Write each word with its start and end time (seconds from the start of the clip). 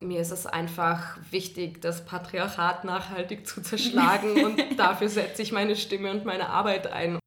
Mir 0.00 0.20
ist 0.20 0.30
es 0.30 0.44
einfach 0.44 1.16
wichtig, 1.30 1.80
das 1.80 2.04
Patriarchat 2.04 2.84
nachhaltig 2.84 3.46
zu 3.46 3.62
zerschlagen 3.62 4.44
und 4.44 4.60
dafür 4.76 5.08
setze 5.08 5.40
ich 5.40 5.52
meine 5.52 5.74
Stimme 5.74 6.10
und 6.10 6.26
meine 6.26 6.50
Arbeit 6.50 6.92
ein. 6.92 7.18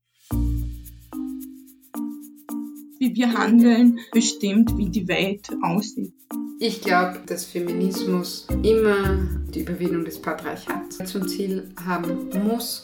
Wie 2.99 3.15
wir 3.15 3.33
handeln, 3.33 3.99
bestimmt, 4.11 4.77
wie 4.77 4.89
die 4.89 5.07
Welt 5.07 5.49
aussieht. 5.63 6.13
Ich 6.59 6.81
glaube, 6.81 7.21
dass 7.25 7.45
Feminismus 7.45 8.45
immer 8.61 9.17
die 9.51 9.61
Überwindung 9.61 10.05
des 10.05 10.21
Patriarchats 10.21 10.97
zum 11.05 11.27
Ziel 11.27 11.73
haben 11.83 12.29
muss 12.45 12.83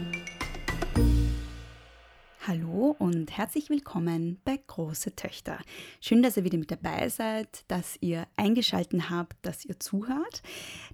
Hallo 2.51 2.97
und 2.99 3.37
herzlich 3.37 3.69
willkommen 3.69 4.41
bei 4.43 4.59
Große 4.67 5.15
Töchter. 5.15 5.57
Schön, 6.01 6.21
dass 6.21 6.35
ihr 6.35 6.43
wieder 6.43 6.57
mit 6.57 6.69
dabei 6.69 7.07
seid, 7.07 7.63
dass 7.69 7.97
ihr 8.01 8.27
eingeschaltet 8.35 9.09
habt, 9.09 9.37
dass 9.41 9.63
ihr 9.63 9.79
zuhört. 9.79 10.43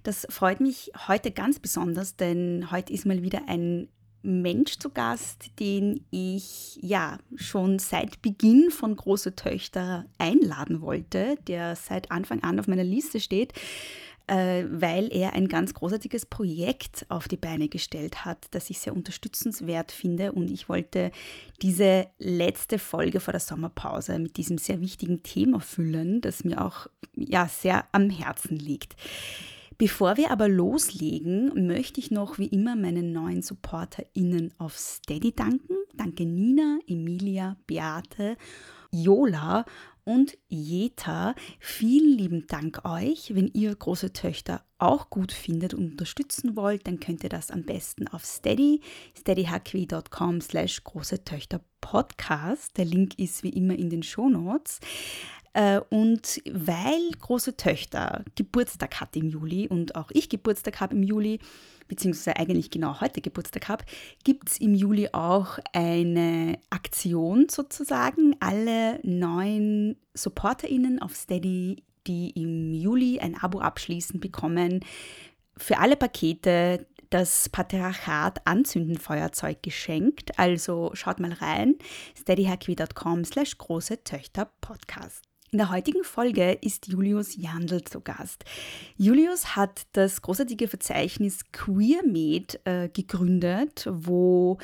Das 0.04 0.24
freut 0.30 0.60
mich 0.60 0.92
heute 1.08 1.32
ganz 1.32 1.58
besonders, 1.58 2.14
denn 2.14 2.70
heute 2.70 2.92
ist 2.92 3.06
mal 3.06 3.22
wieder 3.22 3.42
ein 3.48 3.88
Mensch 4.22 4.78
zu 4.78 4.90
Gast, 4.90 5.58
den 5.58 6.06
ich 6.12 6.78
ja 6.80 7.18
schon 7.34 7.80
seit 7.80 8.22
Beginn 8.22 8.70
von 8.70 8.94
Große 8.94 9.34
Töchter 9.34 10.06
einladen 10.16 10.80
wollte, 10.80 11.38
der 11.48 11.74
seit 11.74 12.12
Anfang 12.12 12.40
an 12.44 12.60
auf 12.60 12.68
meiner 12.68 12.84
Liste 12.84 13.18
steht 13.18 13.52
weil 14.28 15.08
er 15.12 15.32
ein 15.32 15.48
ganz 15.48 15.74
großartiges 15.74 16.26
Projekt 16.26 17.06
auf 17.08 17.28
die 17.28 17.36
Beine 17.36 17.68
gestellt 17.68 18.24
hat, 18.24 18.46
das 18.50 18.70
ich 18.70 18.78
sehr 18.78 18.94
unterstützenswert 18.94 19.92
finde. 19.92 20.32
Und 20.32 20.50
ich 20.50 20.68
wollte 20.68 21.10
diese 21.62 22.06
letzte 22.18 22.78
Folge 22.78 23.20
vor 23.20 23.32
der 23.32 23.40
Sommerpause 23.40 24.18
mit 24.18 24.36
diesem 24.36 24.58
sehr 24.58 24.80
wichtigen 24.80 25.22
Thema 25.22 25.60
füllen, 25.60 26.20
das 26.20 26.44
mir 26.44 26.64
auch 26.64 26.86
ja, 27.14 27.48
sehr 27.48 27.86
am 27.92 28.10
Herzen 28.10 28.56
liegt. 28.56 28.96
Bevor 29.78 30.16
wir 30.16 30.32
aber 30.32 30.48
loslegen, 30.48 31.66
möchte 31.68 32.00
ich 32.00 32.10
noch 32.10 32.38
wie 32.38 32.48
immer 32.48 32.74
meinen 32.74 33.12
neuen 33.12 33.42
SupporterInnen 33.42 34.52
auf 34.58 34.76
Steady 34.76 35.32
danken. 35.32 35.76
Danke 35.94 36.26
Nina, 36.26 36.80
Emilia, 36.88 37.56
Beate, 37.68 38.36
Jola 38.90 39.64
und 40.08 40.38
Jeta. 40.48 41.34
Vielen 41.60 42.16
lieben 42.16 42.46
Dank 42.46 42.80
euch. 42.86 43.34
Wenn 43.34 43.48
ihr 43.48 43.74
große 43.74 44.14
Töchter 44.14 44.64
auch 44.78 45.10
gut 45.10 45.32
findet 45.32 45.74
und 45.74 45.90
unterstützen 45.90 46.56
wollt, 46.56 46.86
dann 46.86 46.98
könnt 46.98 47.24
ihr 47.24 47.28
das 47.28 47.50
am 47.50 47.64
besten 47.64 48.08
auf 48.08 48.24
steady, 48.24 48.80
steadyhq.com 49.18 50.40
slash 50.40 50.82
große 50.82 51.24
Töchter 51.24 51.60
Podcast. 51.82 52.78
Der 52.78 52.86
Link 52.86 53.18
ist 53.18 53.42
wie 53.42 53.50
immer 53.50 53.78
in 53.78 53.90
den 53.90 54.02
Shownotes. 54.02 54.80
Äh, 55.52 55.80
und 55.90 56.40
weil 56.50 57.10
große 57.20 57.58
Töchter 57.58 58.24
Geburtstag 58.34 59.02
hat 59.02 59.14
im 59.14 59.28
Juli 59.28 59.68
und 59.68 59.94
auch 59.94 60.10
ich 60.12 60.30
Geburtstag 60.30 60.80
habe 60.80 60.94
im 60.94 61.02
Juli, 61.02 61.38
beziehungsweise 61.88 62.36
eigentlich 62.36 62.70
genau 62.70 63.00
heute 63.00 63.20
Geburtstag 63.20 63.68
habe, 63.68 63.84
gibt 64.24 64.50
es 64.50 64.58
im 64.58 64.74
Juli 64.74 65.08
auch 65.12 65.58
eine 65.72 66.58
Aktion 66.70 67.48
sozusagen. 67.50 68.36
Alle 68.40 69.00
neuen 69.02 69.96
SupporterInnen 70.14 71.00
auf 71.00 71.16
Steady, 71.16 71.82
die 72.06 72.30
im 72.30 72.72
Juli 72.72 73.20
ein 73.20 73.36
Abo 73.40 73.60
abschließen, 73.60 74.20
bekommen 74.20 74.84
für 75.56 75.78
alle 75.78 75.96
Pakete 75.96 76.86
das 77.10 77.48
Patriarchat 77.48 78.46
Anzünden 78.46 78.98
Feuerzeug 78.98 79.62
geschenkt. 79.62 80.38
Also 80.38 80.90
schaut 80.94 81.20
mal 81.20 81.32
rein, 81.32 81.76
steadyhacky.com 82.18 83.24
slash 83.24 83.56
große 83.58 84.04
Töchter 84.04 84.50
Podcast. 84.60 85.27
In 85.50 85.56
der 85.56 85.70
heutigen 85.70 86.04
Folge 86.04 86.58
ist 86.60 86.88
Julius 86.88 87.34
Jandl 87.34 87.82
zu 87.82 88.02
Gast. 88.02 88.44
Julius 88.98 89.56
hat 89.56 89.86
das 89.92 90.20
großartige 90.20 90.68
Verzeichnis 90.68 91.40
QueerMed 91.52 92.60
äh, 92.64 92.90
gegründet, 92.90 93.88
wo 93.90 94.58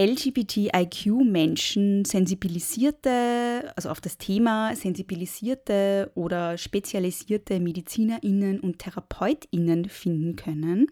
LGBTIQ-Menschen 0.00 2.04
sensibilisierte, 2.04 3.72
also 3.74 3.90
auf 3.90 4.00
das 4.00 4.16
Thema 4.16 4.76
sensibilisierte 4.76 6.12
oder 6.14 6.58
spezialisierte 6.58 7.58
MedizinerInnen 7.58 8.60
und 8.60 8.78
TherapeutInnen 8.78 9.88
finden 9.88 10.36
können. 10.36 10.86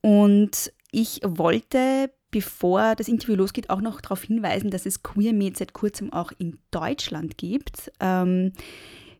Und 0.00 0.72
ich 0.90 1.20
wollte 1.24 2.10
bevor 2.30 2.94
das 2.94 3.08
Interview 3.08 3.36
losgeht, 3.36 3.70
auch 3.70 3.80
noch 3.80 4.00
darauf 4.00 4.22
hinweisen, 4.22 4.70
dass 4.70 4.86
es 4.86 5.02
QueerMed 5.02 5.56
seit 5.56 5.72
kurzem 5.72 6.12
auch 6.12 6.32
in 6.38 6.58
Deutschland 6.70 7.38
gibt. 7.38 7.90
Ähm, 8.00 8.52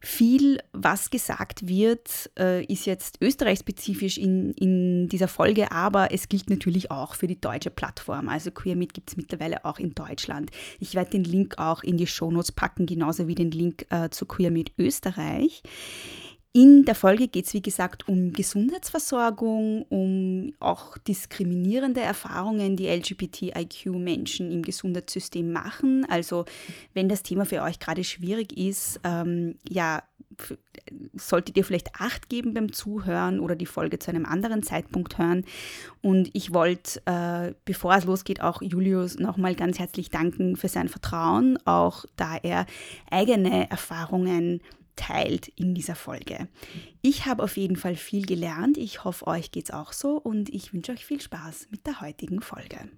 viel, 0.00 0.60
was 0.72 1.10
gesagt 1.10 1.66
wird, 1.66 2.30
äh, 2.38 2.64
ist 2.64 2.86
jetzt 2.86 3.20
österreichspezifisch 3.20 4.16
in, 4.16 4.52
in 4.52 5.08
dieser 5.08 5.26
Folge, 5.26 5.72
aber 5.72 6.12
es 6.12 6.28
gilt 6.28 6.50
natürlich 6.50 6.90
auch 6.90 7.14
für 7.14 7.26
die 7.26 7.40
deutsche 7.40 7.70
Plattform. 7.70 8.28
Also 8.28 8.50
QueerMeet 8.50 8.94
gibt 8.94 9.10
es 9.10 9.16
mittlerweile 9.16 9.64
auch 9.64 9.78
in 9.78 9.94
Deutschland. 9.94 10.50
Ich 10.78 10.94
werde 10.94 11.10
den 11.10 11.24
Link 11.24 11.58
auch 11.58 11.82
in 11.82 11.96
die 11.96 12.06
Shownotes 12.06 12.52
packen, 12.52 12.86
genauso 12.86 13.26
wie 13.26 13.34
den 13.34 13.50
Link 13.50 13.86
äh, 13.90 14.08
zu 14.10 14.26
QueerMeet 14.26 14.72
Österreich. 14.78 15.62
In 16.54 16.84
der 16.86 16.94
Folge 16.94 17.28
geht 17.28 17.46
es, 17.46 17.54
wie 17.54 17.60
gesagt, 17.60 18.08
um 18.08 18.32
Gesundheitsversorgung, 18.32 19.82
um 19.90 20.54
auch 20.60 20.96
diskriminierende 20.96 22.00
Erfahrungen, 22.00 22.74
die 22.74 22.88
LGBTIQ-Menschen 22.88 24.50
im 24.50 24.62
Gesundheitssystem 24.62 25.52
machen. 25.52 26.06
Also 26.08 26.46
wenn 26.94 27.08
das 27.08 27.22
Thema 27.22 27.44
für 27.44 27.62
euch 27.62 27.78
gerade 27.78 28.02
schwierig 28.02 28.56
ist, 28.56 28.98
ähm, 29.04 29.56
ja, 29.68 30.02
solltet 31.14 31.56
ihr 31.56 31.64
vielleicht 31.64 31.94
Acht 31.98 32.28
geben 32.28 32.54
beim 32.54 32.72
Zuhören 32.72 33.40
oder 33.40 33.56
die 33.56 33.66
Folge 33.66 33.98
zu 33.98 34.10
einem 34.10 34.24
anderen 34.24 34.62
Zeitpunkt 34.62 35.18
hören. 35.18 35.44
Und 36.00 36.30
ich 36.32 36.54
wollte, 36.54 37.02
äh, 37.06 37.54
bevor 37.64 37.94
es 37.94 38.04
losgeht, 38.04 38.40
auch 38.40 38.62
Julius 38.62 39.18
nochmal 39.18 39.54
ganz 39.54 39.78
herzlich 39.78 40.10
danken 40.10 40.56
für 40.56 40.68
sein 40.68 40.88
Vertrauen, 40.88 41.58
auch 41.66 42.04
da 42.16 42.36
er 42.42 42.66
eigene 43.10 43.68
Erfahrungen 43.70 44.60
teilt 44.98 45.48
in 45.48 45.74
dieser 45.74 45.94
Folge. 45.94 46.48
Ich 47.00 47.24
habe 47.24 47.42
auf 47.42 47.56
jeden 47.56 47.76
Fall 47.76 47.96
viel 47.96 48.26
gelernt. 48.26 48.76
Ich 48.76 49.04
hoffe, 49.04 49.26
euch 49.26 49.52
geht 49.52 49.66
es 49.66 49.70
auch 49.70 49.92
so 49.92 50.16
und 50.18 50.50
ich 50.50 50.74
wünsche 50.74 50.92
euch 50.92 51.06
viel 51.06 51.20
Spaß 51.20 51.68
mit 51.70 51.86
der 51.86 52.00
heutigen 52.00 52.42
Folge. 52.42 52.90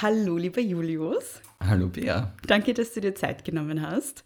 Hallo, 0.00 0.38
lieber 0.38 0.60
Julius. 0.60 1.42
Hallo, 1.60 1.88
Bea. 1.88 2.32
Danke, 2.46 2.72
dass 2.72 2.94
du 2.94 3.00
dir 3.00 3.14
Zeit 3.14 3.44
genommen 3.44 3.82
hast. 3.82 4.24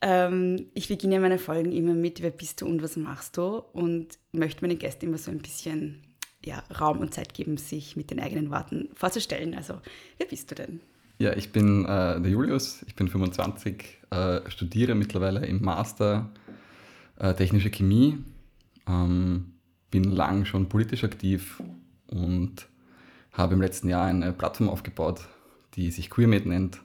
Ähm, 0.00 0.70
ich 0.74 0.88
beginne 0.88 1.20
meine 1.20 1.38
Folgen 1.38 1.72
immer 1.72 1.94
mit, 1.94 2.22
wer 2.22 2.30
bist 2.30 2.60
du 2.60 2.66
und 2.66 2.82
was 2.82 2.96
machst 2.96 3.36
du? 3.36 3.58
Und 3.72 4.18
möchte 4.30 4.64
meinen 4.64 4.78
Gästen 4.78 5.06
immer 5.06 5.18
so 5.18 5.30
ein 5.30 5.38
bisschen 5.38 6.02
ja, 6.44 6.62
Raum 6.80 6.98
und 6.98 7.12
Zeit 7.12 7.34
geben, 7.34 7.56
sich 7.56 7.96
mit 7.96 8.10
den 8.10 8.20
eigenen 8.20 8.50
Worten 8.50 8.88
vorzustellen. 8.94 9.54
Also, 9.54 9.80
wer 10.18 10.26
bist 10.26 10.50
du 10.50 10.54
denn? 10.54 10.80
Ja, 11.22 11.36
ich 11.36 11.52
bin 11.52 11.84
äh, 11.84 12.20
der 12.20 12.32
Julius, 12.32 12.82
ich 12.88 12.96
bin 12.96 13.06
25, 13.06 14.00
äh, 14.10 14.40
studiere 14.50 14.96
mittlerweile 14.96 15.46
im 15.46 15.62
Master 15.62 16.28
äh, 17.16 17.32
Technische 17.34 17.70
Chemie, 17.70 18.18
ähm, 18.88 19.52
bin 19.92 20.02
lang 20.02 20.46
schon 20.46 20.68
politisch 20.68 21.04
aktiv 21.04 21.62
und 22.08 22.66
habe 23.34 23.54
im 23.54 23.60
letzten 23.60 23.88
Jahr 23.88 24.06
eine 24.06 24.32
Plattform 24.32 24.68
aufgebaut, 24.68 25.20
die 25.74 25.92
sich 25.92 26.10
QueerMate 26.10 26.48
nennt, 26.48 26.80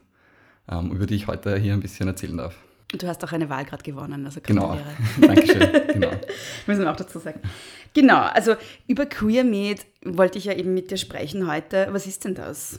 ähm, 0.70 0.92
über 0.92 1.06
die 1.06 1.16
ich 1.16 1.26
heute 1.26 1.56
hier 1.58 1.72
ein 1.72 1.80
bisschen 1.80 2.06
erzählen 2.06 2.36
darf. 2.36 2.54
Du 2.96 3.08
hast 3.08 3.24
auch 3.24 3.32
eine 3.32 3.50
Wahl 3.50 3.64
gerade 3.64 3.82
gewonnen, 3.82 4.24
also 4.24 4.38
Genau, 4.40 4.78
Dankeschön. 5.20 5.68
genau. 5.94 6.12
Müssen 6.68 6.82
wir 6.82 6.92
auch 6.92 6.96
dazu 6.96 7.18
sagen. 7.18 7.40
Genau, 7.92 8.20
also 8.20 8.54
über 8.86 9.04
QueerMate 9.06 9.82
wollte 10.04 10.38
ich 10.38 10.44
ja 10.44 10.52
eben 10.52 10.74
mit 10.74 10.92
dir 10.92 10.96
sprechen 10.96 11.50
heute. 11.50 11.88
Was 11.90 12.06
ist 12.06 12.24
denn 12.24 12.36
das? 12.36 12.78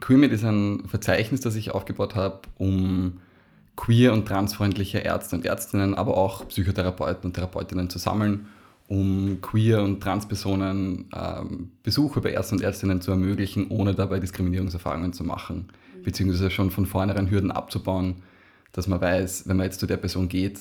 QueerMed 0.00 0.32
ist 0.32 0.44
ein 0.44 0.84
Verzeichnis, 0.86 1.40
das 1.40 1.54
ich 1.54 1.72
aufgebaut 1.72 2.14
habe, 2.14 2.40
um 2.56 3.20
queer- 3.76 4.12
und 4.12 4.26
transfreundliche 4.26 4.98
Ärzte 4.98 5.36
und 5.36 5.46
Ärztinnen, 5.46 5.94
aber 5.94 6.16
auch 6.16 6.46
Psychotherapeuten 6.48 7.28
und 7.28 7.34
Therapeutinnen 7.34 7.88
zu 7.88 7.98
sammeln, 7.98 8.46
um 8.88 9.40
queer- 9.40 9.82
und 9.82 10.00
transpersonen 10.00 11.08
ähm, 11.14 11.70
Besuche 11.82 12.20
bei 12.20 12.32
Ärzten 12.32 12.56
und 12.56 12.62
Ärztinnen 12.62 13.00
zu 13.00 13.12
ermöglichen, 13.12 13.68
ohne 13.68 13.94
dabei 13.94 14.18
Diskriminierungserfahrungen 14.18 15.12
zu 15.12 15.24
machen, 15.24 15.68
mhm. 15.96 16.02
beziehungsweise 16.02 16.50
schon 16.50 16.70
von 16.70 16.86
vornherein 16.86 17.30
Hürden 17.30 17.52
abzubauen, 17.52 18.16
dass 18.72 18.88
man 18.88 19.00
weiß, 19.00 19.48
wenn 19.48 19.56
man 19.56 19.66
jetzt 19.66 19.80
zu 19.80 19.86
der 19.86 19.96
Person 19.96 20.28
geht, 20.28 20.58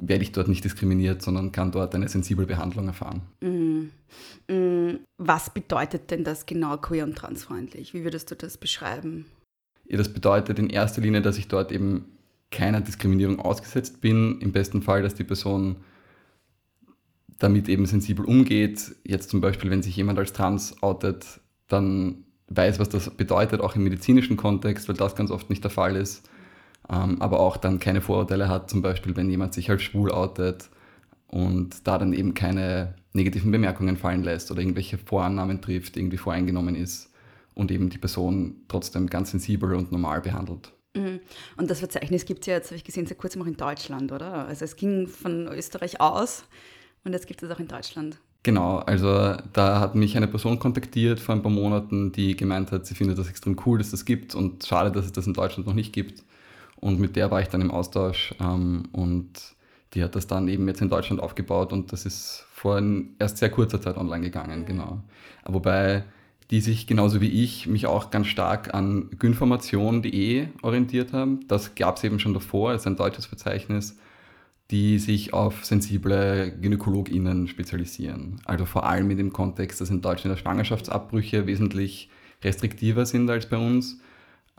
werde 0.00 0.22
ich 0.22 0.32
dort 0.32 0.48
nicht 0.48 0.64
diskriminiert, 0.64 1.22
sondern 1.22 1.52
kann 1.52 1.72
dort 1.72 1.94
eine 1.94 2.08
sensible 2.08 2.46
Behandlung 2.46 2.86
erfahren. 2.86 3.22
Mm. 3.40 4.52
Mm. 4.52 5.00
Was 5.18 5.50
bedeutet 5.50 6.10
denn 6.10 6.24
das 6.24 6.46
genau 6.46 6.76
queer 6.78 7.04
und 7.04 7.16
transfreundlich? 7.16 7.94
Wie 7.94 8.04
würdest 8.04 8.30
du 8.30 8.34
das 8.34 8.56
beschreiben? 8.56 9.26
Ja, 9.86 9.98
das 9.98 10.12
bedeutet 10.12 10.58
in 10.58 10.70
erster 10.70 11.02
Linie, 11.02 11.20
dass 11.20 11.38
ich 11.38 11.48
dort 11.48 11.72
eben 11.72 12.06
keiner 12.50 12.80
Diskriminierung 12.80 13.38
ausgesetzt 13.40 14.00
bin. 14.00 14.40
Im 14.40 14.52
besten 14.52 14.82
Fall, 14.82 15.02
dass 15.02 15.14
die 15.14 15.24
Person 15.24 15.76
damit 17.38 17.68
eben 17.68 17.86
sensibel 17.86 18.24
umgeht. 18.24 18.94
Jetzt 19.04 19.30
zum 19.30 19.40
Beispiel, 19.40 19.70
wenn 19.70 19.82
sich 19.82 19.96
jemand 19.96 20.18
als 20.18 20.32
trans 20.32 20.82
outet, 20.82 21.40
dann 21.68 22.24
weiß, 22.48 22.78
was 22.78 22.88
das 22.88 23.10
bedeutet, 23.10 23.60
auch 23.60 23.76
im 23.76 23.84
medizinischen 23.84 24.36
Kontext, 24.36 24.88
weil 24.88 24.96
das 24.96 25.14
ganz 25.14 25.30
oft 25.30 25.50
nicht 25.50 25.62
der 25.62 25.70
Fall 25.70 25.96
ist. 25.96 26.28
Ähm, 26.90 27.20
aber 27.20 27.40
auch 27.40 27.56
dann 27.56 27.78
keine 27.78 28.00
Vorurteile 28.00 28.48
hat, 28.48 28.68
zum 28.68 28.82
Beispiel, 28.82 29.16
wenn 29.16 29.30
jemand 29.30 29.54
sich 29.54 29.70
als 29.70 29.82
schwul 29.82 30.10
outet 30.10 30.70
und 31.28 31.86
da 31.86 31.98
dann 31.98 32.12
eben 32.12 32.34
keine 32.34 32.94
negativen 33.12 33.52
Bemerkungen 33.52 33.96
fallen 33.96 34.24
lässt 34.24 34.50
oder 34.50 34.60
irgendwelche 34.60 34.98
Vorannahmen 34.98 35.60
trifft, 35.60 35.96
irgendwie 35.96 36.16
voreingenommen 36.16 36.74
ist 36.74 37.10
und 37.54 37.70
eben 37.70 37.90
die 37.90 37.98
Person 37.98 38.56
trotzdem 38.68 39.08
ganz 39.08 39.30
sensibel 39.30 39.74
und 39.74 39.92
normal 39.92 40.20
behandelt. 40.20 40.72
Mhm. 40.96 41.20
Und 41.56 41.70
das 41.70 41.78
Verzeichnis 41.78 42.24
gibt 42.24 42.40
es 42.40 42.46
ja 42.46 42.54
jetzt, 42.54 42.68
habe 42.68 42.76
ich 42.76 42.84
gesehen, 42.84 43.06
seit 43.06 43.18
kurzem 43.18 43.42
auch 43.42 43.46
in 43.46 43.56
Deutschland, 43.56 44.10
oder? 44.10 44.46
Also 44.46 44.64
es 44.64 44.74
ging 44.74 45.06
von 45.06 45.46
Österreich 45.46 46.00
aus 46.00 46.44
und 47.04 47.12
jetzt 47.12 47.28
gibt 47.28 47.42
es 47.42 47.50
auch 47.50 47.60
in 47.60 47.68
Deutschland. 47.68 48.18
Genau, 48.42 48.78
also 48.78 49.36
da 49.52 49.80
hat 49.80 49.94
mich 49.94 50.16
eine 50.16 50.26
Person 50.26 50.58
kontaktiert 50.58 51.20
vor 51.20 51.34
ein 51.34 51.42
paar 51.42 51.52
Monaten, 51.52 52.10
die 52.10 52.36
gemeint 52.36 52.72
hat, 52.72 52.86
sie 52.86 52.94
findet 52.94 53.18
das 53.18 53.28
extrem 53.28 53.56
cool, 53.66 53.78
dass 53.78 53.90
das 53.90 54.06
gibt 54.06 54.34
und 54.34 54.64
schade, 54.64 54.90
dass 54.90 55.04
es 55.04 55.12
das 55.12 55.26
in 55.26 55.34
Deutschland 55.34 55.66
noch 55.66 55.74
nicht 55.74 55.92
gibt. 55.92 56.24
Und 56.80 56.98
mit 56.98 57.16
der 57.16 57.30
war 57.30 57.40
ich 57.40 57.48
dann 57.48 57.60
im 57.60 57.70
Austausch 57.70 58.34
ähm, 58.40 58.84
und 58.92 59.54
die 59.94 60.02
hat 60.02 60.14
das 60.14 60.26
dann 60.26 60.48
eben 60.48 60.66
jetzt 60.68 60.80
in 60.80 60.88
Deutschland 60.88 61.20
aufgebaut 61.20 61.72
und 61.72 61.92
das 61.92 62.06
ist 62.06 62.46
vor 62.52 62.80
erst 63.18 63.38
sehr 63.38 63.50
kurzer 63.50 63.80
Zeit 63.80 63.96
online 63.96 64.24
gegangen, 64.24 64.64
genau. 64.64 65.00
Wobei 65.44 66.04
die 66.50 66.60
sich 66.60 66.86
genauso 66.86 67.20
wie 67.20 67.44
ich 67.44 67.66
mich 67.66 67.86
auch 67.86 68.10
ganz 68.10 68.26
stark 68.26 68.74
an 68.74 69.10
gynformation.de 69.18 70.48
orientiert 70.62 71.12
haben. 71.12 71.46
Das 71.48 71.74
gab 71.74 71.96
es 71.96 72.04
eben 72.04 72.18
schon 72.18 72.34
davor, 72.34 72.72
das 72.72 72.82
ist 72.82 72.86
ein 72.86 72.96
deutsches 72.96 73.26
Verzeichnis 73.26 73.96
die 74.70 74.98
sich 74.98 75.32
auf 75.32 75.64
sensible 75.64 76.52
GynäkologInnen 76.60 77.48
spezialisieren. 77.48 78.40
Also 78.44 78.64
vor 78.66 78.86
allem 78.86 79.10
in 79.10 79.16
dem 79.16 79.32
Kontext, 79.32 79.80
dass 79.80 79.90
in 79.90 80.00
Deutschland 80.00 80.38
Schwangerschaftsabbrüche 80.38 81.46
wesentlich 81.46 82.08
restriktiver 82.42 83.04
sind 83.04 83.28
als 83.28 83.46
bei 83.46 83.56
uns, 83.56 84.00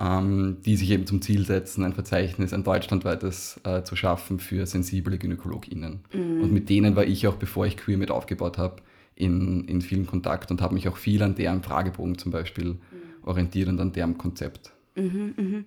die 0.03 0.77
sich 0.77 0.89
eben 0.89 1.05
zum 1.05 1.21
Ziel 1.21 1.45
setzen, 1.45 1.83
ein 1.83 1.93
Verzeichnis, 1.93 2.53
ein 2.53 2.63
deutschlandweites 2.63 3.59
äh, 3.63 3.83
zu 3.83 3.95
schaffen 3.95 4.39
für 4.39 4.65
sensible 4.65 5.19
GynäkologInnen. 5.19 5.99
Mhm. 6.11 6.41
Und 6.41 6.51
mit 6.51 6.69
denen 6.69 6.95
war 6.95 7.03
ich 7.03 7.27
auch, 7.27 7.35
bevor 7.35 7.67
ich 7.67 7.77
Queer 7.77 7.97
mit 7.97 8.09
aufgebaut 8.09 8.57
habe, 8.57 8.77
in, 9.15 9.65
in 9.65 9.81
vielen 9.81 10.07
Kontakt 10.07 10.49
und 10.49 10.61
habe 10.61 10.73
mich 10.73 10.87
auch 10.87 10.97
viel 10.97 11.21
an 11.21 11.35
deren 11.35 11.61
Fragebogen 11.61 12.17
zum 12.17 12.31
Beispiel 12.31 12.65
mhm. 12.65 12.79
orientiert 13.23 13.69
und 13.69 13.79
an 13.79 13.91
deren 13.91 14.17
Konzept. 14.17 14.71
Mhm, 14.95 15.33
mhm. 15.37 15.65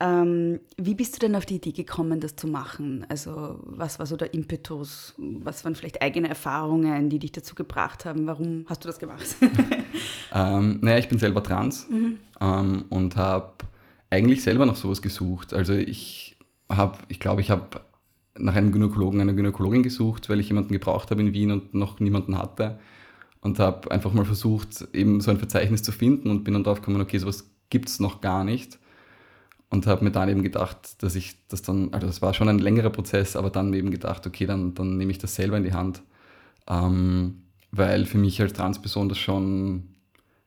Ähm, 0.00 0.60
wie 0.78 0.94
bist 0.94 1.16
du 1.16 1.18
denn 1.18 1.36
auf 1.36 1.44
die 1.44 1.56
Idee 1.56 1.72
gekommen, 1.72 2.20
das 2.20 2.36
zu 2.36 2.46
machen? 2.46 3.04
Also 3.08 3.60
was 3.64 3.98
war 3.98 4.06
so 4.06 4.16
der 4.16 4.32
Impetus? 4.32 5.14
Was 5.18 5.64
waren 5.64 5.74
vielleicht 5.74 6.00
eigene 6.00 6.28
Erfahrungen, 6.28 7.10
die 7.10 7.18
dich 7.18 7.32
dazu 7.32 7.54
gebracht 7.54 8.04
haben? 8.04 8.26
Warum 8.26 8.64
hast 8.68 8.84
du 8.84 8.88
das 8.88 8.98
gemacht? 8.98 9.36
ähm, 10.32 10.78
naja, 10.80 10.98
ich 10.98 11.08
bin 11.08 11.18
selber 11.18 11.42
trans 11.42 11.88
mhm. 11.90 12.18
ähm, 12.40 12.84
und 12.88 13.16
habe 13.16 13.52
eigentlich 14.12 14.42
selber 14.42 14.66
noch 14.66 14.76
sowas 14.76 15.00
gesucht. 15.00 15.54
Also 15.54 15.72
ich 15.72 16.36
habe, 16.68 16.98
ich 17.08 17.18
glaube, 17.18 17.40
ich 17.40 17.50
habe 17.50 17.80
nach 18.38 18.54
einem 18.54 18.70
Gynäkologen, 18.70 19.20
einer 19.20 19.32
Gynäkologin 19.32 19.82
gesucht, 19.82 20.28
weil 20.28 20.38
ich 20.38 20.48
jemanden 20.48 20.72
gebraucht 20.72 21.10
habe 21.10 21.22
in 21.22 21.32
Wien 21.32 21.50
und 21.50 21.72
noch 21.72 21.98
niemanden 21.98 22.36
hatte. 22.36 22.78
Und 23.40 23.58
habe 23.58 23.90
einfach 23.90 24.12
mal 24.12 24.26
versucht, 24.26 24.86
eben 24.92 25.20
so 25.20 25.30
ein 25.30 25.38
Verzeichnis 25.38 25.82
zu 25.82 25.92
finden 25.92 26.30
und 26.30 26.44
bin 26.44 26.54
dann 26.54 26.62
drauf 26.62 26.80
gekommen, 26.80 27.00
okay, 27.00 27.18
sowas 27.18 27.50
gibt 27.70 27.88
es 27.88 28.00
noch 28.00 28.20
gar 28.20 28.44
nicht. 28.44 28.78
Und 29.70 29.86
habe 29.86 30.04
mir 30.04 30.12
dann 30.12 30.28
eben 30.28 30.42
gedacht, 30.42 31.02
dass 31.02 31.14
ich 31.14 31.46
das 31.48 31.62
dann, 31.62 31.92
also 31.92 32.06
das 32.06 32.20
war 32.20 32.34
schon 32.34 32.50
ein 32.50 32.58
längerer 32.58 32.90
Prozess, 32.90 33.34
aber 33.34 33.48
dann 33.48 33.72
eben 33.72 33.90
gedacht, 33.90 34.26
okay, 34.26 34.44
dann, 34.44 34.74
dann 34.74 34.98
nehme 34.98 35.10
ich 35.10 35.18
das 35.18 35.34
selber 35.34 35.56
in 35.56 35.64
die 35.64 35.72
Hand. 35.72 36.02
Ähm, 36.68 37.44
weil 37.70 38.04
für 38.04 38.18
mich 38.18 38.40
als 38.42 38.52
Transperson 38.52 39.08
das 39.08 39.18
schon, 39.18 39.94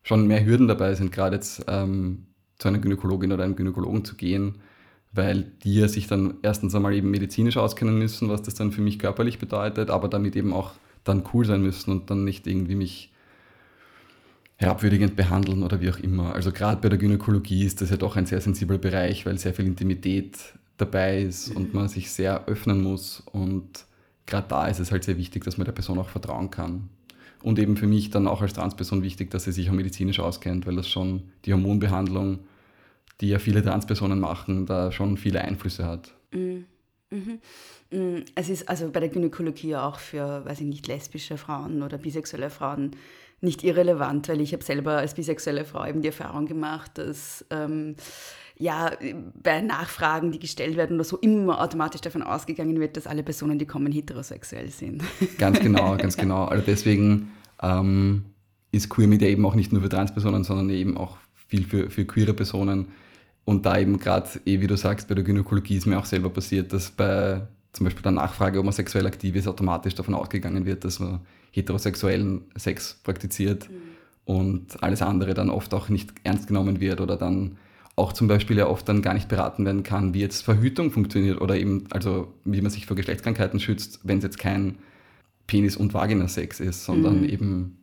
schon 0.03 0.27
mehr 0.27 0.45
Hürden 0.45 0.67
dabei 0.67 0.93
sind, 0.93 1.11
gerade 1.11 1.37
jetzt 1.37 1.65
ähm, 1.67 2.27
zu 2.57 2.67
einer 2.67 2.79
Gynäkologin 2.79 3.31
oder 3.31 3.43
einem 3.43 3.55
Gynäkologen 3.55 4.05
zu 4.05 4.15
gehen, 4.15 4.55
weil 5.11 5.51
die 5.63 5.75
ja 5.75 5.87
sich 5.87 6.07
dann 6.07 6.35
erstens 6.41 6.75
einmal 6.75 6.93
eben 6.93 7.11
medizinisch 7.11 7.57
auskennen 7.57 7.97
müssen, 7.97 8.29
was 8.29 8.41
das 8.41 8.55
dann 8.55 8.71
für 8.71 8.81
mich 8.81 8.99
körperlich 8.99 9.39
bedeutet, 9.39 9.89
aber 9.89 10.07
damit 10.07 10.35
eben 10.35 10.53
auch 10.53 10.71
dann 11.03 11.23
cool 11.33 11.45
sein 11.45 11.61
müssen 11.61 11.91
und 11.91 12.09
dann 12.09 12.23
nicht 12.23 12.47
irgendwie 12.47 12.75
mich 12.75 13.11
herabwürdigend 14.57 15.15
behandeln 15.15 15.63
oder 15.63 15.81
wie 15.81 15.89
auch 15.89 15.99
immer. 15.99 16.33
Also 16.33 16.51
gerade 16.51 16.81
bei 16.81 16.89
der 16.89 16.97
Gynäkologie 16.97 17.65
ist 17.65 17.81
das 17.81 17.89
ja 17.89 17.97
doch 17.97 18.15
ein 18.15 18.25
sehr 18.25 18.41
sensibler 18.41 18.77
Bereich, 18.77 19.25
weil 19.25 19.37
sehr 19.37 19.53
viel 19.53 19.65
Intimität 19.65 20.37
dabei 20.77 21.21
ist 21.21 21.49
und 21.49 21.73
man 21.73 21.87
sich 21.87 22.11
sehr 22.11 22.45
öffnen 22.47 22.81
muss. 22.81 23.21
Und 23.31 23.85
gerade 24.25 24.47
da 24.47 24.67
ist 24.67 24.79
es 24.79 24.91
halt 24.91 25.03
sehr 25.03 25.17
wichtig, 25.17 25.43
dass 25.43 25.57
man 25.57 25.65
der 25.65 25.73
Person 25.73 25.99
auch 25.99 26.09
vertrauen 26.09 26.51
kann. 26.51 26.89
Und 27.41 27.59
eben 27.59 27.77
für 27.77 27.87
mich 27.87 28.09
dann 28.09 28.27
auch 28.27 28.41
als 28.41 28.53
Transperson 28.53 29.03
wichtig, 29.03 29.29
dass 29.31 29.43
sie 29.43 29.51
sich 29.51 29.69
auch 29.69 29.73
medizinisch 29.73 30.19
auskennt, 30.19 30.65
weil 30.65 30.75
das 30.75 30.89
schon 30.89 31.23
die 31.45 31.53
Hormonbehandlung, 31.53 32.39
die 33.21 33.29
ja 33.29 33.39
viele 33.39 33.63
Transpersonen 33.63 34.19
machen, 34.19 34.65
da 34.65 34.91
schon 34.91 35.17
viele 35.17 35.41
Einflüsse 35.41 35.85
hat. 35.85 36.13
Mhm. 36.31 36.65
Mhm. 37.11 37.39
mhm. 37.91 38.25
Es 38.35 38.49
ist 38.49 38.67
also 38.67 38.89
bei 38.91 38.99
der 38.99 39.09
Gynäkologie 39.09 39.75
auch 39.75 39.99
für, 39.99 40.43
weiß 40.45 40.61
ich 40.61 40.67
nicht, 40.67 40.87
lesbische 40.87 41.37
Frauen 41.37 41.83
oder 41.83 41.97
bisexuelle 41.97 42.49
Frauen 42.49 42.91
nicht 43.41 43.63
irrelevant, 43.63 44.27
weil 44.27 44.41
ich 44.41 44.53
habe 44.53 44.63
selber 44.63 44.97
als 44.97 45.13
bisexuelle 45.13 45.65
Frau 45.65 45.85
eben 45.85 46.01
die 46.01 46.07
Erfahrung 46.07 46.45
gemacht, 46.47 46.97
dass 46.97 47.45
ähm, 47.51 47.95
ja, 48.57 48.91
bei 49.41 49.61
Nachfragen, 49.61 50.31
die 50.31 50.39
gestellt 50.39 50.77
werden 50.77 50.95
oder 50.95 51.03
so, 51.03 51.17
immer 51.17 51.61
automatisch 51.61 52.01
davon 52.01 52.23
ausgegangen 52.23 52.79
wird, 52.79 52.95
dass 52.95 53.05
alle 53.05 53.23
Personen, 53.23 53.59
die 53.59 53.65
kommen, 53.65 53.91
heterosexuell 53.91 54.69
sind. 54.69 55.03
Ganz 55.37 55.59
genau, 55.59 55.97
ganz 55.97 56.15
genau. 56.15 56.45
Also 56.45 56.63
deswegen 56.65 57.31
ähm, 57.61 58.25
ist 58.71 58.89
Queer 58.89 59.07
Media 59.07 59.27
eben 59.27 59.45
auch 59.45 59.55
nicht 59.55 59.73
nur 59.73 59.81
für 59.81 59.89
Transpersonen, 59.89 60.43
sondern 60.43 60.69
eben 60.69 60.97
auch 60.97 61.17
viel 61.47 61.65
für, 61.65 61.89
für 61.89 62.05
queere 62.05 62.33
Personen. 62.33 62.87
Und 63.43 63.65
da 63.65 63.77
eben 63.77 63.99
gerade, 63.99 64.27
eh, 64.45 64.61
wie 64.61 64.67
du 64.67 64.77
sagst, 64.77 65.07
bei 65.07 65.15
der 65.15 65.23
Gynäkologie 65.23 65.77
ist 65.77 65.85
mir 65.85 65.99
auch 65.99 66.05
selber 66.05 66.29
passiert, 66.29 66.73
dass 66.73 66.91
bei 66.91 67.41
zum 67.73 67.83
Beispiel 67.83 68.03
der 68.03 68.13
Nachfrage, 68.13 68.57
ob 68.59 68.65
man 68.65 68.73
sexuell 68.73 69.05
aktiv 69.05 69.35
ist, 69.35 69.47
automatisch 69.47 69.95
davon 69.95 70.13
ausgegangen 70.13 70.65
wird, 70.65 70.85
dass 70.85 70.99
man 70.99 71.19
heterosexuellen 71.51 72.45
Sex 72.55 72.99
praktiziert 73.03 73.69
mhm. 73.69 73.75
und 74.23 74.83
alles 74.83 75.01
andere 75.01 75.33
dann 75.33 75.49
oft 75.49 75.73
auch 75.73 75.89
nicht 75.89 76.13
ernst 76.23 76.47
genommen 76.47 76.79
wird 76.79 77.01
oder 77.01 77.17
dann 77.17 77.57
auch 77.95 78.11
zum 78.11 78.27
Beispiel 78.27 78.57
ja 78.57 78.67
oft 78.67 78.87
dann 78.89 79.01
gar 79.01 79.13
nicht 79.13 79.29
beraten 79.29 79.65
werden 79.65 79.83
kann, 79.83 80.13
wie 80.13 80.19
jetzt 80.19 80.43
Verhütung 80.43 80.91
funktioniert 80.91 81.39
oder 81.39 81.57
eben, 81.57 81.85
also 81.91 82.33
wie 82.43 82.61
man 82.61 82.71
sich 82.71 82.85
vor 82.85 82.95
Geschlechtskrankheiten 82.95 83.59
schützt, 83.59 84.01
wenn 84.03 84.17
es 84.17 84.23
jetzt 84.23 84.39
kein 84.39 84.77
Penis- 85.47 85.77
und 85.77 85.93
Vagina-Sex 85.93 86.59
ist, 86.59 86.83
sondern 86.83 87.19
mhm. 87.19 87.29
eben 87.29 87.77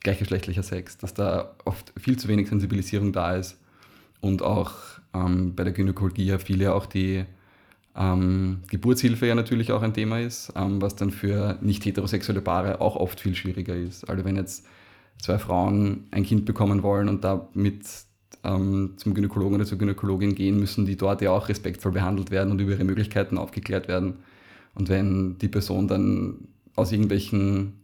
gleichgeschlechtlicher 0.00 0.62
Sex, 0.62 0.96
dass 0.96 1.12
da 1.12 1.56
oft 1.64 1.92
viel 1.98 2.18
zu 2.18 2.28
wenig 2.28 2.48
Sensibilisierung 2.48 3.12
da 3.12 3.34
ist 3.34 3.58
und 4.20 4.42
auch 4.42 4.72
ähm, 5.12 5.54
bei 5.54 5.64
der 5.64 5.72
Gynäkologie 5.72 6.24
ja 6.24 6.38
viele 6.38 6.74
auch 6.74 6.86
die 6.86 7.24
ähm, 7.96 8.62
Geburtshilfe 8.70 9.26
ja 9.26 9.34
natürlich 9.34 9.72
auch 9.72 9.82
ein 9.82 9.92
Thema 9.92 10.20
ist, 10.20 10.52
ähm, 10.56 10.80
was 10.80 10.96
dann 10.96 11.10
für 11.10 11.58
nicht 11.60 11.84
heterosexuelle 11.84 12.40
Paare 12.40 12.80
auch 12.80 12.96
oft 12.96 13.20
viel 13.20 13.34
schwieriger 13.34 13.74
ist. 13.74 14.08
Also 14.08 14.24
wenn 14.24 14.36
jetzt 14.36 14.66
zwei 15.20 15.38
Frauen 15.38 16.06
ein 16.10 16.22
Kind 16.22 16.44
bekommen 16.44 16.82
wollen 16.82 17.08
und 17.08 17.24
damit 17.24 17.82
ähm, 18.44 18.94
zum 18.96 19.14
Gynäkologen 19.14 19.56
oder 19.56 19.64
zur 19.64 19.78
Gynäkologin 19.78 20.34
gehen, 20.34 20.58
müssen 20.58 20.86
die 20.86 20.96
dort 20.96 21.22
ja 21.22 21.30
auch 21.30 21.48
respektvoll 21.48 21.92
behandelt 21.92 22.30
werden 22.30 22.50
und 22.50 22.60
über 22.60 22.72
ihre 22.72 22.84
Möglichkeiten 22.84 23.38
aufgeklärt 23.38 23.88
werden. 23.88 24.14
Und 24.74 24.88
wenn 24.88 25.38
die 25.38 25.48
Person 25.48 25.88
dann 25.88 26.48
aus 26.76 26.92
irgendwelchen 26.92 27.74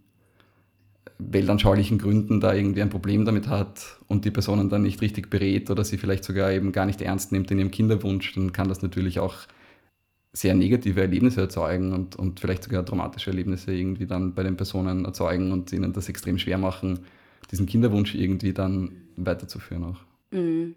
weltanschaulichen 1.19 1.99
Gründen 1.99 2.41
da 2.41 2.55
irgendwie 2.55 2.83
ein 2.83 2.91
Problem 2.91 3.25
damit 3.25 3.49
hat 3.49 3.99
und 4.09 4.25
die 4.25 4.31
Personen 4.31 4.69
dann 4.69 4.83
nicht 4.83 5.01
richtig 5.01 5.31
berät 5.31 5.71
oder 5.71 5.85
sie 5.85 5.99
vielleicht 5.99 6.25
sogar 6.25 6.53
eben 6.53 6.73
gar 6.73 6.87
nicht 6.87 7.01
ernst 7.03 7.33
nimmt 7.33 7.51
in 7.51 7.59
ihrem 7.59 7.71
Kinderwunsch, 7.71 8.35
dann 8.35 8.53
kann 8.53 8.69
das 8.69 8.83
natürlich 8.83 9.21
auch 9.21 9.35
sehr 10.33 10.55
negative 10.55 11.01
Erlebnisse 11.01 11.43
erzeugen 11.43 11.93
und, 11.93 12.17
und 12.17 12.41
vielleicht 12.41 12.65
sogar 12.65 12.85
traumatische 12.85 13.31
Erlebnisse 13.31 13.73
irgendwie 13.73 14.07
dann 14.07 14.35
bei 14.35 14.43
den 14.43 14.57
Personen 14.57 15.05
erzeugen 15.05 15.53
und 15.53 15.73
ihnen 15.73 15.93
das 15.93 16.09
extrem 16.09 16.39
schwer 16.39 16.59
machen, 16.59 17.01
diesen 17.53 17.67
Kinderwunsch 17.67 18.17
irgendwie 18.17 18.53
dann 18.53 18.91
weiterzuführen 19.17 19.85
auch. 19.85 20.14
Mhm. 20.35 20.75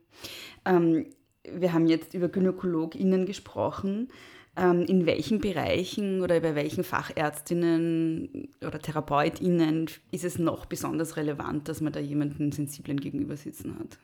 Ähm, 0.65 1.05
wir 1.43 1.73
haben 1.73 1.87
jetzt 1.87 2.13
über 2.13 2.29
GynäkologInnen 2.29 3.25
gesprochen. 3.25 4.09
Ähm, 4.55 4.83
in 4.85 5.05
welchen 5.05 5.39
Bereichen 5.39 6.21
oder 6.21 6.39
bei 6.39 6.55
welchen 6.55 6.83
Fachärztinnen 6.83 8.49
oder 8.65 8.79
TherapeutInnen 8.79 9.85
ist 10.11 10.23
es 10.23 10.39
noch 10.39 10.65
besonders 10.65 11.15
relevant, 11.15 11.69
dass 11.69 11.79
man 11.79 11.93
da 11.93 11.99
jemanden 11.99 12.51
Sensiblen 12.51 12.99
gegenüber 12.99 13.37
sitzen 13.37 13.75
hat? 13.77 13.99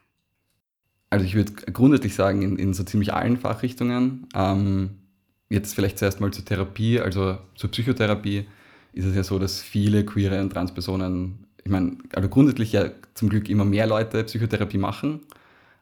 Also 1.09 1.25
ich 1.25 1.33
würde 1.33 1.53
grundsätzlich 1.71 2.13
sagen, 2.13 2.43
in, 2.43 2.57
in 2.57 2.73
so 2.73 2.83
ziemlich 2.83 3.13
allen 3.13 3.37
Fachrichtungen. 3.37 4.27
Ähm, 4.35 4.91
jetzt 5.49 5.73
vielleicht 5.73 5.97
zuerst 5.97 6.21
mal 6.21 6.31
zur 6.31 6.45
Therapie, 6.45 6.99
also 6.99 7.37
zur 7.55 7.71
Psychotherapie, 7.71 8.45
ist 8.93 9.05
es 9.05 9.15
ja 9.15 9.23
so, 9.23 9.39
dass 9.39 9.61
viele 9.61 10.05
queere 10.05 10.39
und 10.39 10.51
Transpersonen, 10.51 11.47
ich 11.63 11.71
meine, 11.71 11.97
also 12.13 12.29
grundsätzlich 12.29 12.73
ja 12.73 12.91
zum 13.15 13.29
Glück 13.29 13.49
immer 13.49 13.65
mehr 13.65 13.87
Leute 13.87 14.23
Psychotherapie 14.23 14.77
machen. 14.77 15.21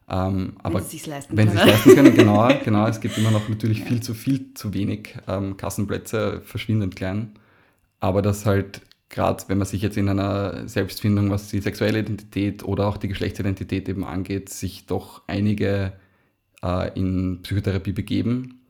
Ähm, 0.08 0.54
aber 0.62 0.80
wenn 0.80 0.84
sie 0.84 0.96
es 0.96 1.06
leisten 1.06 1.36
wenn 1.36 1.48
können. 1.48 1.58
sie 1.58 1.64
es 1.64 1.70
leisten 1.70 1.94
können, 1.94 2.14
genau, 2.14 2.48
genau. 2.64 2.86
Es 2.86 3.00
gibt 3.00 3.16
immer 3.18 3.30
noch 3.30 3.48
natürlich 3.48 3.84
viel 3.84 4.02
zu 4.02 4.14
viel 4.14 4.54
zu 4.54 4.74
wenig 4.74 5.16
ähm, 5.28 5.56
Kassenplätze, 5.56 6.42
verschwindend 6.44 6.96
klein. 6.96 7.32
Aber 8.00 8.20
das 8.20 8.46
halt 8.46 8.82
gerade, 9.12 9.44
wenn 9.46 9.58
man 9.58 9.66
sich 9.66 9.82
jetzt 9.82 9.96
in 9.96 10.08
einer 10.08 10.66
Selbstfindung, 10.66 11.30
was 11.30 11.48
die 11.48 11.60
sexuelle 11.60 12.00
Identität 12.00 12.64
oder 12.64 12.88
auch 12.88 12.96
die 12.96 13.08
Geschlechtsidentität 13.08 13.88
eben 13.88 14.04
angeht, 14.04 14.48
sich 14.48 14.86
doch 14.86 15.22
einige 15.28 15.92
äh, 16.64 16.98
in 16.98 17.40
Psychotherapie 17.42 17.92
begeben 17.92 18.62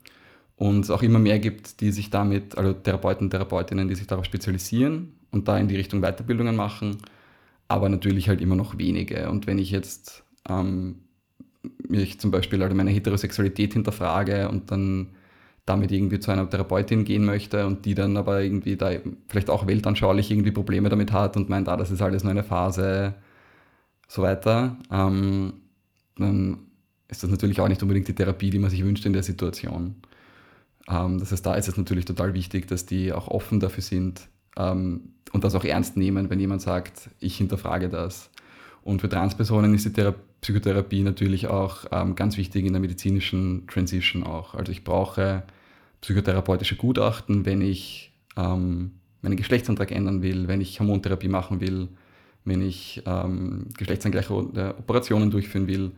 und 0.55 0.81
es 0.81 0.91
auch 0.91 1.01
immer 1.01 1.19
mehr 1.19 1.39
gibt, 1.39 1.81
die 1.81 1.91
sich 1.91 2.09
damit, 2.09 2.57
also 2.57 2.73
Therapeuten, 2.73 3.29
Therapeutinnen, 3.29 3.87
die 3.87 3.95
sich 3.95 4.05
darauf 4.05 4.25
spezialisieren 4.25 5.13
und 5.31 5.47
da 5.47 5.57
in 5.57 5.67
die 5.67 5.77
Richtung 5.77 6.01
Weiterbildungen 6.01 6.55
machen, 6.55 6.97
aber 7.67 7.89
natürlich 7.89 8.29
halt 8.29 8.41
immer 8.41 8.55
noch 8.55 8.77
wenige. 8.77 9.29
Und 9.29 9.47
wenn 9.47 9.57
ich 9.57 9.71
jetzt 9.71 10.23
ähm, 10.47 11.02
mich 11.87 12.19
zum 12.19 12.31
Beispiel 12.31 12.61
also 12.61 12.75
meine 12.75 12.91
Heterosexualität 12.91 13.73
hinterfrage 13.73 14.49
und 14.49 14.71
dann 14.71 15.09
damit 15.65 15.91
irgendwie 15.91 16.19
zu 16.19 16.31
einer 16.31 16.49
Therapeutin 16.49 17.05
gehen 17.05 17.23
möchte 17.23 17.65
und 17.65 17.85
die 17.85 17.95
dann 17.95 18.17
aber 18.17 18.41
irgendwie 18.41 18.75
da 18.75 18.91
vielleicht 19.27 19.49
auch 19.49 19.65
weltanschaulich 19.65 20.29
irgendwie 20.29 20.51
Probleme 20.51 20.89
damit 20.89 21.13
hat 21.13 21.37
und 21.37 21.49
meint, 21.49 21.69
ah, 21.69 21.77
das 21.77 21.89
ist 21.89 22.01
alles 22.01 22.23
nur 22.23 22.31
eine 22.31 22.43
Phase, 22.43 23.15
so 24.07 24.21
weiter, 24.21 24.77
ähm, 24.91 25.53
dann 26.17 26.59
ist 27.07 27.23
das 27.23 27.29
natürlich 27.29 27.61
auch 27.61 27.69
nicht 27.69 27.81
unbedingt 27.81 28.07
die 28.07 28.15
Therapie, 28.15 28.49
die 28.49 28.59
man 28.59 28.69
sich 28.69 28.83
wünscht 28.83 29.05
in 29.05 29.13
der 29.13 29.23
Situation. 29.23 29.95
Ähm, 30.89 31.19
das 31.19 31.31
heißt, 31.31 31.45
da 31.45 31.55
ist 31.55 31.69
es 31.69 31.77
natürlich 31.77 32.05
total 32.05 32.33
wichtig, 32.33 32.67
dass 32.67 32.85
die 32.85 33.13
auch 33.13 33.29
offen 33.29 33.59
dafür 33.59 33.83
sind 33.83 34.27
ähm, 34.57 35.13
und 35.31 35.43
das 35.45 35.55
auch 35.55 35.63
ernst 35.63 35.95
nehmen, 35.95 36.29
wenn 36.29 36.39
jemand 36.39 36.61
sagt, 36.61 37.09
ich 37.19 37.37
hinterfrage 37.37 37.87
das. 37.87 38.29
Und 38.81 38.99
für 38.99 39.07
Transpersonen 39.07 39.73
ist 39.73 39.85
die 39.85 39.93
Thera 39.93 40.13
Psychotherapie 40.43 41.01
natürlich 41.01 41.47
auch 41.47 41.85
ähm, 41.91 42.15
ganz 42.15 42.37
wichtig 42.37 42.65
in 42.65 42.73
der 42.73 42.81
medizinischen 42.81 43.65
Transition 43.67 44.23
auch. 44.23 44.53
Also 44.53 44.71
ich 44.71 44.83
brauche 44.83 45.43
psychotherapeutische 46.01 46.75
Gutachten, 46.75 47.45
wenn 47.45 47.61
ich 47.61 48.13
ähm, 48.37 48.91
meinen 49.21 49.37
Geschlechtsantrag 49.37 49.91
ändern 49.91 50.21
will, 50.21 50.47
wenn 50.47 50.61
ich 50.61 50.79
Hormontherapie 50.79 51.29
machen 51.29 51.61
will, 51.61 51.87
wenn 52.43 52.61
ich 52.61 53.01
ähm, 53.05 53.67
geschlechtsangleiche 53.77 54.33
Operationen 54.33 55.31
durchführen 55.31 55.67
will. 55.67 55.91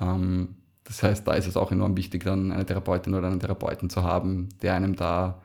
Ähm, 0.00 0.54
das 0.84 1.02
heißt, 1.02 1.26
da 1.26 1.34
ist 1.34 1.48
es 1.48 1.56
auch 1.56 1.72
enorm 1.72 1.96
wichtig, 1.96 2.24
dann 2.24 2.52
eine 2.52 2.64
Therapeutin 2.64 3.14
oder 3.14 3.26
einen 3.26 3.40
Therapeuten 3.40 3.90
zu 3.90 4.04
haben, 4.04 4.48
der 4.62 4.74
einem 4.74 4.94
da 4.94 5.42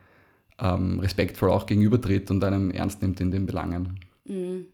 ähm, 0.60 1.00
respektvoll 1.00 1.50
auch 1.50 1.66
gegenübertritt 1.66 2.30
und 2.30 2.42
einem 2.44 2.70
ernst 2.70 3.02
nimmt 3.02 3.20
in 3.20 3.32
den 3.32 3.44
Belangen. 3.44 4.00
Mhm. 4.24 4.66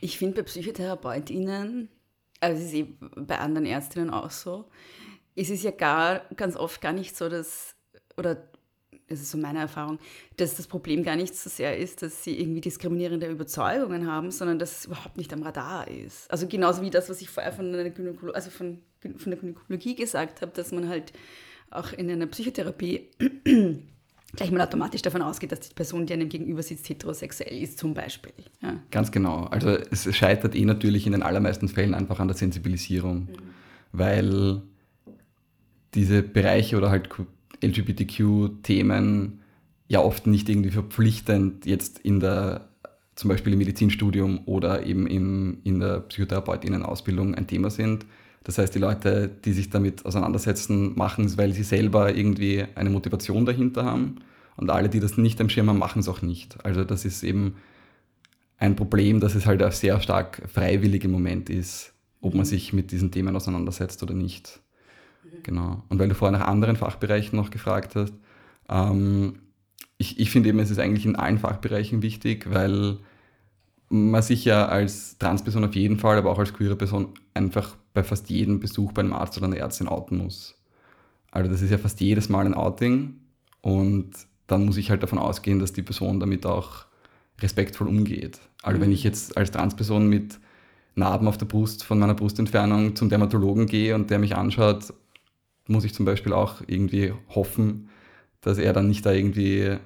Ich 0.00 0.18
finde 0.18 0.36
bei 0.36 0.42
PsychotherapeutInnen, 0.42 1.88
also 2.42 2.60
es 2.60 2.68
ist 2.68 2.74
eh 2.74 2.86
bei 3.16 3.38
anderen 3.38 3.66
Ärztinnen 3.66 4.10
auch 4.10 4.30
so, 4.30 4.68
es 5.34 5.48
ist 5.48 5.62
ja 5.62 5.70
gar, 5.70 6.22
ganz 6.36 6.56
oft 6.56 6.80
gar 6.80 6.92
nicht 6.92 7.16
so, 7.16 7.28
dass, 7.28 7.76
oder 8.16 8.48
das 9.08 9.20
ist 9.20 9.30
so 9.30 9.38
meine 9.38 9.60
Erfahrung, 9.60 9.98
dass 10.36 10.56
das 10.56 10.66
Problem 10.66 11.02
gar 11.02 11.16
nicht 11.16 11.34
so 11.34 11.48
sehr 11.48 11.76
ist, 11.76 12.02
dass 12.02 12.24
sie 12.24 12.38
irgendwie 12.40 12.60
diskriminierende 12.60 13.28
Überzeugungen 13.28 14.10
haben, 14.10 14.30
sondern 14.30 14.58
dass 14.58 14.78
es 14.78 14.84
überhaupt 14.86 15.16
nicht 15.16 15.32
am 15.32 15.42
Radar 15.42 15.88
ist. 15.88 16.30
Also 16.30 16.48
genauso 16.48 16.82
wie 16.82 16.90
das, 16.90 17.08
was 17.08 17.20
ich 17.20 17.28
vorher 17.28 17.52
von 17.52 17.72
der, 17.72 17.90
Gynäkolo 17.90 18.32
also 18.32 18.50
von, 18.50 18.82
von 19.00 19.30
der 19.30 19.38
Gynäkologie 19.38 19.94
gesagt 19.94 20.42
habe, 20.42 20.52
dass 20.52 20.72
man 20.72 20.88
halt 20.88 21.12
auch 21.70 21.92
in 21.92 22.10
einer 22.10 22.26
Psychotherapie 22.26 23.10
gleich 24.34 24.50
mal 24.50 24.62
automatisch 24.62 25.02
davon 25.02 25.22
ausgeht, 25.22 25.52
dass 25.52 25.60
die 25.60 25.74
Person, 25.74 26.06
die 26.06 26.14
einem 26.14 26.28
gegenüber 26.28 26.62
sitzt, 26.62 26.88
heterosexuell 26.88 27.62
ist, 27.62 27.78
zum 27.78 27.94
Beispiel. 27.94 28.32
Ja. 28.62 28.80
Ganz 28.90 29.10
genau. 29.10 29.44
Also 29.44 29.70
es 29.70 30.14
scheitert 30.14 30.54
eh 30.54 30.64
natürlich 30.64 31.06
in 31.06 31.12
den 31.12 31.22
allermeisten 31.22 31.68
Fällen 31.68 31.94
einfach 31.94 32.18
an 32.20 32.28
der 32.28 32.36
Sensibilisierung, 32.36 33.20
mhm. 33.20 33.28
weil 33.92 34.62
diese 35.94 36.22
Bereiche 36.22 36.76
oder 36.76 36.90
halt 36.90 37.10
LGBTQ-Themen 37.62 39.40
ja 39.88 40.00
oft 40.00 40.26
nicht 40.26 40.48
irgendwie 40.48 40.70
verpflichtend 40.70 41.66
jetzt 41.66 41.98
in 41.98 42.20
der, 42.20 42.70
zum 43.14 43.28
Beispiel 43.28 43.52
im 43.52 43.58
Medizinstudium 43.58 44.40
oder 44.46 44.86
eben 44.86 45.06
im, 45.06 45.58
in 45.64 45.80
der 45.80 46.00
Psychotherapeutinnen-Ausbildung 46.00 47.34
ein 47.34 47.46
Thema 47.46 47.70
sind. 47.70 48.06
Das 48.44 48.58
heißt, 48.58 48.74
die 48.74 48.78
Leute, 48.78 49.30
die 49.44 49.52
sich 49.52 49.70
damit 49.70 50.04
auseinandersetzen, 50.04 50.96
machen 50.96 51.26
es, 51.26 51.38
weil 51.38 51.52
sie 51.52 51.62
selber 51.62 52.14
irgendwie 52.14 52.64
eine 52.74 52.90
Motivation 52.90 53.46
dahinter 53.46 53.84
haben. 53.84 54.16
Und 54.56 54.70
alle, 54.70 54.88
die 54.88 55.00
das 55.00 55.16
nicht 55.16 55.40
am 55.40 55.48
Schirm 55.48 55.68
haben, 55.68 55.78
machen 55.78 56.00
es 56.00 56.08
auch 56.08 56.22
nicht. 56.22 56.64
Also 56.64 56.84
das 56.84 57.04
ist 57.04 57.22
eben 57.22 57.56
ein 58.58 58.76
Problem, 58.76 59.20
dass 59.20 59.34
es 59.34 59.46
halt 59.46 59.62
auch 59.62 59.72
sehr 59.72 60.00
stark 60.00 60.42
freiwillig 60.52 61.04
im 61.04 61.12
Moment 61.12 61.50
ist, 61.50 61.94
ob 62.20 62.34
man 62.34 62.44
sich 62.44 62.72
mit 62.72 62.92
diesen 62.92 63.10
Themen 63.10 63.34
auseinandersetzt 63.34 64.02
oder 64.02 64.14
nicht. 64.14 64.60
Genau. 65.42 65.82
Und 65.88 65.98
weil 65.98 66.08
du 66.08 66.14
vorher 66.14 66.38
nach 66.38 66.46
anderen 66.46 66.76
Fachbereichen 66.76 67.36
noch 67.36 67.50
gefragt 67.50 67.96
hast, 67.96 68.14
ähm, 68.68 69.40
ich, 69.98 70.18
ich 70.18 70.30
finde 70.30 70.48
eben, 70.48 70.58
es 70.58 70.70
ist 70.70 70.78
eigentlich 70.78 71.06
in 71.06 71.16
allen 71.16 71.38
Fachbereichen 71.38 72.02
wichtig, 72.02 72.46
weil 72.50 72.98
man 73.88 74.22
sich 74.22 74.44
ja 74.44 74.66
als 74.66 75.18
Transperson 75.18 75.64
auf 75.64 75.74
jeden 75.74 75.98
Fall, 75.98 76.18
aber 76.18 76.30
auch 76.30 76.38
als 76.38 76.54
queere 76.54 76.76
Person 76.76 77.08
einfach 77.34 77.76
bei 77.94 78.02
fast 78.02 78.30
jedem 78.30 78.60
Besuch 78.60 78.92
bei 78.92 79.02
einem 79.02 79.12
Arzt 79.12 79.36
oder 79.36 79.46
einer 79.46 79.56
Ärztin 79.56 79.88
outen 79.88 80.18
muss. 80.18 80.54
Also 81.30 81.50
das 81.50 81.62
ist 81.62 81.70
ja 81.70 81.78
fast 81.78 82.00
jedes 82.00 82.28
Mal 82.28 82.46
ein 82.46 82.54
Outing 82.54 83.16
und 83.60 84.10
dann 84.46 84.66
muss 84.66 84.76
ich 84.76 84.90
halt 84.90 85.02
davon 85.02 85.18
ausgehen, 85.18 85.58
dass 85.58 85.72
die 85.72 85.82
Person 85.82 86.20
damit 86.20 86.44
auch 86.46 86.84
respektvoll 87.40 87.88
umgeht. 87.88 88.38
Also 88.62 88.80
wenn 88.80 88.92
ich 88.92 89.02
jetzt 89.02 89.36
als 89.36 89.50
Transperson 89.50 90.08
mit 90.08 90.38
Narben 90.94 91.26
auf 91.26 91.38
der 91.38 91.46
Brust 91.46 91.84
von 91.84 91.98
meiner 91.98 92.14
Brustentfernung 92.14 92.96
zum 92.96 93.08
Dermatologen 93.08 93.66
gehe 93.66 93.94
und 93.94 94.10
der 94.10 94.18
mich 94.18 94.36
anschaut, 94.36 94.92
muss 95.66 95.84
ich 95.84 95.94
zum 95.94 96.04
Beispiel 96.04 96.32
auch 96.32 96.60
irgendwie 96.66 97.14
hoffen, 97.30 97.88
dass 98.40 98.58
er 98.58 98.72
dann 98.72 98.88
nicht 98.88 99.06
da 99.06 99.12
irgendwie 99.12 99.78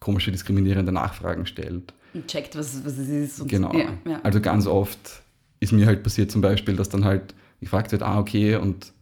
komische 0.00 0.32
diskriminierende 0.32 0.92
Nachfragen 0.92 1.46
stellt. 1.46 1.92
Und 2.14 2.26
checkt, 2.28 2.56
was, 2.56 2.84
was 2.84 2.96
es 2.96 3.08
ist. 3.08 3.40
Und 3.40 3.48
genau. 3.48 3.72
Ja, 3.74 3.92
ja. 4.06 4.20
Also 4.22 4.40
ganz 4.40 4.66
oft 4.66 5.22
ist 5.60 5.72
mir 5.72 5.86
halt 5.86 6.02
passiert 6.02 6.30
zum 6.30 6.40
Beispiel, 6.40 6.76
dass 6.76 6.88
dann 6.88 7.04
halt 7.04 7.34
gefragt 7.60 7.92
wird, 7.92 8.02
ah, 8.02 8.18
okay, 8.18 8.56
und 8.56 8.92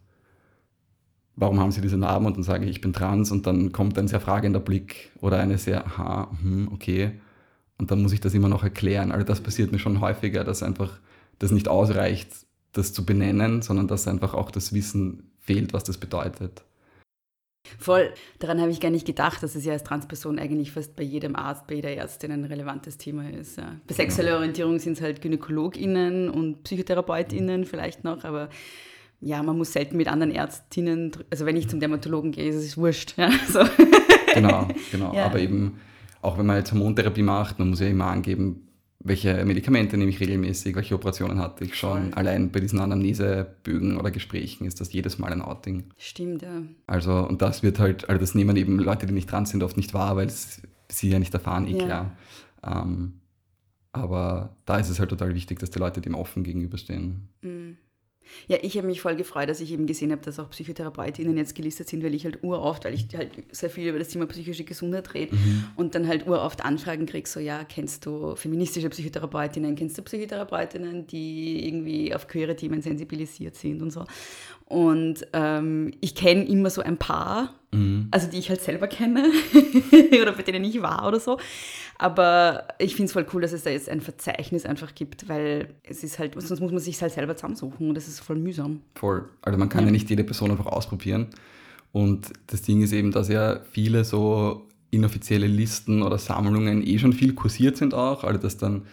warum 1.36 1.60
haben 1.60 1.72
Sie 1.72 1.80
diese 1.80 1.96
Narben? 1.96 2.26
Und 2.26 2.36
dann 2.36 2.44
sage 2.44 2.64
ich, 2.64 2.70
ich 2.70 2.80
bin 2.80 2.92
trans 2.92 3.30
und 3.30 3.46
dann 3.46 3.72
kommt 3.72 3.98
ein 3.98 4.08
sehr 4.08 4.20
fragender 4.20 4.60
Blick 4.60 5.12
oder 5.20 5.38
eine 5.38 5.58
sehr, 5.58 5.86
aha, 5.86 6.30
hm, 6.42 6.68
okay. 6.72 7.12
Und 7.78 7.90
dann 7.90 8.02
muss 8.02 8.12
ich 8.12 8.20
das 8.20 8.34
immer 8.34 8.48
noch 8.48 8.62
erklären. 8.62 9.10
Also 9.10 9.26
das 9.26 9.40
passiert 9.40 9.72
mir 9.72 9.78
schon 9.78 10.00
häufiger, 10.00 10.44
dass 10.44 10.62
einfach 10.62 11.00
das 11.40 11.50
nicht 11.50 11.68
ausreicht, 11.68 12.30
das 12.72 12.92
zu 12.92 13.04
benennen, 13.04 13.62
sondern 13.62 13.88
dass 13.88 14.06
einfach 14.06 14.34
auch 14.34 14.50
das 14.50 14.72
Wissen 14.72 15.32
fehlt, 15.40 15.72
was 15.72 15.84
das 15.84 15.98
bedeutet. 15.98 16.62
Voll. 17.78 18.12
Daran 18.38 18.60
habe 18.60 18.70
ich 18.70 18.80
gar 18.80 18.90
nicht 18.90 19.06
gedacht, 19.06 19.42
dass 19.42 19.54
es 19.54 19.64
ja 19.64 19.72
als 19.72 19.84
Transperson 19.84 20.38
eigentlich 20.38 20.72
fast 20.72 20.96
bei 20.96 21.02
jedem 21.02 21.34
Arzt, 21.34 21.66
bei 21.66 21.76
jeder 21.76 21.90
Ärztin 21.90 22.30
ein 22.32 22.44
relevantes 22.44 22.98
Thema 22.98 23.28
ist. 23.30 23.56
Ja. 23.56 23.76
Bei 23.86 23.94
sexueller 23.94 24.36
Orientierung 24.36 24.78
sind 24.78 24.94
es 24.94 25.00
halt 25.00 25.22
GynäkologInnen 25.22 26.28
und 26.28 26.62
PsychotherapeutInnen 26.62 27.64
vielleicht 27.64 28.04
noch, 28.04 28.24
aber 28.24 28.48
ja, 29.20 29.42
man 29.42 29.56
muss 29.56 29.72
selten 29.72 29.96
mit 29.96 30.08
anderen 30.08 30.32
Ärztinnen, 30.32 31.12
also 31.30 31.46
wenn 31.46 31.56
ich 31.56 31.68
zum 31.68 31.80
Dermatologen 31.80 32.32
gehe, 32.32 32.48
ist 32.48 32.56
es 32.56 32.76
wurscht. 32.76 33.16
Ja, 33.16 33.30
so. 33.48 33.60
Genau, 34.34 34.68
genau. 34.90 35.14
Ja. 35.14 35.26
Aber 35.26 35.38
eben, 35.38 35.80
auch 36.20 36.36
wenn 36.36 36.46
man 36.46 36.58
jetzt 36.58 36.72
Hormontherapie 36.72 37.22
macht, 37.22 37.58
man 37.58 37.70
muss 37.70 37.80
ja 37.80 37.86
immer 37.86 38.06
angeben, 38.06 38.63
welche 39.00 39.44
Medikamente 39.44 39.96
nehme 39.96 40.10
ich 40.10 40.20
regelmäßig, 40.20 40.76
welche 40.76 40.94
Operationen 40.94 41.38
hatte 41.38 41.64
ich 41.64 41.74
schon. 41.74 42.04
Voll. 42.04 42.14
Allein 42.14 42.50
bei 42.50 42.60
diesen 42.60 42.80
Anamnesebögen 42.80 43.98
oder 43.98 44.10
Gesprächen 44.10 44.64
ist 44.64 44.80
das 44.80 44.92
jedes 44.92 45.18
Mal 45.18 45.32
ein 45.32 45.42
Outing. 45.42 45.84
Stimmt, 45.98 46.42
ja. 46.42 46.62
Also, 46.86 47.26
und 47.26 47.42
das 47.42 47.62
wird 47.62 47.78
halt, 47.78 48.08
also 48.08 48.18
das 48.18 48.34
nehmen 48.34 48.56
eben 48.56 48.78
Leute, 48.78 49.06
die 49.06 49.12
nicht 49.12 49.30
dran 49.30 49.46
sind, 49.46 49.62
oft 49.62 49.76
nicht 49.76 49.92
wahr, 49.92 50.16
weil 50.16 50.30
sie 50.30 51.10
ja 51.10 51.18
nicht 51.18 51.34
erfahren, 51.34 51.66
eh 51.66 51.78
ja. 51.78 51.84
klar. 51.84 52.16
Ähm, 52.62 53.20
aber 53.92 54.56
da 54.64 54.78
ist 54.78 54.88
es 54.88 54.98
halt 54.98 55.10
total 55.10 55.34
wichtig, 55.34 55.58
dass 55.58 55.70
die 55.70 55.78
Leute 55.78 56.00
dem 56.00 56.14
offen 56.14 56.42
gegenüberstehen. 56.42 57.28
Mhm. 57.42 57.76
Ja, 58.48 58.58
ich 58.62 58.76
habe 58.76 58.86
mich 58.86 59.00
voll 59.00 59.16
gefreut, 59.16 59.48
dass 59.48 59.60
ich 59.60 59.72
eben 59.72 59.86
gesehen 59.86 60.12
habe, 60.12 60.22
dass 60.22 60.38
auch 60.38 60.50
PsychotherapeutInnen 60.50 61.36
jetzt 61.36 61.54
gelistet 61.54 61.88
sind, 61.88 62.02
weil 62.04 62.14
ich 62.14 62.24
halt 62.24 62.42
uroft, 62.42 62.84
weil 62.84 62.94
ich 62.94 63.08
halt 63.16 63.30
sehr 63.52 63.70
viel 63.70 63.88
über 63.88 63.98
das 63.98 64.08
Thema 64.08 64.26
psychische 64.26 64.64
Gesundheit 64.64 65.14
rede 65.14 65.34
mhm. 65.34 65.64
und 65.76 65.94
dann 65.94 66.08
halt 66.08 66.26
uroft 66.26 66.64
Anfragen 66.64 67.06
kriege, 67.06 67.28
so 67.28 67.40
ja, 67.40 67.64
kennst 67.64 68.06
du 68.06 68.36
feministische 68.36 68.88
Psychotherapeutinnen, 68.88 69.76
kennst 69.76 69.98
du 69.98 70.02
Psychotherapeutinnen, 70.02 71.06
die 71.06 71.66
irgendwie 71.66 72.14
auf 72.14 72.26
queere 72.28 72.56
Themen 72.56 72.82
sensibilisiert 72.82 73.56
sind 73.56 73.82
und 73.82 73.90
so. 73.90 74.04
Und 74.74 75.24
ähm, 75.32 75.92
ich 76.00 76.16
kenne 76.16 76.44
immer 76.48 76.68
so 76.68 76.82
ein 76.82 76.96
paar, 76.96 77.54
mhm. 77.70 78.08
also 78.10 78.28
die 78.28 78.38
ich 78.38 78.48
halt 78.48 78.60
selber 78.60 78.88
kenne 78.88 79.30
oder 80.20 80.32
bei 80.32 80.42
denen 80.42 80.64
ich 80.64 80.82
war 80.82 81.06
oder 81.06 81.20
so. 81.20 81.38
Aber 81.96 82.66
ich 82.80 82.96
finde 82.96 83.06
es 83.06 83.12
voll 83.12 83.24
cool, 83.32 83.42
dass 83.42 83.52
es 83.52 83.62
da 83.62 83.70
jetzt 83.70 83.88
ein 83.88 84.00
Verzeichnis 84.00 84.66
einfach 84.66 84.96
gibt, 84.96 85.28
weil 85.28 85.68
es 85.84 86.02
ist 86.02 86.18
halt, 86.18 86.34
sonst 86.42 86.60
muss 86.60 86.72
man 86.72 86.80
sich 86.80 87.00
halt 87.00 87.12
selber 87.12 87.36
zusammensuchen 87.36 87.88
und 87.88 87.94
das 87.94 88.08
ist 88.08 88.18
voll 88.18 88.34
mühsam. 88.34 88.80
Voll. 88.96 89.28
Also 89.42 89.56
man 89.60 89.68
kann 89.68 89.82
ja, 89.82 89.86
ja 89.86 89.92
nicht 89.92 90.10
jede 90.10 90.24
Person 90.24 90.50
einfach 90.50 90.66
ausprobieren. 90.66 91.28
Und 91.92 92.32
das 92.48 92.62
Ding 92.62 92.82
ist 92.82 92.92
eben, 92.92 93.12
dass 93.12 93.28
ja 93.28 93.60
viele 93.70 94.02
so 94.02 94.66
inoffizielle 94.90 95.46
Listen 95.46 96.02
oder 96.02 96.18
Sammlungen 96.18 96.84
eh 96.84 96.98
schon 96.98 97.12
viel 97.12 97.34
kursiert 97.34 97.76
sind 97.76 97.94
auch, 97.94 98.24
also 98.24 98.40
dass 98.40 98.56
dann 98.56 98.86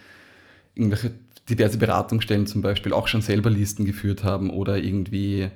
irgendwelche 0.76 1.10
diverse 1.48 1.76
Beratungsstellen 1.76 2.46
zum 2.46 2.62
Beispiel 2.62 2.92
auch 2.92 3.08
schon 3.08 3.20
selber 3.20 3.50
Listen 3.50 3.84
geführt 3.84 4.22
haben 4.22 4.48
oder 4.48 4.78
irgendwie 4.78 5.50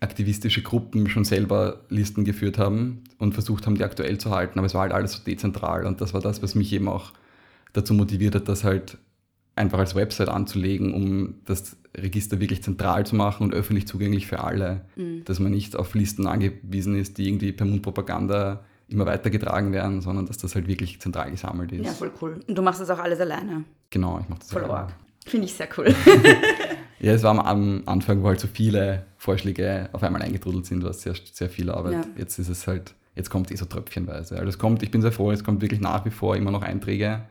aktivistische 0.00 0.62
Gruppen 0.62 1.08
schon 1.08 1.24
selber 1.24 1.84
Listen 1.90 2.24
geführt 2.24 2.58
haben 2.58 3.04
und 3.18 3.34
versucht 3.34 3.66
haben, 3.66 3.74
die 3.74 3.84
aktuell 3.84 4.18
zu 4.18 4.30
halten. 4.30 4.58
Aber 4.58 4.66
es 4.66 4.74
war 4.74 4.82
halt 4.82 4.92
alles 4.92 5.12
so 5.12 5.22
dezentral 5.22 5.86
und 5.86 6.00
das 6.00 6.14
war 6.14 6.20
das, 6.20 6.42
was 6.42 6.54
mich 6.54 6.72
eben 6.72 6.88
auch 6.88 7.12
dazu 7.74 7.94
motiviert 7.94 8.34
hat, 8.34 8.48
das 8.48 8.64
halt 8.64 8.98
einfach 9.56 9.78
als 9.78 9.94
Website 9.94 10.28
anzulegen, 10.28 10.94
um 10.94 11.34
das 11.44 11.76
Register 11.96 12.40
wirklich 12.40 12.62
zentral 12.62 13.04
zu 13.04 13.14
machen 13.14 13.44
und 13.44 13.54
öffentlich 13.54 13.86
zugänglich 13.86 14.26
für 14.26 14.40
alle, 14.40 14.86
mhm. 14.96 15.24
dass 15.24 15.38
man 15.38 15.52
nicht 15.52 15.76
auf 15.76 15.94
Listen 15.94 16.26
angewiesen 16.26 16.94
ist, 16.96 17.18
die 17.18 17.28
irgendwie 17.28 17.52
per 17.52 17.66
Mundpropaganda 17.66 18.64
immer 18.88 19.06
weitergetragen 19.06 19.72
werden, 19.72 20.00
sondern 20.00 20.26
dass 20.26 20.38
das 20.38 20.54
halt 20.54 20.66
wirklich 20.66 21.00
zentral 21.00 21.30
gesammelt 21.30 21.72
ist. 21.72 21.84
Ja, 21.84 21.92
voll 21.92 22.10
cool. 22.22 22.40
Und 22.46 22.56
du 22.56 22.62
machst 22.62 22.80
das 22.80 22.90
auch 22.90 22.98
alles 22.98 23.20
alleine? 23.20 23.64
Genau, 23.90 24.18
ich 24.20 24.28
mache 24.28 24.40
das 24.40 24.50
voll 24.50 24.64
alleine. 24.64 24.92
Finde 25.26 25.46
ich 25.46 25.52
sehr 25.52 25.68
cool. 25.76 25.94
ja, 27.00 27.12
es 27.12 27.22
war 27.22 27.32
am 27.46 27.82
Anfang, 27.86 28.22
wo 28.22 28.28
halt 28.28 28.40
so 28.40 28.48
viele 28.48 29.06
Vorschläge 29.16 29.88
auf 29.92 30.02
einmal 30.02 30.22
eingetrudelt 30.22 30.66
sind, 30.66 30.84
was 30.84 31.02
sehr, 31.02 31.14
sehr 31.32 31.48
viel 31.48 31.70
Arbeit. 31.70 31.92
Ja. 31.92 32.04
Jetzt 32.16 32.38
ist 32.38 32.48
es 32.48 32.66
halt, 32.66 32.94
jetzt 33.14 33.30
kommt 33.30 33.46
es 33.46 33.52
eh 33.52 33.56
so 33.56 33.64
tröpfchenweise. 33.64 34.36
Also 34.36 34.48
es 34.48 34.58
kommt, 34.58 34.82
ich 34.82 34.90
bin 34.90 35.00
sehr 35.00 35.12
froh, 35.12 35.30
es 35.30 35.42
kommt 35.42 35.62
wirklich 35.62 35.80
nach 35.80 36.04
wie 36.04 36.10
vor 36.10 36.36
immer 36.36 36.50
noch 36.50 36.62
Einträge. 36.62 37.22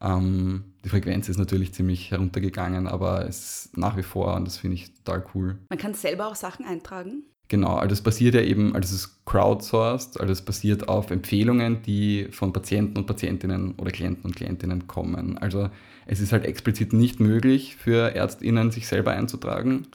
Ähm, 0.00 0.64
die 0.84 0.90
Frequenz 0.90 1.28
ist 1.28 1.38
natürlich 1.38 1.72
ziemlich 1.72 2.10
heruntergegangen, 2.10 2.86
aber 2.86 3.26
es 3.26 3.66
ist 3.66 3.76
nach 3.76 3.96
wie 3.96 4.02
vor 4.02 4.34
und 4.36 4.46
das 4.46 4.58
finde 4.58 4.74
ich 4.74 4.94
total 4.94 5.24
cool. 5.34 5.58
Man 5.70 5.78
kann 5.78 5.94
selber 5.94 6.28
auch 6.28 6.36
Sachen 6.36 6.66
eintragen? 6.66 7.24
Genau, 7.48 7.76
also 7.76 7.94
es 7.94 8.02
basiert 8.02 8.34
ja 8.34 8.42
eben, 8.42 8.74
also 8.74 8.94
es 8.94 9.00
ist 9.00 9.24
crowdsourced, 9.24 10.20
also 10.20 10.32
es 10.32 10.42
basiert 10.42 10.88
auf 10.88 11.10
Empfehlungen, 11.10 11.80
die 11.82 12.28
von 12.30 12.52
Patienten 12.52 12.98
und 12.98 13.06
Patientinnen 13.06 13.74
oder 13.76 13.90
Klienten 13.90 14.24
und 14.24 14.36
Klientinnen 14.36 14.86
kommen. 14.86 15.38
Also 15.38 15.70
es 16.06 16.20
ist 16.20 16.32
halt 16.32 16.44
explizit 16.44 16.92
nicht 16.92 17.20
möglich 17.20 17.76
für 17.76 18.14
ÄrztInnen, 18.14 18.70
sich 18.70 18.86
selber 18.86 19.12
einzutragen, 19.12 19.86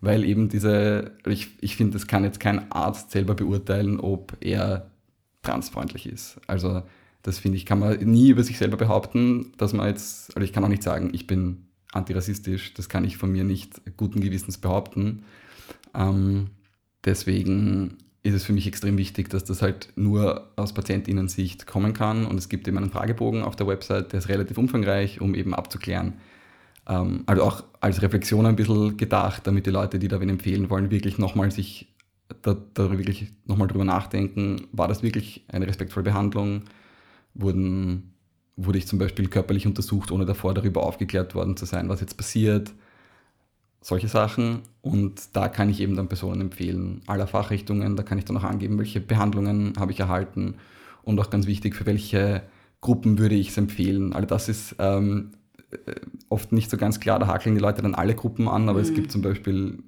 weil 0.00 0.24
eben 0.24 0.48
diese, 0.48 1.12
ich, 1.26 1.50
ich 1.60 1.76
finde, 1.76 1.92
das 1.92 2.06
kann 2.06 2.24
jetzt 2.24 2.40
kein 2.40 2.72
Arzt 2.72 3.10
selber 3.10 3.34
beurteilen, 3.34 4.00
ob 4.00 4.34
er 4.40 4.90
transfreundlich 5.42 6.06
ist. 6.06 6.40
Also 6.46 6.82
das 7.20 7.38
finde 7.38 7.58
ich, 7.58 7.66
kann 7.66 7.78
man 7.78 7.98
nie 7.98 8.30
über 8.30 8.42
sich 8.42 8.56
selber 8.56 8.78
behaupten, 8.78 9.52
dass 9.58 9.74
man 9.74 9.86
jetzt, 9.86 10.34
also 10.34 10.44
ich 10.44 10.52
kann 10.54 10.64
auch 10.64 10.68
nicht 10.68 10.82
sagen, 10.82 11.10
ich 11.12 11.26
bin 11.26 11.66
antirassistisch, 11.92 12.72
das 12.72 12.88
kann 12.88 13.04
ich 13.04 13.18
von 13.18 13.30
mir 13.30 13.44
nicht 13.44 13.82
guten 13.98 14.20
Gewissens 14.20 14.56
behaupten. 14.56 15.24
Ähm, 15.94 16.48
Deswegen 17.04 17.98
ist 18.22 18.34
es 18.34 18.44
für 18.44 18.52
mich 18.52 18.66
extrem 18.66 18.96
wichtig, 18.98 19.28
dass 19.30 19.44
das 19.44 19.62
halt 19.62 19.92
nur 19.96 20.52
aus 20.56 20.72
Patientinnen-Sicht 20.72 21.66
kommen 21.66 21.92
kann. 21.92 22.24
Und 22.24 22.38
es 22.38 22.48
gibt 22.48 22.68
eben 22.68 22.78
einen 22.78 22.90
Fragebogen 22.90 23.42
auf 23.42 23.56
der 23.56 23.66
Website, 23.66 24.12
der 24.12 24.18
ist 24.18 24.28
relativ 24.28 24.58
umfangreich, 24.58 25.20
um 25.20 25.34
eben 25.34 25.54
abzuklären. 25.54 26.14
Ähm, 26.88 27.24
also 27.26 27.42
auch 27.42 27.64
als 27.80 28.00
Reflexion 28.02 28.46
ein 28.46 28.56
bisschen 28.56 28.96
gedacht, 28.96 29.46
damit 29.46 29.66
die 29.66 29.70
Leute, 29.70 29.98
die 29.98 30.08
da 30.08 30.20
wen 30.20 30.28
empfehlen 30.28 30.70
wollen, 30.70 30.90
wirklich 30.90 31.18
nochmal 31.18 31.50
sich 31.50 31.88
da, 32.42 32.56
da 32.74 32.90
wirklich 32.96 33.32
nochmal 33.44 33.68
drüber 33.68 33.84
nachdenken, 33.84 34.68
war 34.72 34.88
das 34.88 35.02
wirklich 35.02 35.44
eine 35.48 35.66
respektvolle 35.66 36.04
Behandlung? 36.04 36.62
Wurden, 37.34 38.14
wurde 38.56 38.78
ich 38.78 38.86
zum 38.86 38.98
Beispiel 38.98 39.28
körperlich 39.28 39.66
untersucht, 39.66 40.12
ohne 40.12 40.26
davor 40.26 40.54
darüber 40.54 40.84
aufgeklärt 40.84 41.34
worden 41.34 41.56
zu 41.56 41.66
sein, 41.66 41.88
was 41.88 42.00
jetzt 42.00 42.16
passiert? 42.16 42.72
Solche 43.82 44.08
Sachen. 44.08 44.60
Und 44.80 45.36
da 45.36 45.48
kann 45.48 45.68
ich 45.68 45.80
eben 45.80 45.96
dann 45.96 46.08
Personen 46.08 46.40
empfehlen, 46.40 47.02
aller 47.06 47.26
Fachrichtungen. 47.26 47.96
Da 47.96 48.02
kann 48.02 48.18
ich 48.18 48.24
dann 48.24 48.36
auch 48.36 48.44
angeben, 48.44 48.78
welche 48.78 49.00
Behandlungen 49.00 49.74
habe 49.78 49.92
ich 49.92 50.00
erhalten 50.00 50.54
und 51.02 51.20
auch 51.20 51.30
ganz 51.30 51.46
wichtig, 51.46 51.74
für 51.74 51.84
welche 51.84 52.42
Gruppen 52.80 53.18
würde 53.18 53.34
ich 53.34 53.50
es 53.50 53.58
empfehlen. 53.58 54.12
Also 54.12 54.26
das 54.26 54.48
ist 54.48 54.76
ähm, 54.78 55.32
äh, 55.70 55.94
oft 56.28 56.52
nicht 56.52 56.70
so 56.70 56.76
ganz 56.76 57.00
klar. 57.00 57.18
Da 57.18 57.26
hakeln 57.26 57.54
die 57.54 57.60
Leute 57.60 57.82
dann 57.82 57.94
alle 57.94 58.14
Gruppen 58.14 58.48
an, 58.48 58.68
aber 58.68 58.78
mhm. 58.78 58.84
es 58.84 58.94
gibt 58.94 59.12
zum 59.12 59.22
Beispiel, 59.22 59.82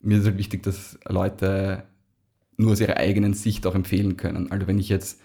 mir 0.00 0.18
ist 0.18 0.26
halt 0.26 0.38
wichtig, 0.38 0.62
dass 0.62 0.98
Leute 1.08 1.84
nur 2.56 2.72
aus 2.72 2.80
ihrer 2.80 2.96
eigenen 2.96 3.34
Sicht 3.34 3.66
auch 3.66 3.74
empfehlen 3.74 4.16
können. 4.16 4.50
Also 4.50 4.66
wenn 4.66 4.78
ich 4.78 4.88
jetzt 4.88 5.20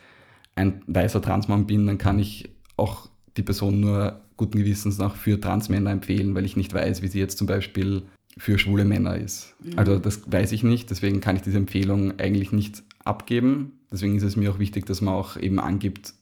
ein 0.55 0.81
weißer 0.87 1.21
Transmann 1.21 1.67
bin, 1.67 1.85
dann 1.85 1.97
kann 1.97 2.17
ich 2.19 2.49
auch 2.77 3.09
die 3.37 3.43
Person 3.43 3.79
nur 3.79 4.21
guten 4.37 4.59
Gewissens 4.59 4.97
noch 4.97 5.15
für 5.15 5.39
Transmänner 5.39 5.91
empfehlen, 5.91 6.35
weil 6.35 6.45
ich 6.45 6.57
nicht 6.57 6.73
weiß, 6.73 7.01
wie 7.01 7.07
sie 7.07 7.19
jetzt 7.19 7.37
zum 7.37 7.47
Beispiel 7.47 8.03
für 8.37 8.59
schwule 8.59 8.85
Männer 8.85 9.15
ist. 9.15 9.55
Mhm. 9.63 9.77
Also 9.77 9.97
das 9.97 10.29
weiß 10.29 10.51
ich 10.51 10.63
nicht, 10.63 10.89
deswegen 10.89 11.21
kann 11.21 11.35
ich 11.35 11.41
diese 11.41 11.57
Empfehlung 11.57 12.19
eigentlich 12.19 12.51
nicht 12.51 12.83
abgeben. 13.03 13.79
Deswegen 13.91 14.17
ist 14.17 14.23
es 14.23 14.35
mir 14.35 14.51
auch 14.51 14.59
wichtig, 14.59 14.85
dass 14.85 15.01
man 15.01 15.13
auch 15.13 15.37
eben 15.37 15.59
angibt, 15.59 16.13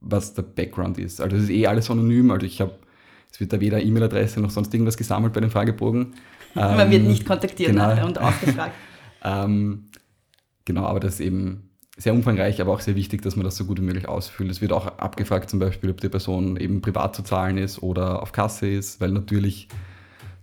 was 0.00 0.34
der 0.34 0.42
Background 0.42 0.98
ist. 0.98 1.20
Also 1.20 1.36
es 1.36 1.44
ist 1.44 1.50
eh 1.50 1.66
alles 1.66 1.90
anonym, 1.90 2.30
also 2.30 2.46
ich 2.46 2.60
habe, 2.60 2.74
es 3.32 3.40
wird 3.40 3.52
da 3.52 3.60
weder 3.60 3.82
E-Mail-Adresse 3.82 4.40
noch 4.40 4.50
sonst 4.50 4.72
irgendwas 4.72 4.96
gesammelt 4.96 5.32
bei 5.32 5.40
dem 5.40 5.50
Fragebogen. 5.50 6.14
Man 6.54 6.80
ähm, 6.80 6.90
wird 6.90 7.02
nicht 7.04 7.26
kontaktiert 7.26 7.70
genau. 7.70 8.06
und 8.06 8.18
ausgefragt. 8.20 8.74
ähm, 9.24 9.86
genau, 10.64 10.84
aber 10.84 11.00
das 11.00 11.14
ist 11.14 11.20
eben 11.20 11.67
sehr 11.98 12.14
umfangreich, 12.14 12.60
aber 12.60 12.72
auch 12.72 12.80
sehr 12.80 12.94
wichtig, 12.94 13.22
dass 13.22 13.34
man 13.34 13.44
das 13.44 13.56
so 13.56 13.64
gut 13.64 13.80
wie 13.80 13.84
möglich 13.84 14.08
ausfüllt. 14.08 14.50
Es 14.50 14.60
wird 14.60 14.72
auch 14.72 14.86
abgefragt, 14.86 15.50
zum 15.50 15.58
Beispiel, 15.58 15.90
ob 15.90 16.00
die 16.00 16.08
Person 16.08 16.56
eben 16.56 16.80
privat 16.80 17.14
zu 17.14 17.22
zahlen 17.22 17.58
ist 17.58 17.82
oder 17.82 18.22
auf 18.22 18.30
Kasse 18.30 18.68
ist, 18.68 19.00
weil 19.00 19.10
natürlich 19.10 19.68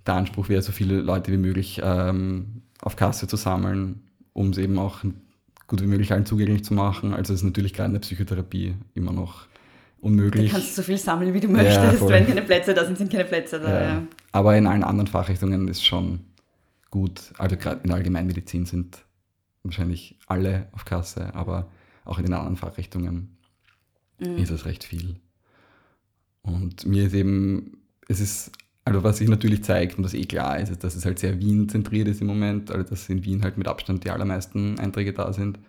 der 0.05 0.15
Anspruch 0.15 0.49
wäre, 0.49 0.61
so 0.61 0.73
viele 0.73 0.99
Leute 0.99 1.31
wie 1.31 1.37
möglich 1.37 1.81
ähm, 1.81 2.61
auf 2.81 2.97
Kasse 2.97 3.27
zu 3.27 3.37
sammeln, 3.37 4.03
um 4.33 4.49
es 4.49 4.57
eben 4.57 4.77
auch 4.77 4.99
gut 5.67 5.81
wie 5.81 5.87
möglich 5.87 6.11
allen 6.11 6.25
zugänglich 6.25 6.65
zu 6.65 6.73
machen. 6.73 7.13
Also 7.13 7.33
es 7.33 7.39
ist 7.39 7.45
natürlich 7.45 7.73
gerade 7.73 7.87
in 7.87 7.93
der 7.93 8.01
Psychotherapie 8.01 8.75
immer 8.93 9.13
noch 9.13 9.47
unmöglich. 10.01 10.51
Du 10.51 10.57
kannst 10.57 10.75
so 10.75 10.83
viel 10.83 10.97
sammeln, 10.97 11.33
wie 11.33 11.39
du 11.39 11.47
möchtest. 11.47 12.01
Ja, 12.01 12.09
Wenn 12.09 12.27
keine 12.27 12.41
Plätze 12.41 12.73
da 12.73 12.85
sind, 12.85 12.97
sind 12.97 13.11
keine 13.11 13.25
Plätze 13.25 13.61
da. 13.61 13.69
Ja. 13.69 13.87
Ja. 13.87 14.03
Aber 14.33 14.57
in 14.57 14.67
allen 14.67 14.83
anderen 14.83 15.07
Fachrichtungen 15.07 15.69
ist 15.69 15.85
schon 15.85 16.19
gut. 16.91 17.33
Also 17.37 17.55
gerade 17.55 17.79
in 17.83 17.87
der 17.87 17.97
Allgemeinmedizin 17.97 18.65
sind 18.65 19.05
wahrscheinlich 19.65 20.17
alle 20.27 20.67
auf 20.71 20.85
Kasse, 20.85 21.33
aber 21.35 21.69
auch 22.05 22.17
in 22.19 22.25
den 22.25 22.33
anderen 22.33 22.55
Fachrichtungen 22.55 23.37
mhm. 24.19 24.37
ist 24.37 24.51
es 24.51 24.65
recht 24.65 24.83
viel. 24.83 25.15
Und 26.41 26.85
mir 26.85 27.07
ist 27.07 27.13
eben, 27.13 27.77
es 28.07 28.19
ist, 28.19 28.51
also 28.85 29.03
was 29.03 29.17
sich 29.17 29.27
natürlich 29.27 29.63
zeigt 29.63 29.97
und 29.97 30.03
was 30.03 30.13
eh 30.13 30.25
klar 30.25 30.59
ist, 30.59 30.69
ist, 30.69 30.83
dass 30.83 30.95
es 30.95 31.05
halt 31.05 31.17
sehr 31.19 31.39
Wien-zentriert 31.39 32.07
ist 32.07 32.21
im 32.21 32.27
Moment, 32.27 32.71
also 32.71 32.87
dass 32.87 33.09
in 33.09 33.25
Wien 33.25 33.43
halt 33.43 33.57
mit 33.57 33.67
Abstand 33.67 34.03
die 34.03 34.11
allermeisten 34.11 34.79
Einträge 34.79 35.13
da 35.13 35.33
sind. 35.33 35.59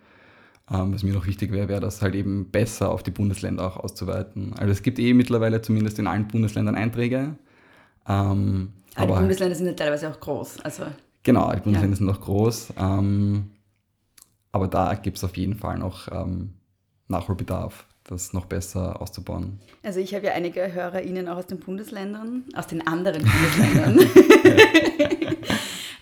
Ähm, 0.69 0.93
was 0.93 1.01
mir 1.03 1.13
noch 1.13 1.25
wichtig 1.25 1.51
wäre, 1.51 1.69
wäre 1.69 1.79
das 1.81 2.01
halt 2.01 2.13
eben 2.13 2.51
besser 2.51 2.91
auf 2.91 3.01
die 3.01 3.11
Bundesländer 3.11 3.65
auch 3.65 3.77
auszuweiten. 3.77 4.53
Also 4.53 4.71
es 4.71 4.83
gibt 4.83 4.99
eh 4.99 5.13
mittlerweile 5.13 5.61
zumindest 5.61 5.97
in 5.97 6.07
allen 6.07 6.27
Bundesländern 6.27 6.75
Einträge. 6.75 7.35
Ähm, 8.07 8.73
aber 8.95 9.13
die 9.15 9.19
Bundesländer 9.21 9.55
sind 9.55 9.67
ja 9.67 9.73
teilweise 9.73 10.09
auch 10.09 10.19
groß. 10.19 10.59
Also, 10.61 10.83
genau, 11.23 11.51
die 11.53 11.61
Bundesländer 11.61 11.95
ja. 11.95 11.97
sind 11.97 12.09
auch 12.09 12.21
groß. 12.21 12.73
Ähm, 12.77 13.51
aber 14.57 14.67
da 14.67 14.93
gibt 14.95 15.17
es 15.17 15.23
auf 15.23 15.37
jeden 15.37 15.55
Fall 15.55 15.77
noch 15.77 16.11
ähm, 16.11 16.53
Nachholbedarf, 17.07 17.85
das 18.03 18.33
noch 18.33 18.45
besser 18.45 19.01
auszubauen. 19.01 19.59
Also 19.83 19.99
ich 19.99 20.13
habe 20.15 20.25
ja 20.25 20.33
einige 20.33 20.73
HörerInnen 20.73 21.27
auch 21.27 21.37
aus 21.37 21.47
den 21.47 21.59
Bundesländern, 21.59 22.43
aus 22.55 22.67
den 22.67 22.85
anderen 22.85 23.23
Bundesländern. 23.55 23.99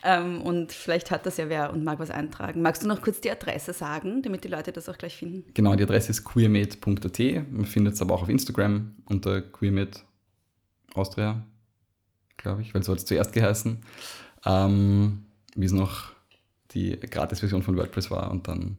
ähm, 0.03 0.41
und 0.41 0.71
vielleicht 0.71 1.11
hat 1.11 1.25
das 1.25 1.37
ja 1.37 1.49
wer 1.49 1.73
und 1.73 1.83
mag 1.83 1.99
was 1.99 2.09
eintragen. 2.09 2.61
Magst 2.61 2.83
du 2.83 2.87
noch 2.87 3.01
kurz 3.01 3.21
die 3.21 3.29
Adresse 3.29 3.73
sagen, 3.73 4.21
damit 4.23 4.43
die 4.43 4.49
Leute 4.49 4.71
das 4.71 4.89
auch 4.89 4.97
gleich 4.97 5.17
finden? 5.17 5.43
Genau, 5.53 5.75
die 5.75 5.83
Adresse 5.83 6.11
ist 6.11 6.23
queermed.at. 6.23 7.19
Man 7.51 7.65
findet 7.65 7.95
es 7.95 8.01
aber 8.01 8.15
auch 8.15 8.23
auf 8.23 8.29
Instagram 8.29 8.95
unter 9.05 9.41
queermed 9.41 10.03
Austria, 10.93 11.43
glaube 12.37 12.61
ich, 12.61 12.73
weil 12.73 12.83
so 12.83 12.93
hat 12.93 12.99
es 12.99 13.05
zuerst 13.05 13.33
geheißen. 13.33 13.81
Ähm, 14.45 15.25
wie 15.55 15.65
es 15.65 15.71
noch 15.71 16.14
die 16.75 16.99
Gratis-Version 16.99 17.63
von 17.63 17.75
WordPress 17.77 18.11
war 18.11 18.29
und 18.29 18.47
dann 18.47 18.77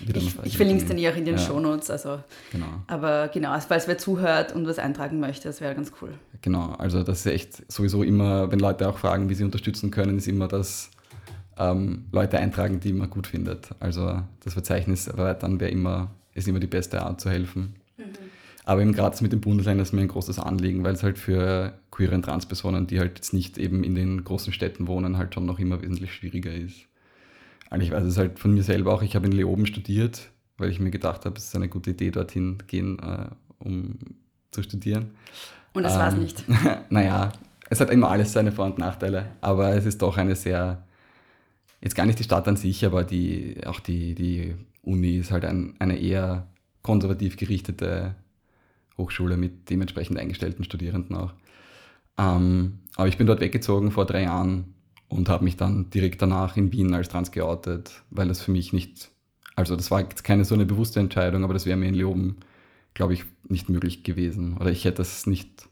wieder 0.00 0.20
Ich, 0.20 0.34
ich 0.44 0.56
verlinke 0.56 0.82
es 0.82 0.88
dann 0.88 0.98
eh 0.98 1.08
auch 1.08 1.16
in 1.16 1.24
den 1.24 1.36
ja. 1.36 1.40
Shownotes. 1.40 1.90
Also, 1.90 2.20
genau. 2.50 2.66
Aber 2.88 3.28
genau, 3.28 3.52
also 3.52 3.68
falls 3.68 3.86
wer 3.86 3.96
zuhört 3.96 4.52
und 4.54 4.66
was 4.66 4.78
eintragen 4.78 5.20
möchte, 5.20 5.48
das 5.48 5.60
wäre 5.60 5.74
ganz 5.74 5.92
cool. 6.02 6.14
Genau, 6.42 6.72
also 6.72 7.02
das 7.02 7.20
ist 7.20 7.26
echt 7.26 7.72
sowieso 7.72 8.02
immer, 8.02 8.50
wenn 8.50 8.58
Leute 8.58 8.88
auch 8.88 8.98
fragen, 8.98 9.28
wie 9.28 9.34
sie 9.34 9.44
unterstützen 9.44 9.90
können, 9.90 10.18
ist 10.18 10.28
immer 10.28 10.48
das 10.48 10.90
ähm, 11.58 12.06
Leute 12.12 12.38
eintragen, 12.38 12.80
die 12.80 12.92
man 12.92 13.08
gut 13.08 13.26
findet. 13.26 13.70
Also 13.80 14.22
das 14.42 14.54
Verzeichnis 14.54 15.06
erweitern 15.06 15.60
wäre 15.60 15.70
immer, 15.70 16.10
ist 16.34 16.48
immer 16.48 16.60
die 16.60 16.66
beste 16.66 17.02
Art 17.02 17.20
zu 17.20 17.30
helfen. 17.30 17.76
Mhm. 17.96 18.04
Aber 18.64 18.80
eben 18.80 18.92
gerade 18.92 19.22
mit 19.22 19.32
dem 19.32 19.40
Bundesland 19.40 19.80
ist 19.80 19.92
mir 19.92 20.00
ein 20.00 20.08
großes 20.08 20.38
Anliegen, 20.38 20.84
weil 20.84 20.94
es 20.94 21.02
halt 21.02 21.18
für 21.18 21.74
queere 21.90 22.14
und 22.14 22.22
Transpersonen, 22.22 22.86
die 22.86 22.98
halt 22.98 23.12
jetzt 23.16 23.34
nicht 23.34 23.58
eben 23.58 23.84
in 23.84 23.94
den 23.94 24.24
großen 24.24 24.52
Städten 24.52 24.86
wohnen, 24.88 25.18
halt 25.18 25.34
schon 25.34 25.44
noch 25.44 25.58
immer 25.58 25.82
wesentlich 25.82 26.14
schwieriger 26.14 26.52
ist. 26.52 26.86
Ich 27.78 27.90
weiß 27.90 28.04
es 28.04 28.18
halt 28.18 28.38
von 28.38 28.54
mir 28.54 28.62
selber 28.62 28.94
auch. 28.94 29.02
Ich 29.02 29.16
habe 29.16 29.26
in 29.26 29.32
Leoben 29.32 29.66
studiert, 29.66 30.30
weil 30.58 30.70
ich 30.70 30.80
mir 30.80 30.90
gedacht 30.90 31.24
habe, 31.24 31.36
es 31.36 31.46
ist 31.46 31.56
eine 31.56 31.68
gute 31.68 31.90
Idee, 31.90 32.10
dorthin 32.10 32.58
gehen, 32.66 32.98
äh, 33.00 33.26
um 33.58 33.98
zu 34.50 34.62
studieren. 34.62 35.10
Und 35.72 35.82
das 35.82 35.94
ähm, 35.94 35.98
war 35.98 36.08
es 36.08 36.14
nicht. 36.14 36.44
naja, 36.90 37.32
es 37.68 37.80
hat 37.80 37.90
immer 37.90 38.10
alles 38.10 38.32
seine 38.32 38.52
Vor- 38.52 38.66
und 38.66 38.78
Nachteile, 38.78 39.26
aber 39.40 39.74
es 39.74 39.86
ist 39.86 40.02
doch 40.02 40.16
eine 40.16 40.36
sehr, 40.36 40.84
jetzt 41.80 41.96
gar 41.96 42.06
nicht 42.06 42.18
die 42.18 42.24
Stadt 42.24 42.46
an 42.46 42.56
sich, 42.56 42.84
aber 42.86 43.04
die, 43.04 43.56
auch 43.66 43.80
die, 43.80 44.14
die 44.14 44.54
Uni 44.82 45.16
ist 45.16 45.32
halt 45.32 45.44
ein, 45.44 45.74
eine 45.78 45.98
eher 45.98 46.46
konservativ 46.82 47.36
gerichtete 47.36 48.14
Hochschule 48.96 49.36
mit 49.36 49.70
dementsprechend 49.70 50.18
eingestellten 50.18 50.64
Studierenden 50.64 51.16
auch. 51.16 51.32
Ähm, 52.16 52.78
aber 52.96 53.08
ich 53.08 53.18
bin 53.18 53.26
dort 53.26 53.40
weggezogen 53.40 53.90
vor 53.90 54.06
drei 54.06 54.24
Jahren 54.24 54.73
und 55.08 55.28
habe 55.28 55.44
mich 55.44 55.56
dann 55.56 55.90
direkt 55.90 56.22
danach 56.22 56.56
in 56.56 56.72
Wien 56.72 56.94
als 56.94 57.08
trans 57.08 57.30
geoutet, 57.30 58.02
weil 58.10 58.28
das 58.28 58.40
für 58.40 58.50
mich 58.50 58.72
nicht, 58.72 59.10
also 59.56 59.76
das 59.76 59.90
war 59.90 60.00
jetzt 60.00 60.24
keine 60.24 60.44
so 60.44 60.54
eine 60.54 60.66
bewusste 60.66 61.00
Entscheidung, 61.00 61.44
aber 61.44 61.54
das 61.54 61.66
wäre 61.66 61.76
mir 61.76 61.88
in 61.88 61.94
Leoben, 61.94 62.36
glaube 62.94 63.14
ich, 63.14 63.24
nicht 63.48 63.68
möglich 63.68 64.02
gewesen. 64.02 64.56
Oder 64.56 64.70
ich 64.70 64.84
hätte 64.84 64.98
das 64.98 65.26
nicht 65.26 65.68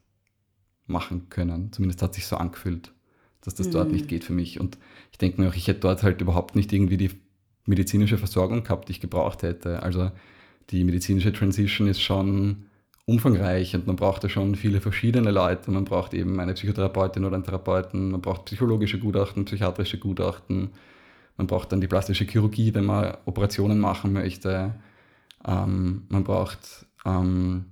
machen 0.87 1.29
können. 1.29 1.73
Zumindest 1.73 2.03
hat 2.03 2.15
sich 2.15 2.27
so 2.27 2.37
angefühlt, 2.37 2.93
dass 3.41 3.55
das 3.55 3.69
mhm. 3.69 3.73
dort 3.73 3.93
nicht 3.93 4.09
geht 4.09 4.25
für 4.25 4.33
mich. 4.33 4.61
Und 4.61 4.79
ich 5.11 5.19
denke 5.19 5.41
mir 5.41 5.49
auch, 5.49 5.55
ich 5.55 5.69
hätte 5.69 5.81
dort 5.81 6.03
halt 6.03 6.21
überhaupt 6.21 6.57
nicht 6.57 6.73
irgendwie 6.73 6.97
die 6.97 7.11
medizinische 7.65 8.19
Versorgung 8.19 8.65
gehabt, 8.65 8.89
die 8.89 8.93
ich 8.93 9.01
gebraucht 9.01 9.43
hätte. 9.43 9.83
Also 9.83 10.11
die 10.71 10.85
medizinische 10.85 11.33
Transition 11.33 11.89
ist 11.89 12.01
schon 12.01 12.67
umfangreich 13.07 13.75
und 13.75 13.87
man 13.87 13.97
braucht 13.97 14.23
da 14.25 14.29
schon 14.29 14.55
viele 14.55 14.81
verschiedene 14.81 15.31
Leute. 15.31 15.71
Man 15.71 15.85
braucht 15.85 16.15
eben 16.15 16.39
eine 16.41 16.55
Psychotherapeutin 16.55 17.25
oder 17.25 17.35
einen 17.35 17.45
Therapeuten, 17.45 18.11
man 18.11 18.21
braucht 18.21 18.45
psychologische 18.47 18.99
Gutachten, 18.99 19.45
psychiatrische 19.45 19.99
Gutachten, 19.99 20.71
man 21.37 21.47
braucht 21.47 21.73
dann 21.73 21.81
die 21.81 21.89
plastische 21.89 22.25
Chirurgie, 22.25 22.75
wenn 22.75 22.85
man 22.85 23.17
Operationen 23.25 23.79
machen 23.81 24.13
möchte. 24.13 24.75
Ähm, 25.47 26.03
man 26.09 26.25
braucht 26.25 26.87
ähm, 27.05 27.67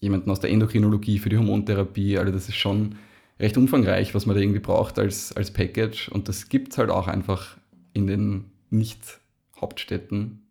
jemanden 0.00 0.30
aus 0.30 0.40
der 0.40 0.50
Endokrinologie 0.50 1.18
für 1.18 1.28
die 1.28 1.38
Hormontherapie. 1.38 2.18
Also 2.18 2.32
das 2.32 2.48
ist 2.48 2.56
schon 2.56 2.96
recht 3.38 3.56
umfangreich, 3.56 4.14
was 4.14 4.26
man 4.26 4.34
da 4.34 4.42
irgendwie 4.42 4.60
braucht 4.60 4.98
als, 4.98 5.32
als 5.36 5.52
Package. 5.52 6.08
Und 6.08 6.28
das 6.28 6.48
gibt 6.48 6.72
es 6.72 6.78
halt 6.78 6.90
auch 6.90 7.06
einfach 7.06 7.56
in 7.92 8.06
den 8.06 8.50
Nicht-Hauptstädten. 8.70 10.46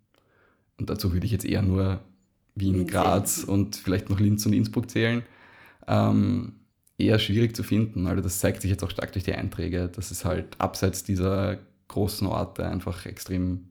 Und 0.78 0.90
dazu 0.90 1.14
würde 1.14 1.26
ich 1.26 1.32
jetzt 1.32 1.46
eher 1.46 1.62
nur 1.62 2.00
Wien, 2.56 2.88
Graz 2.88 3.44
und 3.44 3.76
vielleicht 3.76 4.10
noch 4.10 4.20
Linz 4.20 4.46
und 4.46 4.54
Innsbruck 4.54 4.90
zählen, 4.90 5.24
ähm, 5.88 6.54
eher 6.98 7.20
schwierig 7.20 7.56
zu 7.56 7.64
finden. 7.64 8.08
Also 8.08 8.22
das 8.22 8.40
zeigt 8.40 8.62
sich 8.62 8.72
jetzt 8.72 8.84
auch 8.84 8.90
stark 8.90 9.12
durch 9.12 9.26
die 9.26 9.34
Einträge, 9.34 9.90
dass 9.90 10.12
es 10.12 10.26
halt 10.26 10.60
abseits 10.60 11.04
dieser 11.04 11.60
großen 11.90 12.28
Orte 12.28 12.66
einfach 12.66 13.06
extrem 13.06 13.68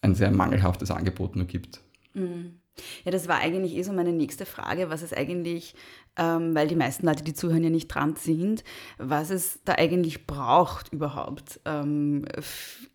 ein 0.00 0.14
sehr 0.14 0.30
mangelhaftes 0.30 0.90
Angebot 0.90 1.36
nur 1.36 1.46
gibt. 1.46 1.80
Mhm. 2.14 2.60
Ja, 3.04 3.10
das 3.10 3.28
war 3.28 3.38
eigentlich 3.38 3.76
eh 3.76 3.82
so 3.82 3.92
meine 3.92 4.12
nächste 4.12 4.46
Frage, 4.46 4.90
was 4.90 5.02
es 5.02 5.12
eigentlich, 5.12 5.74
ähm, 6.16 6.54
weil 6.54 6.66
die 6.66 6.76
meisten 6.76 7.06
Leute, 7.06 7.22
die 7.22 7.34
zuhören, 7.34 7.62
ja 7.62 7.70
nicht 7.70 7.88
dran 7.88 8.16
sind, 8.16 8.64
was 8.98 9.30
es 9.30 9.60
da 9.64 9.74
eigentlich 9.74 10.26
braucht 10.26 10.92
überhaupt. 10.92 11.60
Ähm, 11.64 12.24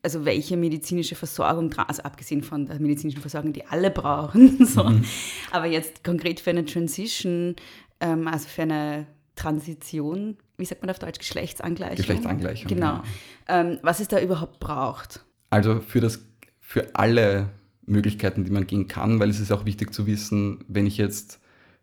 also 0.03 0.25
welche 0.25 0.57
medizinische 0.57 1.15
Versorgung, 1.15 1.73
also 1.73 2.03
abgesehen 2.03 2.43
von 2.43 2.65
der 2.65 2.79
medizinischen 2.79 3.21
Versorgung, 3.21 3.53
die 3.53 3.65
alle 3.65 3.91
brauchen, 3.91 4.65
so. 4.65 4.83
Mhm. 4.83 5.05
aber 5.51 5.67
jetzt 5.67 6.03
konkret 6.03 6.39
für 6.39 6.49
eine 6.49 6.65
Transition, 6.65 7.55
ähm, 7.99 8.27
also 8.27 8.47
für 8.47 8.63
eine 8.63 9.07
Transition, 9.35 10.37
wie 10.57 10.65
sagt 10.65 10.81
man 10.81 10.89
auf 10.89 10.99
Deutsch, 10.99 11.19
Geschlechtsangleichung? 11.19 11.95
Geschlechtsangleichung. 11.95 12.67
Genau. 12.67 13.01
genau. 13.01 13.03
Ähm, 13.47 13.79
was 13.81 14.01
es 14.01 14.09
da 14.09 14.19
überhaupt 14.19 14.59
braucht. 14.59 15.25
Also 15.49 15.79
für 15.79 16.01
das, 16.01 16.19
für 16.59 16.93
alle 16.95 17.49
Möglichkeiten, 17.89 18.45
die 18.45 18.51
man 18.51 18.67
gehen 18.67 18.87
kann, 18.87 19.19
weil 19.19 19.29
es 19.29 19.39
ist 19.39 19.51
auch 19.51 19.65
wichtig 19.65 19.93
zu 19.93 20.07
wissen, 20.07 20.63
wenn 20.67 20.87
ich 20.87 20.97
jetzt 20.97 21.39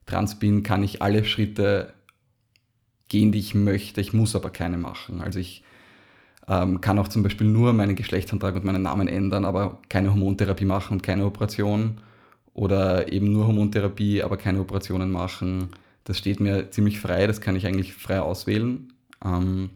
trans 0.07 0.39
bin, 0.39 0.63
kann 0.63 0.83
ich 0.83 1.03
alle 1.03 1.25
Schritte 1.25 1.93
gehen, 3.09 3.33
die 3.33 3.39
ich 3.39 3.55
möchte. 3.55 4.01
Ich 4.01 4.13
muss 4.13 4.37
aber 4.37 4.51
keine 4.51 4.79
machen. 4.79 5.21
Also 5.21 5.39
ich 5.39 5.63
ähm, 6.49 6.81
kann 6.81 6.99
auch 6.99 7.09
zum 7.09 7.23
Beispiel 7.23 7.47
nur 7.47 7.73
meinen 7.73 7.97
Geschlechtsantrag 7.97 8.55
und 8.55 8.65
meinen 8.65 8.83
Namen 8.83 9.09
ändern, 9.09 9.45
aber 9.45 9.81
keine 9.89 10.11
Hormontherapie 10.11 10.65
machen 10.65 10.95
und 10.95 11.03
keine 11.03 11.25
Operation. 11.25 12.01
Oder 12.55 13.13
eben 13.13 13.33
nur 13.33 13.47
Hormontherapie, 13.47 14.23
aber 14.23 14.37
keine 14.37 14.61
Operationen 14.61 15.11
machen. 15.11 15.71
Das 16.05 16.19
steht 16.19 16.41
mir 16.41 16.71
ziemlich 16.71 17.01
frei, 17.01 17.27
das 17.27 17.41
kann 17.41 17.57
ich 17.57 17.67
eigentlich 17.67 17.95
frei 17.95 18.21
auswählen. 18.21 18.93
Ähm, 19.25 19.71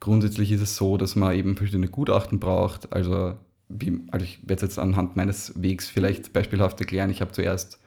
grundsätzlich 0.00 0.50
ist 0.52 0.62
es 0.62 0.76
so, 0.76 0.96
dass 0.96 1.16
man 1.16 1.34
eben 1.36 1.56
verschiedene 1.56 1.88
Gutachten 1.88 2.40
braucht. 2.40 2.92
Also 2.92 3.34
wie, 3.68 4.00
also 4.10 4.24
ich 4.24 4.40
werde 4.42 4.54
es 4.54 4.62
jetzt 4.62 4.78
anhand 4.78 5.16
meines 5.16 5.60
Wegs 5.60 5.88
vielleicht 5.88 6.32
beispielhaft 6.32 6.80
erklären. 6.80 7.10
Ich 7.10 7.20
habe 7.20 7.32
zuerst 7.32 7.80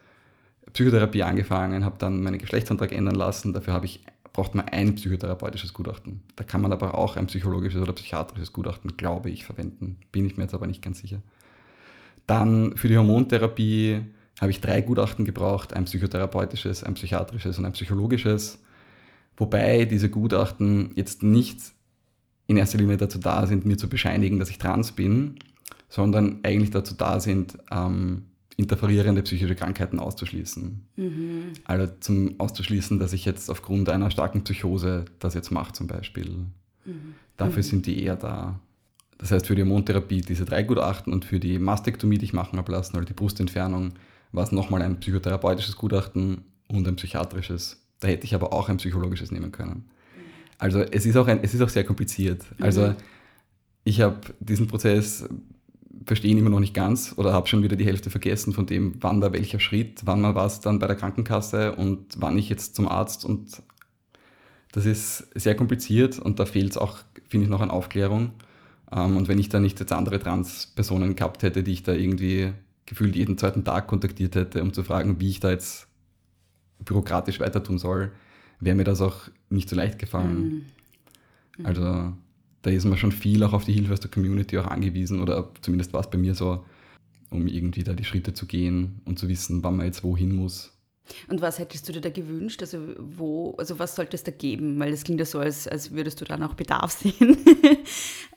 Psychotherapie 0.73 1.23
angefangen, 1.23 1.85
habe 1.85 1.95
dann 1.97 2.21
meinen 2.21 2.37
Geschlechtsantrag 2.37 2.91
ändern 2.91 3.15
lassen. 3.15 3.53
Dafür 3.53 3.81
ich, 3.83 4.03
braucht 4.33 4.55
man 4.55 4.67
ein 4.67 4.95
psychotherapeutisches 4.95 5.73
Gutachten. 5.73 6.21
Da 6.35 6.43
kann 6.43 6.61
man 6.61 6.71
aber 6.71 6.95
auch 6.95 7.15
ein 7.15 7.27
psychologisches 7.27 7.81
oder 7.81 7.93
psychiatrisches 7.93 8.53
Gutachten, 8.53 8.97
glaube 8.97 9.29
ich, 9.29 9.45
verwenden. 9.45 9.97
Bin 10.11 10.25
ich 10.25 10.37
mir 10.37 10.43
jetzt 10.43 10.53
aber 10.53 10.67
nicht 10.67 10.81
ganz 10.81 10.99
sicher. 10.99 11.21
Dann 12.27 12.75
für 12.77 12.87
die 12.87 12.97
Hormontherapie 12.97 14.01
habe 14.39 14.51
ich 14.51 14.61
drei 14.61 14.81
Gutachten 14.81 15.25
gebraucht, 15.25 15.73
ein 15.73 15.85
psychotherapeutisches, 15.85 16.83
ein 16.83 16.93
psychiatrisches 16.93 17.57
und 17.57 17.65
ein 17.65 17.73
psychologisches. 17.73 18.59
Wobei 19.35 19.85
diese 19.85 20.09
Gutachten 20.09 20.91
jetzt 20.95 21.23
nicht 21.23 21.59
in 22.47 22.57
erster 22.57 22.77
Linie 22.77 22.97
dazu 22.97 23.19
da 23.19 23.45
sind, 23.47 23.65
mir 23.65 23.77
zu 23.77 23.89
bescheinigen, 23.89 24.39
dass 24.39 24.49
ich 24.49 24.57
trans 24.57 24.91
bin, 24.91 25.35
sondern 25.89 26.39
eigentlich 26.43 26.71
dazu 26.71 26.93
da 26.95 27.19
sind, 27.19 27.57
ähm, 27.71 28.23
interferierende 28.57 29.21
psychische 29.23 29.55
Krankheiten 29.55 29.99
auszuschließen. 29.99 30.85
Mhm. 30.97 31.53
Also 31.63 31.93
zum 32.01 32.39
auszuschließen, 32.39 32.99
dass 32.99 33.13
ich 33.13 33.23
jetzt 33.23 33.49
aufgrund 33.49 33.89
einer 33.89 34.11
starken 34.11 34.43
Psychose 34.43 35.05
das 35.19 35.33
jetzt 35.33 35.51
mache 35.51 35.71
zum 35.71 35.87
Beispiel. 35.87 36.29
Mhm. 36.85 37.15
Dafür 37.37 37.59
mhm. 37.59 37.67
sind 37.67 37.85
die 37.85 38.03
eher 38.03 38.17
da. 38.17 38.59
Das 39.17 39.31
heißt, 39.31 39.47
für 39.47 39.55
die 39.55 39.61
Hormontherapie 39.61 40.21
diese 40.21 40.43
drei 40.43 40.63
Gutachten 40.63 41.13
und 41.13 41.23
für 41.23 41.39
die 41.39 41.57
Mastektomie, 41.57 42.17
die 42.17 42.25
ich 42.25 42.33
machen 42.33 42.57
habe 42.57 42.71
lassen, 42.71 42.97
oder 42.97 43.05
die 43.05 43.13
Brustentfernung, 43.13 43.93
war 44.33 44.43
es 44.43 44.51
nochmal 44.51 44.81
ein 44.81 44.99
psychotherapeutisches 44.99 45.77
Gutachten 45.77 46.43
und 46.67 46.87
ein 46.87 46.97
psychiatrisches. 46.97 47.81
Da 48.01 48.09
hätte 48.09 48.25
ich 48.25 48.35
aber 48.35 48.51
auch 48.51 48.67
ein 48.67 48.77
psychologisches 48.77 49.31
nehmen 49.31 49.51
können. 49.51 49.89
Also 50.57 50.81
es 50.81 51.05
ist 51.05 51.15
auch, 51.15 51.27
ein, 51.27 51.39
es 51.43 51.53
ist 51.53 51.61
auch 51.61 51.69
sehr 51.69 51.85
kompliziert. 51.85 52.43
Also 52.59 52.87
mhm. 52.87 52.95
ich 53.85 54.01
habe 54.01 54.19
diesen 54.41 54.67
Prozess 54.67 55.27
verstehe 56.05 56.31
ihn 56.31 56.37
immer 56.37 56.49
noch 56.49 56.59
nicht 56.59 56.73
ganz 56.73 57.13
oder 57.17 57.33
habe 57.33 57.47
schon 57.47 57.63
wieder 57.63 57.75
die 57.75 57.85
Hälfte 57.85 58.09
vergessen 58.09 58.53
von 58.53 58.65
dem, 58.65 58.95
wann 59.01 59.21
da 59.21 59.33
welcher 59.33 59.59
Schritt, 59.59 60.01
wann 60.05 60.21
mal 60.21 60.35
was 60.35 60.59
dann 60.61 60.79
bei 60.79 60.87
der 60.87 60.95
Krankenkasse 60.95 61.75
und 61.75 62.15
wann 62.17 62.37
ich 62.37 62.49
jetzt 62.49 62.75
zum 62.75 62.87
Arzt 62.87 63.25
und 63.25 63.61
das 64.71 64.85
ist 64.85 65.27
sehr 65.35 65.55
kompliziert 65.55 66.19
und 66.19 66.39
da 66.39 66.45
fehlt 66.45 66.71
es 66.71 66.77
auch, 66.77 66.99
finde 67.27 67.45
ich, 67.45 67.49
noch 67.49 67.61
an 67.61 67.71
Aufklärung. 67.71 68.33
Ähm, 68.91 69.17
und 69.17 69.27
wenn 69.27 69.39
ich 69.39 69.49
da 69.49 69.59
nicht 69.59 69.79
jetzt 69.79 69.91
andere 69.91 70.19
Trans-Personen 70.19 71.15
gehabt 71.15 71.41
hätte, 71.41 71.63
die 71.63 71.73
ich 71.73 71.83
da 71.83 71.93
irgendwie 71.93 72.53
gefühlt 72.85 73.15
jeden 73.15 73.37
zweiten 73.37 73.63
Tag 73.63 73.87
kontaktiert 73.87 74.35
hätte, 74.35 74.61
um 74.61 74.73
zu 74.73 74.83
fragen, 74.83 75.19
wie 75.19 75.29
ich 75.29 75.39
da 75.39 75.49
jetzt 75.49 75.87
bürokratisch 76.85 77.39
weiter 77.39 77.63
tun 77.63 77.77
soll, 77.77 78.11
wäre 78.59 78.75
mir 78.75 78.83
das 78.83 79.01
auch 79.01 79.29
nicht 79.49 79.69
so 79.69 79.75
leicht 79.75 79.99
gefallen. 79.99 80.65
Mhm. 81.57 81.65
Also 81.65 82.13
da 82.61 82.69
ist 82.69 82.85
man 82.85 82.97
schon 82.97 83.11
viel 83.11 83.43
auch 83.43 83.53
auf 83.53 83.65
die 83.65 83.73
Hilfe 83.73 83.93
aus 83.93 83.99
der 83.99 84.11
Community 84.11 84.57
auch 84.57 84.67
angewiesen 84.67 85.21
oder 85.21 85.51
zumindest 85.61 85.93
war 85.93 86.01
es 86.01 86.09
bei 86.09 86.17
mir 86.17 86.35
so, 86.35 86.65
um 87.29 87.47
irgendwie 87.47 87.83
da 87.83 87.93
die 87.93 88.03
Schritte 88.03 88.33
zu 88.33 88.45
gehen 88.45 89.01
und 89.05 89.19
zu 89.19 89.29
wissen, 89.29 89.63
wann 89.63 89.77
man 89.77 89.85
jetzt 89.85 90.03
wohin 90.03 90.35
muss. 90.35 90.73
Und 91.27 91.41
was 91.41 91.57
hättest 91.57 91.87
du 91.87 91.93
dir 91.93 92.01
da 92.01 92.09
gewünscht? 92.09 92.61
Also 92.61 92.79
wo, 92.99 93.55
also 93.57 93.79
was 93.79 93.95
sollte 93.95 94.15
es 94.15 94.23
da 94.23 94.31
geben? 94.31 94.79
Weil 94.79 94.91
das 94.91 95.03
klingt 95.03 95.19
ja 95.19 95.25
so, 95.25 95.39
als, 95.39 95.67
als 95.67 95.91
würdest 95.91 96.21
du 96.21 96.25
dann 96.25 96.43
auch 96.43 96.53
Bedarf 96.53 96.91
sehen. 97.01 97.37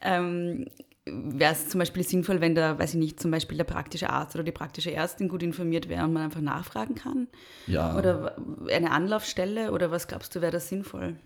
ähm, 0.01 0.67
Wäre 1.05 1.53
es 1.53 1.69
zum 1.69 1.81
Beispiel 1.81 2.05
sinnvoll, 2.05 2.41
wenn 2.41 2.55
da, 2.55 2.79
weiß 2.79 2.95
ich 2.95 3.01
nicht, 3.01 3.19
zum 3.19 3.33
Beispiel 3.33 3.57
der 3.57 3.65
praktische 3.65 4.09
Arzt 4.09 4.37
oder 4.37 4.45
die 4.45 4.53
praktische 4.53 4.93
Ärztin 4.93 5.29
gut 5.29 5.43
informiert 5.43 5.89
wäre 5.89 6.05
und 6.05 6.13
man 6.13 6.23
einfach 6.23 6.41
nachfragen 6.41 6.95
kann? 6.95 7.27
Ja. 7.67 7.99
Oder 7.99 8.37
eine 8.71 8.93
Anlaufstelle? 8.93 9.73
Oder 9.73 9.91
was 9.91 10.07
glaubst 10.07 10.35
du, 10.37 10.41
wäre 10.41 10.53
das 10.53 10.69
sinnvoll? 10.69 11.17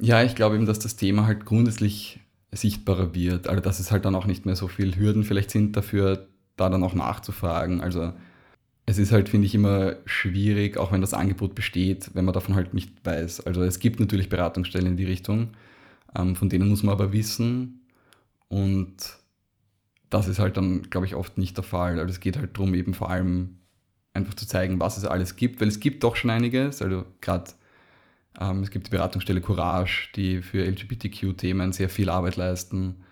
Ja, 0.00 0.22
ich 0.22 0.34
glaube 0.34 0.56
eben, 0.56 0.66
dass 0.66 0.78
das 0.78 0.96
Thema 0.96 1.26
halt 1.26 1.44
grundsätzlich 1.44 2.20
sichtbarer 2.52 3.14
wird. 3.14 3.48
Also 3.48 3.60
dass 3.60 3.80
es 3.80 3.90
halt 3.90 4.04
dann 4.04 4.14
auch 4.14 4.26
nicht 4.26 4.46
mehr 4.46 4.56
so 4.56 4.68
viele 4.68 4.96
Hürden 4.96 5.24
vielleicht 5.24 5.50
sind 5.50 5.76
dafür, 5.76 6.28
da 6.56 6.68
dann 6.68 6.82
auch 6.82 6.94
nachzufragen. 6.94 7.80
Also 7.80 8.12
es 8.86 8.98
ist 8.98 9.12
halt, 9.12 9.28
finde 9.28 9.46
ich, 9.46 9.54
immer 9.54 9.96
schwierig, 10.06 10.78
auch 10.78 10.92
wenn 10.92 11.02
das 11.02 11.14
Angebot 11.14 11.54
besteht, 11.54 12.10
wenn 12.14 12.24
man 12.24 12.34
davon 12.34 12.54
halt 12.54 12.72
nicht 12.74 13.04
weiß. 13.04 13.46
Also 13.46 13.62
es 13.62 13.80
gibt 13.80 14.00
natürlich 14.00 14.28
Beratungsstellen 14.28 14.86
in 14.86 14.96
die 14.96 15.04
Richtung, 15.04 15.50
ähm, 16.16 16.36
von 16.36 16.48
denen 16.48 16.68
muss 16.68 16.82
man 16.82 16.94
aber 16.94 17.12
wissen. 17.12 17.82
Und 18.48 18.96
das 20.10 20.26
ist 20.26 20.38
halt 20.38 20.56
dann, 20.56 20.82
glaube 20.88 21.06
ich, 21.06 21.14
oft 21.14 21.36
nicht 21.36 21.56
der 21.56 21.64
Fall. 21.64 21.98
Also 21.98 22.10
es 22.10 22.20
geht 22.20 22.38
halt 22.38 22.56
darum, 22.56 22.72
eben 22.74 22.94
vor 22.94 23.10
allem 23.10 23.58
einfach 24.14 24.34
zu 24.34 24.46
zeigen, 24.46 24.80
was 24.80 24.96
es 24.96 25.04
alles 25.04 25.36
gibt, 25.36 25.60
weil 25.60 25.68
es 25.68 25.80
gibt 25.80 26.02
doch 26.02 26.16
schon 26.16 26.30
einiges. 26.30 26.80
Also 26.80 27.04
gerade 27.20 27.50
es 28.40 28.70
gibt 28.70 28.86
die 28.86 28.90
Beratungsstelle 28.90 29.40
Courage, 29.40 30.10
die 30.14 30.42
für 30.42 30.64
LGBTQ-Themen 30.64 31.72
sehr 31.72 31.88
viel 31.88 32.08
Arbeit 32.08 32.36
leisten, 32.36 33.02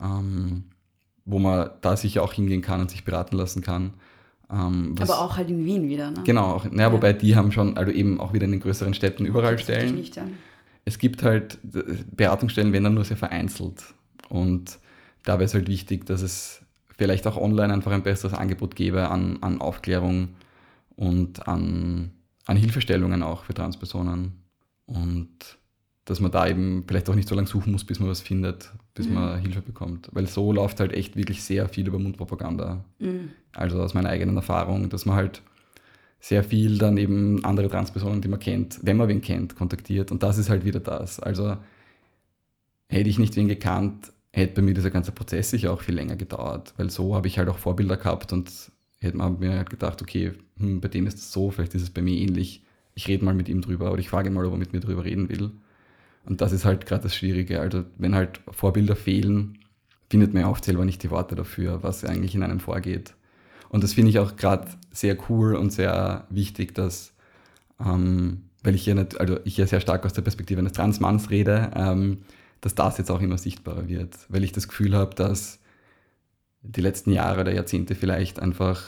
ähm, 0.00 0.64
wo 1.24 1.38
man 1.38 1.70
da 1.80 1.96
sicher 1.96 2.22
auch 2.22 2.32
hingehen 2.32 2.60
kann 2.60 2.80
und 2.80 2.90
sich 2.90 3.04
beraten 3.04 3.36
lassen 3.36 3.62
kann. 3.62 3.94
Ähm, 4.50 4.94
Aber 5.00 5.20
auch 5.20 5.36
halt 5.36 5.48
in 5.48 5.64
Wien 5.64 5.88
wieder, 5.88 6.10
ne? 6.10 6.22
Genau, 6.24 6.52
auch, 6.52 6.64
naja, 6.66 6.88
ja. 6.88 6.92
wobei 6.92 7.12
die 7.12 7.34
haben 7.34 7.52
schon, 7.52 7.76
also 7.76 7.90
eben 7.90 8.20
auch 8.20 8.32
wieder 8.32 8.44
in 8.44 8.52
den 8.52 8.60
größeren 8.60 8.94
Städten 8.94 9.24
überall 9.24 9.58
Stellen. 9.58 9.94
Nicht, 9.94 10.16
ja. 10.16 10.24
Es 10.84 10.98
gibt 10.98 11.22
halt 11.22 11.58
Beratungsstellen, 12.14 12.72
wenn 12.72 12.84
dann 12.84 12.94
nur 12.94 13.04
sehr 13.04 13.16
vereinzelt. 13.16 13.82
Und 14.28 14.78
da 15.24 15.34
wäre 15.34 15.44
es 15.44 15.54
halt 15.54 15.68
wichtig, 15.68 16.06
dass 16.06 16.22
es 16.22 16.62
vielleicht 16.96 17.26
auch 17.26 17.36
online 17.36 17.72
einfach 17.72 17.92
ein 17.92 18.04
besseres 18.04 18.34
Angebot 18.34 18.76
gäbe 18.76 19.08
an, 19.08 19.38
an 19.40 19.60
Aufklärung 19.60 20.36
und 20.94 21.48
an, 21.48 22.12
an 22.44 22.56
Hilfestellungen 22.56 23.22
auch 23.24 23.44
für 23.44 23.54
Transpersonen. 23.54 24.45
Und 24.86 25.58
dass 26.04 26.20
man 26.20 26.30
da 26.30 26.46
eben 26.46 26.84
vielleicht 26.86 27.10
auch 27.10 27.14
nicht 27.14 27.28
so 27.28 27.34
lange 27.34 27.48
suchen 27.48 27.72
muss, 27.72 27.84
bis 27.84 27.98
man 27.98 28.08
was 28.08 28.20
findet, 28.20 28.72
bis 28.94 29.08
mhm. 29.08 29.14
man 29.14 29.40
Hilfe 29.40 29.60
bekommt. 29.60 30.08
Weil 30.12 30.26
so 30.28 30.52
läuft 30.52 30.80
halt 30.80 30.92
echt 30.92 31.16
wirklich 31.16 31.42
sehr 31.42 31.68
viel 31.68 31.86
über 31.86 31.98
Mundpropaganda. 31.98 32.84
Mhm. 33.00 33.30
Also 33.52 33.82
aus 33.82 33.94
meiner 33.94 34.10
eigenen 34.10 34.36
Erfahrung, 34.36 34.88
dass 34.88 35.04
man 35.04 35.16
halt 35.16 35.42
sehr 36.20 36.44
viel 36.44 36.78
dann 36.78 36.96
eben 36.96 37.44
andere 37.44 37.68
Transpersonen, 37.68 38.20
die 38.20 38.28
man 38.28 38.38
kennt, 38.38 38.78
wenn 38.82 38.96
man 38.96 39.08
wen 39.08 39.20
kennt, 39.20 39.56
kontaktiert. 39.56 40.12
Und 40.12 40.22
das 40.22 40.38
ist 40.38 40.48
halt 40.48 40.64
wieder 40.64 40.80
das. 40.80 41.20
Also 41.20 41.56
hätte 42.88 43.10
ich 43.10 43.18
nicht 43.18 43.36
wen 43.36 43.48
gekannt, 43.48 44.12
hätte 44.32 44.54
bei 44.54 44.62
mir 44.62 44.74
dieser 44.74 44.90
ganze 44.90 45.12
Prozess 45.12 45.50
sicher 45.50 45.72
auch 45.72 45.80
viel 45.82 45.94
länger 45.96 46.16
gedauert. 46.16 46.72
Weil 46.76 46.90
so 46.90 47.16
habe 47.16 47.26
ich 47.26 47.38
halt 47.38 47.48
auch 47.48 47.58
Vorbilder 47.58 47.96
gehabt 47.96 48.32
und 48.32 48.50
hätte 49.00 49.16
man 49.16 49.38
mir 49.40 49.56
halt 49.56 49.70
gedacht, 49.70 50.00
okay, 50.02 50.32
hm, 50.58 50.80
bei 50.80 50.88
dem 50.88 51.06
ist 51.06 51.18
es 51.18 51.32
so, 51.32 51.50
vielleicht 51.50 51.74
ist 51.74 51.82
es 51.82 51.90
bei 51.90 52.02
mir 52.02 52.16
ähnlich. 52.16 52.62
Ich 52.96 53.06
rede 53.06 53.24
mal 53.24 53.34
mit 53.34 53.48
ihm 53.48 53.60
drüber 53.60 53.92
oder 53.92 54.00
ich 54.00 54.08
frage 54.08 54.30
mal, 54.30 54.44
ob 54.44 54.54
er 54.54 54.58
mit 54.58 54.72
mir 54.72 54.80
drüber 54.80 55.04
reden 55.04 55.28
will. 55.28 55.52
Und 56.24 56.40
das 56.40 56.52
ist 56.52 56.64
halt 56.64 56.86
gerade 56.86 57.04
das 57.04 57.14
Schwierige. 57.14 57.60
Also 57.60 57.84
wenn 57.98 58.16
halt 58.16 58.40
Vorbilder 58.50 58.96
fehlen, 58.96 59.58
findet 60.10 60.32
man 60.32 60.42
ja 60.42 60.48
oft 60.48 60.64
selber 60.64 60.84
nicht 60.84 61.02
die 61.02 61.10
Worte 61.10 61.36
dafür, 61.36 61.82
was 61.82 62.04
eigentlich 62.04 62.34
in 62.34 62.42
einem 62.42 62.58
vorgeht. 62.58 63.14
Und 63.68 63.84
das 63.84 63.92
finde 63.92 64.10
ich 64.10 64.18
auch 64.18 64.36
gerade 64.36 64.68
sehr 64.90 65.16
cool 65.28 65.54
und 65.56 65.72
sehr 65.72 66.26
wichtig, 66.30 66.74
dass, 66.74 67.12
ähm, 67.84 68.44
weil 68.62 68.74
ich 68.74 68.86
ja 68.86 68.94
nicht, 68.94 69.20
also 69.20 69.38
ich 69.44 69.58
ja 69.58 69.66
sehr 69.66 69.80
stark 69.80 70.06
aus 70.06 70.14
der 70.14 70.22
Perspektive 70.22 70.60
eines 70.60 70.72
Transmanns 70.72 71.30
rede, 71.30 71.70
ähm, 71.74 72.22
dass 72.62 72.74
das 72.74 72.96
jetzt 72.98 73.10
auch 73.10 73.20
immer 73.20 73.36
sichtbarer 73.36 73.88
wird, 73.88 74.16
weil 74.28 74.42
ich 74.42 74.52
das 74.52 74.68
Gefühl 74.68 74.94
habe, 74.94 75.14
dass 75.14 75.60
die 76.62 76.80
letzten 76.80 77.12
Jahre 77.12 77.42
oder 77.42 77.52
Jahrzehnte 77.52 77.94
vielleicht 77.94 78.40
einfach 78.40 78.82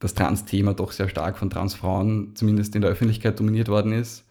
das 0.00 0.14
Trans-Thema 0.14 0.74
doch 0.74 0.92
sehr 0.92 1.08
stark 1.08 1.38
von 1.38 1.50
Transfrauen 1.50 2.34
zumindest 2.34 2.74
in 2.74 2.82
der 2.82 2.90
Öffentlichkeit 2.90 3.38
dominiert 3.38 3.68
worden 3.68 3.92
ist. 3.92 4.24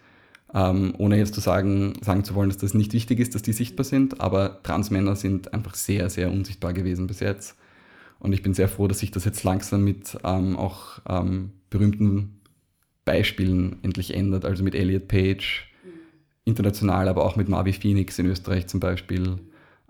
Ähm, 0.54 0.94
ohne 0.98 1.18
jetzt 1.18 1.36
zu 1.36 1.42
sagen, 1.42 1.94
sagen 2.02 2.24
zu 2.24 2.34
wollen, 2.34 2.50
dass 2.50 2.58
das 2.58 2.74
nicht 2.74 2.92
wichtig 2.94 3.20
ist, 3.20 3.36
dass 3.36 3.44
die 3.44 3.54
sichtbar 3.54 3.84
sind, 3.84 4.20
aber 4.20 4.62
Transmänner 4.64 5.16
sind 5.16 5.54
einfach 5.54 5.76
sehr, 5.76 6.10
sehr 6.10 6.32
unsichtbar 6.32 6.74
gewesen 6.74 7.06
bis 7.06 7.20
jetzt. 7.20 7.56
Und 8.18 8.34
ich 8.34 8.42
bin 8.42 8.56
sehr 8.56 8.68
froh, 8.68 8.88
dass 8.88 9.00
sich 9.00 9.12
das 9.12 9.26
jetzt 9.26 9.44
langsam 9.44 9.84
mit 9.84 10.18
ähm, 10.24 10.58
auch 10.58 11.00
ähm, 11.08 11.52
berühmten 11.70 12.42
Beispielen 13.06 13.78
endlich 13.84 14.14
ändert, 14.16 14.44
also 14.44 14.64
mit 14.64 14.74
Elliot 14.76 15.08
Page 15.08 15.72
international, 16.46 17.08
aber 17.08 17.26
auch 17.26 17.36
mit 17.36 17.48
Marvi 17.48 17.74
Phoenix 17.74 18.18
in 18.18 18.26
Österreich 18.26 18.68
zum 18.68 18.80
Beispiel, 18.80 19.38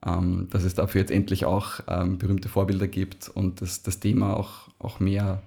ähm, 0.06 0.48
dass 0.52 0.64
es 0.64 0.76
dafür 0.76 1.02
jetzt 1.02 1.12
endlich 1.12 1.46
auch 1.46 1.80
ähm, 1.88 2.18
berühmte 2.18 2.50
Vorbilder 2.50 2.88
gibt 2.88 3.30
und 3.30 3.62
dass 3.62 3.82
das 3.82 4.00
Thema 4.00 4.36
auch, 4.36 4.70
auch 4.78 5.00
mehr, 5.00 5.42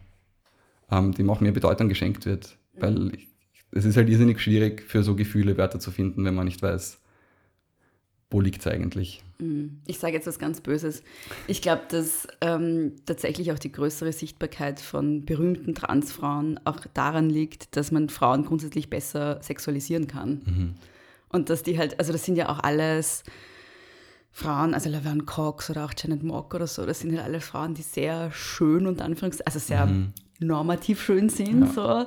ähm, 0.92 1.12
dem 1.12 1.30
auch 1.30 1.40
mehr 1.40 1.52
Bedeutung 1.52 1.88
geschenkt 1.88 2.26
wird. 2.26 2.56
Weil 2.74 3.14
ich, 3.14 3.26
es 3.72 3.84
ist 3.84 3.96
halt 3.96 4.08
irrsinnig 4.08 4.40
schwierig, 4.40 4.82
für 4.82 5.02
so 5.02 5.16
Gefühle 5.16 5.56
Wörter 5.56 5.80
zu 5.80 5.90
finden, 5.90 6.24
wenn 6.24 6.34
man 6.34 6.44
nicht 6.44 6.62
weiß, 6.62 7.00
wo 8.30 8.40
liegt 8.40 8.60
es 8.60 8.66
eigentlich. 8.66 9.22
Mhm. 9.38 9.80
Ich 9.86 9.98
sage 9.98 10.14
jetzt 10.14 10.26
was 10.26 10.38
ganz 10.38 10.60
Böses. 10.60 11.02
Ich 11.46 11.62
glaube, 11.62 11.82
dass 11.88 12.28
ähm, 12.40 12.92
tatsächlich 13.06 13.52
auch 13.52 13.58
die 13.58 13.72
größere 13.72 14.12
Sichtbarkeit 14.12 14.80
von 14.80 15.24
berühmten 15.24 15.74
Transfrauen 15.74 16.60
auch 16.64 16.80
daran 16.94 17.28
liegt, 17.28 17.76
dass 17.76 17.90
man 17.90 18.08
Frauen 18.08 18.44
grundsätzlich 18.44 18.90
besser 18.90 19.42
sexualisieren 19.42 20.06
kann. 20.06 20.42
Mhm. 20.44 20.74
Und 21.28 21.48
dass 21.48 21.62
die 21.62 21.78
halt, 21.78 21.98
also 21.98 22.12
das 22.12 22.24
sind 22.24 22.36
ja 22.36 22.50
auch 22.50 22.58
alles 22.58 23.24
Frauen, 24.30 24.74
also 24.74 24.88
Laverne 24.88 25.24
Cox 25.24 25.70
oder 25.70 25.84
auch 25.84 25.92
Janet 25.96 26.22
Mock 26.22 26.54
oder 26.54 26.66
so, 26.66 26.84
das 26.86 27.00
sind 27.00 27.12
halt 27.12 27.24
alle 27.24 27.40
Frauen, 27.40 27.74
die 27.74 27.82
sehr 27.82 28.30
schön 28.32 28.86
und 28.86 29.00
Anführungszeichen, 29.00 29.46
also 29.46 29.58
sehr 29.58 29.86
mhm. 29.86 30.12
Normativ 30.42 31.02
schön 31.02 31.28
sind. 31.28 31.60
Ja. 31.76 32.06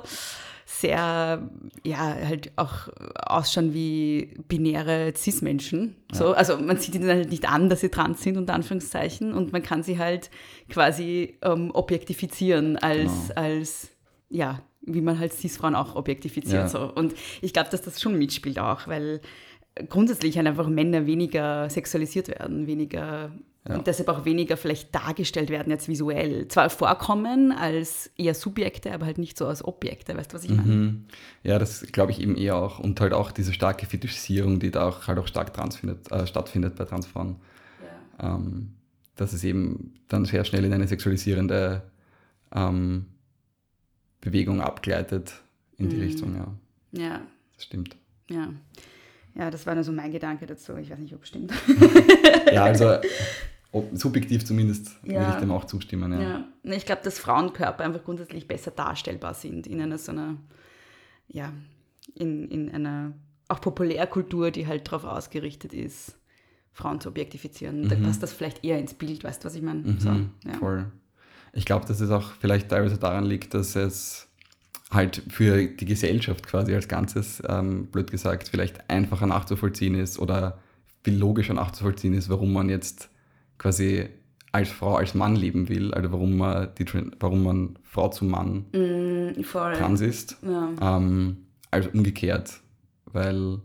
sehr, 0.68 1.48
ja, 1.84 1.96
halt 1.96 2.50
auch 2.56 2.88
ausschauen 3.14 3.72
wie 3.72 4.34
binäre 4.48 5.12
Cis-Menschen. 5.16 5.94
So, 6.12 6.24
ja. 6.24 6.32
Also 6.32 6.58
man 6.58 6.76
sieht 6.76 6.96
ihnen 6.96 7.08
halt 7.08 7.30
nicht 7.30 7.48
an, 7.48 7.70
dass 7.70 7.80
sie 7.82 7.88
trans 7.88 8.20
sind, 8.20 8.36
unter 8.36 8.52
Anführungszeichen, 8.54 9.32
und 9.32 9.52
man 9.52 9.62
kann 9.62 9.84
sie 9.84 9.96
halt 9.98 10.28
quasi 10.68 11.38
ähm, 11.42 11.70
objektifizieren 11.72 12.76
als, 12.78 13.28
genau. 13.28 13.40
als, 13.40 13.90
ja, 14.28 14.60
wie 14.82 15.00
man 15.02 15.20
halt 15.20 15.32
Cis-Frauen 15.32 15.76
auch 15.76 15.94
objektifiziert. 15.94 16.54
Ja. 16.54 16.68
So. 16.68 16.92
Und 16.92 17.14
ich 17.42 17.52
glaube, 17.52 17.70
dass 17.70 17.82
das 17.82 18.00
schon 18.00 18.18
mitspielt 18.18 18.58
auch, 18.58 18.88
weil 18.88 19.20
grundsätzlich 19.88 20.36
halt 20.36 20.48
einfach 20.48 20.68
Männer 20.68 21.06
weniger 21.06 21.70
sexualisiert 21.70 22.28
werden, 22.28 22.66
weniger 22.66 23.30
ja. 23.68 23.76
und 23.76 23.86
deshalb 23.86 24.08
auch 24.08 24.24
weniger 24.24 24.56
vielleicht 24.56 24.94
dargestellt 24.94 25.50
werden 25.50 25.70
jetzt 25.70 25.88
visuell. 25.88 26.48
Zwar 26.48 26.70
vorkommen 26.70 27.52
als 27.52 28.10
eher 28.16 28.34
Subjekte, 28.34 28.92
aber 28.92 29.06
halt 29.06 29.18
nicht 29.18 29.36
so 29.36 29.46
als 29.46 29.64
Objekte, 29.64 30.16
weißt 30.16 30.32
du, 30.32 30.36
was 30.36 30.44
ich 30.44 30.50
meine? 30.50 30.74
Mhm. 30.74 31.04
Ja, 31.42 31.58
das 31.58 31.86
glaube 31.92 32.12
ich 32.12 32.20
eben 32.20 32.36
eher 32.36 32.56
auch. 32.56 32.78
Und 32.78 33.00
halt 33.00 33.12
auch 33.12 33.32
diese 33.32 33.52
starke 33.52 33.86
Fetischisierung, 33.86 34.60
die 34.60 34.70
da 34.70 34.88
auch 34.88 35.06
halt 35.06 35.18
auch 35.18 35.26
stark 35.26 35.52
äh, 35.56 36.26
stattfindet 36.26 36.76
bei 36.76 36.84
Transfrauen. 36.84 37.36
Ja. 38.20 38.34
Ähm, 38.34 38.72
dass 39.16 39.32
es 39.32 39.42
eben 39.44 39.94
dann 40.08 40.26
sehr 40.26 40.44
schnell 40.44 40.64
in 40.64 40.72
eine 40.72 40.86
sexualisierende 40.86 41.82
ähm, 42.54 43.06
Bewegung 44.20 44.60
abgleitet 44.60 45.42
in 45.78 45.88
die 45.88 45.96
mhm. 45.96 46.02
Richtung, 46.02 46.36
ja. 46.36 46.54
Ja. 46.92 47.20
Das 47.54 47.64
stimmt. 47.64 47.96
Ja. 48.30 48.48
Ja, 49.34 49.50
das 49.50 49.66
war 49.66 49.74
nur 49.74 49.84
so 49.84 49.92
mein 49.92 50.12
Gedanke 50.12 50.46
dazu. 50.46 50.76
Ich 50.76 50.90
weiß 50.90 50.98
nicht, 50.98 51.14
ob 51.14 51.22
es 51.22 51.28
stimmt. 51.28 51.52
ja, 52.52 52.64
also 52.64 52.96
subjektiv 53.92 54.44
zumindest 54.44 54.96
ja. 55.02 55.20
würde 55.20 55.30
ich 55.32 55.40
dem 55.40 55.50
auch 55.50 55.64
zustimmen. 55.64 56.12
Ja. 56.12 56.20
ja. 56.20 56.44
Ich 56.74 56.86
glaube, 56.86 57.02
dass 57.04 57.18
Frauenkörper 57.18 57.84
einfach 57.84 58.04
grundsätzlich 58.04 58.48
besser 58.48 58.70
darstellbar 58.70 59.34
sind 59.34 59.66
in 59.66 59.80
einer 59.80 59.98
so 59.98 60.12
einer, 60.12 60.36
ja, 61.28 61.52
in, 62.14 62.48
in 62.48 62.70
einer 62.70 63.12
auch 63.48 63.60
Populärkultur, 63.60 64.50
die 64.50 64.66
halt 64.66 64.86
darauf 64.86 65.04
ausgerichtet 65.04 65.72
ist, 65.72 66.16
Frauen 66.72 67.00
zu 67.00 67.08
objektifizieren. 67.08 67.82
Mhm. 67.82 67.88
Da 67.88 67.96
passt 67.96 68.22
das 68.22 68.32
vielleicht 68.32 68.64
eher 68.64 68.78
ins 68.78 68.94
Bild, 68.94 69.24
weißt 69.24 69.42
du, 69.42 69.46
was 69.46 69.54
ich 69.54 69.62
meine? 69.62 69.80
Mhm, 69.80 70.00
so, 70.00 70.10
ja. 70.10 70.54
Voll. 70.58 70.86
Ich 71.52 71.64
glaube, 71.64 71.86
dass 71.86 72.00
es 72.00 72.10
auch 72.10 72.32
vielleicht 72.32 72.68
teilweise 72.68 72.98
daran 72.98 73.24
liegt, 73.24 73.54
dass 73.54 73.76
es 73.76 74.28
halt 74.90 75.22
für 75.28 75.66
die 75.66 75.84
Gesellschaft 75.84 76.46
quasi 76.46 76.74
als 76.74 76.88
Ganzes, 76.88 77.42
ähm, 77.48 77.86
blöd 77.86 78.10
gesagt, 78.10 78.48
vielleicht 78.48 78.88
einfacher 78.90 79.26
nachzuvollziehen 79.26 79.94
ist 79.94 80.18
oder 80.18 80.58
viel 81.02 81.16
logischer 81.16 81.54
nachzuvollziehen 81.54 82.14
ist, 82.14 82.28
warum 82.28 82.52
man 82.52 82.68
jetzt 82.68 83.08
quasi 83.58 84.08
als 84.52 84.70
Frau, 84.70 84.96
als 84.96 85.14
Mann 85.14 85.36
leben 85.36 85.68
will, 85.68 85.92
also 85.92 86.12
warum 86.12 86.36
man, 86.36 86.68
die, 86.78 86.86
warum 87.20 87.42
man 87.42 87.78
Frau 87.82 88.08
zu 88.08 88.24
Mann 88.24 88.64
mm, 88.72 89.42
trans 89.52 90.00
ist, 90.00 90.38
ja. 90.42 90.96
ähm, 90.96 91.36
als 91.70 91.88
umgekehrt, 91.88 92.60
weil 93.12 93.60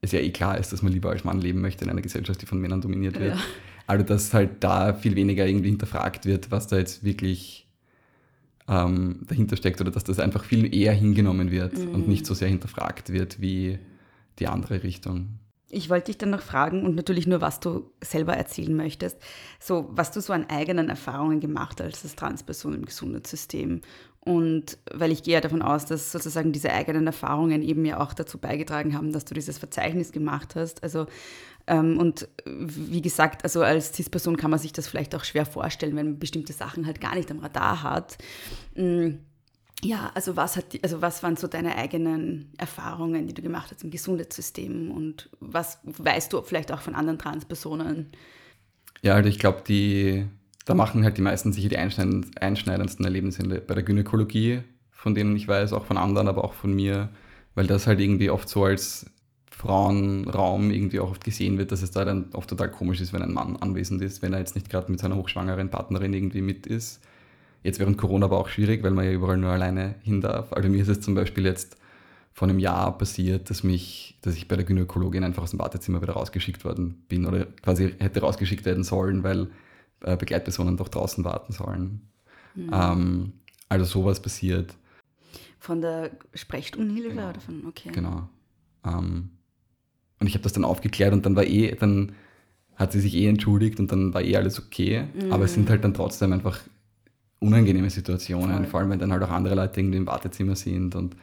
es 0.00 0.12
ja 0.12 0.20
eh 0.20 0.30
klar 0.30 0.56
ist, 0.58 0.72
dass 0.72 0.82
man 0.82 0.92
lieber 0.92 1.10
als 1.10 1.24
Mann 1.24 1.40
leben 1.40 1.60
möchte 1.60 1.84
in 1.84 1.90
einer 1.90 2.02
Gesellschaft, 2.02 2.40
die 2.40 2.46
von 2.46 2.60
Männern 2.60 2.80
dominiert 2.80 3.18
wird. 3.18 3.34
Ja. 3.34 3.42
Also 3.88 4.04
dass 4.04 4.32
halt 4.34 4.62
da 4.62 4.92
viel 4.94 5.16
weniger 5.16 5.46
irgendwie 5.46 5.70
hinterfragt 5.70 6.26
wird, 6.26 6.50
was 6.50 6.66
da 6.68 6.76
jetzt 6.76 7.04
wirklich 7.04 7.66
ähm, 8.68 9.20
dahinter 9.26 9.56
steckt 9.56 9.80
oder 9.80 9.90
dass 9.90 10.04
das 10.04 10.20
einfach 10.20 10.44
viel 10.44 10.72
eher 10.72 10.92
hingenommen 10.92 11.50
wird 11.50 11.72
mm. 11.72 11.94
und 11.94 12.06
nicht 12.06 12.26
so 12.26 12.34
sehr 12.34 12.48
hinterfragt 12.48 13.10
wird 13.12 13.40
wie 13.40 13.78
die 14.38 14.46
andere 14.46 14.82
Richtung. 14.82 15.38
Ich 15.70 15.90
wollte 15.90 16.06
dich 16.06 16.18
dann 16.18 16.30
noch 16.30 16.40
fragen 16.40 16.84
und 16.84 16.94
natürlich 16.94 17.26
nur, 17.26 17.40
was 17.40 17.60
du 17.60 17.90
selber 18.02 18.34
erzählen 18.34 18.74
möchtest. 18.74 19.18
So, 19.60 19.88
was 19.90 20.10
du 20.12 20.20
so 20.20 20.32
an 20.32 20.48
eigenen 20.48 20.88
Erfahrungen 20.88 21.40
gemacht 21.40 21.80
hast 21.82 22.04
als 22.04 22.16
Transperson 22.16 22.74
im 22.74 22.86
Gesundheitssystem. 22.86 23.82
Und 24.20 24.78
weil 24.92 25.12
ich 25.12 25.22
gehe 25.22 25.34
ja 25.34 25.40
davon 25.40 25.62
aus, 25.62 25.86
dass 25.86 26.12
sozusagen 26.12 26.52
diese 26.52 26.72
eigenen 26.72 27.06
Erfahrungen 27.06 27.62
eben 27.62 27.84
ja 27.84 28.00
auch 28.00 28.14
dazu 28.14 28.38
beigetragen 28.38 28.94
haben, 28.94 29.12
dass 29.12 29.24
du 29.24 29.34
dieses 29.34 29.58
Verzeichnis 29.58 30.12
gemacht 30.12 30.54
hast. 30.54 30.82
Also, 30.82 31.06
ähm, 31.66 31.98
und 31.98 32.28
wie 32.46 33.02
gesagt, 33.02 33.44
also 33.44 33.62
als 33.62 33.94
CIS-Person 33.94 34.36
kann 34.36 34.50
man 34.50 34.58
sich 34.58 34.72
das 34.72 34.88
vielleicht 34.88 35.14
auch 35.14 35.24
schwer 35.24 35.46
vorstellen, 35.46 35.96
wenn 35.96 36.06
man 36.06 36.18
bestimmte 36.18 36.52
Sachen 36.52 36.86
halt 36.86 37.00
gar 37.00 37.14
nicht 37.14 37.30
am 37.30 37.40
Radar 37.40 37.82
hat. 37.82 38.18
Mhm 38.74 39.20
ja, 39.82 40.10
also 40.14 40.36
was, 40.36 40.56
hat 40.56 40.72
die, 40.72 40.82
also 40.82 41.02
was 41.02 41.22
waren 41.22 41.36
so 41.36 41.46
deine 41.46 41.76
eigenen 41.76 42.52
Erfahrungen, 42.58 43.26
die 43.26 43.34
du 43.34 43.42
gemacht 43.42 43.70
hast 43.70 43.84
im 43.84 43.90
Gesundheitssystem 43.90 44.90
und 44.90 45.30
was 45.40 45.78
weißt 45.84 46.32
du 46.32 46.42
vielleicht 46.42 46.72
auch 46.72 46.80
von 46.80 46.94
anderen 46.94 47.18
Transpersonen? 47.18 48.10
Ja, 49.02 49.14
also 49.14 49.28
ich 49.28 49.38
glaube, 49.38 49.62
die, 49.66 50.26
da 50.64 50.74
machen 50.74 51.04
halt 51.04 51.16
die 51.16 51.22
meisten 51.22 51.52
sicher 51.52 51.68
die 51.68 51.78
einschneidendsten 51.78 53.04
Erlebnisse 53.04 53.44
bei 53.44 53.74
der 53.74 53.84
Gynäkologie, 53.84 54.62
von 54.90 55.14
denen 55.14 55.36
ich 55.36 55.46
weiß, 55.46 55.72
auch 55.72 55.84
von 55.84 55.96
anderen, 55.96 56.26
aber 56.26 56.42
auch 56.42 56.54
von 56.54 56.74
mir, 56.74 57.10
weil 57.54 57.68
das 57.68 57.86
halt 57.86 58.00
irgendwie 58.00 58.30
oft 58.30 58.48
so 58.48 58.64
als 58.64 59.06
Frauenraum 59.48 60.72
irgendwie 60.72 60.98
auch 60.98 61.10
oft 61.10 61.24
gesehen 61.24 61.56
wird, 61.56 61.70
dass 61.70 61.82
es 61.82 61.92
da 61.92 62.04
dann 62.04 62.30
oft 62.32 62.50
total 62.50 62.70
komisch 62.70 63.00
ist, 63.00 63.12
wenn 63.12 63.22
ein 63.22 63.32
Mann 63.32 63.56
anwesend 63.56 64.02
ist, 64.02 64.22
wenn 64.22 64.32
er 64.32 64.40
jetzt 64.40 64.56
nicht 64.56 64.70
gerade 64.70 64.90
mit 64.90 64.98
seiner 64.98 65.16
hochschwangeren 65.16 65.70
Partnerin 65.70 66.12
irgendwie 66.12 66.42
mit 66.42 66.66
ist 66.66 67.00
Jetzt 67.62 67.78
während 67.80 67.98
Corona 67.98 68.26
aber 68.26 68.38
auch 68.38 68.48
schwierig, 68.48 68.82
weil 68.82 68.92
man 68.92 69.04
ja 69.04 69.12
überall 69.12 69.36
nur 69.36 69.50
alleine 69.50 69.96
hin 70.02 70.20
darf. 70.20 70.52
Also 70.52 70.68
mir 70.68 70.80
ist 70.82 70.88
es 70.88 71.00
zum 71.00 71.14
Beispiel 71.14 71.44
jetzt 71.44 71.76
vor 72.32 72.48
einem 72.48 72.58
Jahr 72.60 72.96
passiert, 72.96 73.50
dass 73.50 73.64
mich, 73.64 74.16
dass 74.22 74.36
ich 74.36 74.46
bei 74.46 74.54
der 74.56 74.64
Gynäkologin 74.64 75.24
einfach 75.24 75.42
aus 75.42 75.50
dem 75.50 75.58
Wartezimmer 75.58 76.00
wieder 76.00 76.12
rausgeschickt 76.12 76.64
worden 76.64 77.02
bin 77.08 77.26
oder 77.26 77.46
quasi 77.62 77.94
hätte 77.98 78.20
rausgeschickt 78.20 78.64
werden 78.64 78.84
sollen, 78.84 79.24
weil 79.24 79.48
äh, 80.02 80.16
Begleitpersonen 80.16 80.76
doch 80.76 80.88
draußen 80.88 81.24
warten 81.24 81.52
sollen. 81.52 82.02
Mhm. 82.54 82.70
Ähm, 82.72 83.32
also 83.68 83.84
sowas 83.84 84.20
passiert. 84.22 84.76
Von 85.58 85.80
der 85.80 86.10
Sprechstundenhilfe 86.34 87.10
Genau. 87.16 87.28
oder 87.30 87.40
von, 87.40 87.66
okay. 87.66 87.90
Genau. 87.92 88.28
Ähm, 88.86 89.30
und 90.20 90.26
ich 90.26 90.34
habe 90.34 90.44
das 90.44 90.52
dann 90.52 90.64
aufgeklärt 90.64 91.12
und 91.12 91.26
dann 91.26 91.34
war 91.34 91.44
eh, 91.44 91.74
dann 91.74 92.12
hat 92.76 92.92
sie 92.92 93.00
sich 93.00 93.14
eh 93.16 93.26
entschuldigt 93.26 93.80
und 93.80 93.90
dann 93.90 94.14
war 94.14 94.22
eh 94.22 94.36
alles 94.36 94.60
okay. 94.64 95.04
Aber 95.30 95.44
es 95.44 95.54
sind 95.54 95.68
halt 95.68 95.82
dann 95.82 95.94
trotzdem 95.94 96.32
einfach 96.32 96.60
unangenehme 97.40 97.90
Situationen, 97.90 98.56
Voll. 98.58 98.66
vor 98.66 98.80
allem 98.80 98.90
wenn 98.90 98.98
dann 98.98 99.12
halt 99.12 99.22
auch 99.22 99.30
andere 99.30 99.54
Leute 99.54 99.80
irgendwie 99.80 99.98
im 99.98 100.06
Wartezimmer 100.06 100.56
sind 100.56 100.94
und 100.94 101.14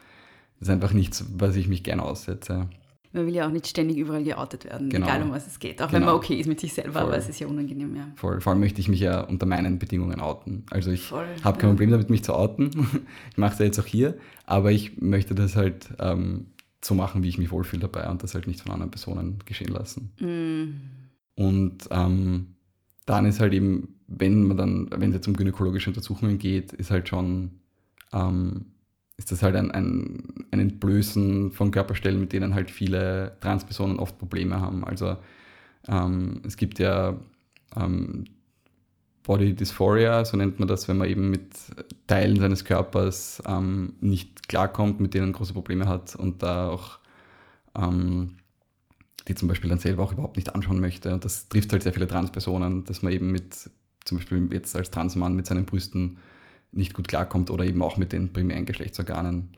das 0.59 0.69
ist 0.69 0.73
einfach 0.73 0.93
nichts, 0.93 1.25
was 1.37 1.55
ich 1.55 1.67
mich 1.67 1.83
gerne 1.83 2.03
aussetze. 2.03 2.69
Man 3.11 3.27
will 3.27 3.33
ja 3.33 3.47
auch 3.47 3.51
nicht 3.51 3.67
ständig 3.67 3.97
überall 3.97 4.23
geoutet 4.23 4.65
werden, 4.65 4.89
Genau. 4.89 5.05
egal 5.05 5.23
um 5.23 5.31
was 5.31 5.47
es 5.47 5.59
geht. 5.59 5.81
Auch 5.81 5.91
wenn 5.93 6.01
Genau. 6.01 6.13
man 6.13 6.15
okay 6.15 6.35
ist 6.35 6.47
mit 6.47 6.59
sich 6.59 6.73
selber, 6.73 6.93
Voll. 6.93 7.01
aber 7.03 7.17
es 7.17 7.29
ist 7.29 7.39
ja 7.39 7.47
unangenehm, 7.47 7.95
ja. 7.95 8.07
Vor, 8.15 8.41
vor 8.41 8.51
allem 8.51 8.59
möchte 8.59 8.81
ich 8.81 8.89
mich 8.89 8.99
ja 8.99 9.21
unter 9.21 9.45
meinen 9.45 9.79
Bedingungen 9.79 10.19
outen. 10.19 10.65
Also 10.69 10.91
ich 10.91 11.03
Voll, 11.07 11.25
habe 11.43 11.57
kein 11.57 11.69
ja. 11.69 11.73
Problem 11.73 11.91
damit, 11.91 12.09
mich 12.09 12.23
zu 12.23 12.33
outen. 12.33 12.71
ich 13.31 13.37
mache 13.37 13.53
es 13.53 13.59
ja 13.59 13.65
jetzt 13.65 13.79
auch 13.79 13.85
hier, 13.85 14.17
aber 14.45 14.71
ich 14.71 15.01
möchte 15.01 15.33
das 15.33 15.55
halt 15.55 15.89
ähm, 15.99 16.47
so 16.83 16.93
machen, 16.93 17.23
wie 17.23 17.29
ich 17.29 17.37
mich 17.37 17.51
wohlfühle 17.51 17.81
dabei 17.81 18.09
und 18.09 18.21
das 18.21 18.33
halt 18.35 18.47
nicht 18.47 18.61
von 18.61 18.71
anderen 18.73 18.91
Personen 18.91 19.39
geschehen 19.45 19.71
lassen. 19.73 20.11
Mm. 20.19 21.41
Und 21.41 21.87
ähm, 21.91 22.55
dann 23.05 23.25
ist 23.25 23.39
halt 23.39 23.53
eben, 23.53 23.94
wenn 24.07 24.43
man 24.43 24.57
dann, 24.57 24.89
wenn 24.91 25.09
es 25.09 25.15
jetzt 25.15 25.27
um 25.27 25.35
gynäkologische 25.35 25.89
Untersuchungen 25.89 26.37
geht, 26.37 26.73
ist 26.73 26.91
halt 26.91 27.09
schon, 27.09 27.59
ähm, 28.13 28.65
ist 29.17 29.31
das 29.31 29.41
halt 29.41 29.55
ein, 29.55 29.71
ein, 29.71 30.45
ein 30.51 30.59
Entblößen 30.59 31.51
von 31.51 31.71
Körperstellen, 31.71 32.19
mit 32.19 32.33
denen 32.33 32.53
halt 32.53 32.69
viele 32.69 33.37
Transpersonen 33.41 33.99
oft 33.99 34.17
Probleme 34.17 34.59
haben. 34.59 34.83
Also 34.83 35.17
ähm, 35.87 36.41
es 36.45 36.57
gibt 36.57 36.79
ja 36.79 37.19
ähm, 37.75 38.25
Body 39.23 39.55
Dysphoria, 39.55 40.23
so 40.23 40.37
nennt 40.37 40.59
man 40.59 40.67
das, 40.67 40.87
wenn 40.87 40.97
man 40.97 41.09
eben 41.09 41.31
mit 41.31 41.49
Teilen 42.07 42.39
seines 42.39 42.63
Körpers 42.63 43.41
ähm, 43.47 43.93
nicht 44.01 44.47
klarkommt, 44.47 44.99
mit 44.99 45.13
denen 45.13 45.33
große 45.33 45.53
Probleme 45.53 45.87
hat 45.87 46.15
und 46.15 46.43
da 46.43 46.69
auch 46.69 46.99
ähm, 47.75 48.37
die 49.27 49.35
zum 49.35 49.47
Beispiel 49.47 49.69
dann 49.69 49.79
selber 49.79 50.03
auch 50.03 50.13
überhaupt 50.13 50.37
nicht 50.37 50.53
anschauen 50.53 50.79
möchte. 50.79 51.13
Und 51.13 51.25
das 51.25 51.49
trifft 51.49 51.71
halt 51.71 51.83
sehr 51.83 51.93
viele 51.93 52.07
Transpersonen, 52.07 52.85
dass 52.85 53.01
man 53.01 53.11
eben 53.11 53.31
mit, 53.31 53.69
zum 54.05 54.19
Beispiel 54.19 54.47
jetzt 54.51 54.75
als 54.75 54.91
Transmann 54.91 55.35
mit 55.35 55.45
seinen 55.45 55.65
Brüsten 55.65 56.17
nicht 56.71 56.93
gut 56.93 57.07
klarkommt 57.07 57.49
oder 57.49 57.65
eben 57.65 57.81
auch 57.81 57.97
mit 57.97 58.11
den 58.11 58.31
primären 58.31 58.65
Geschlechtsorganen. 58.65 59.49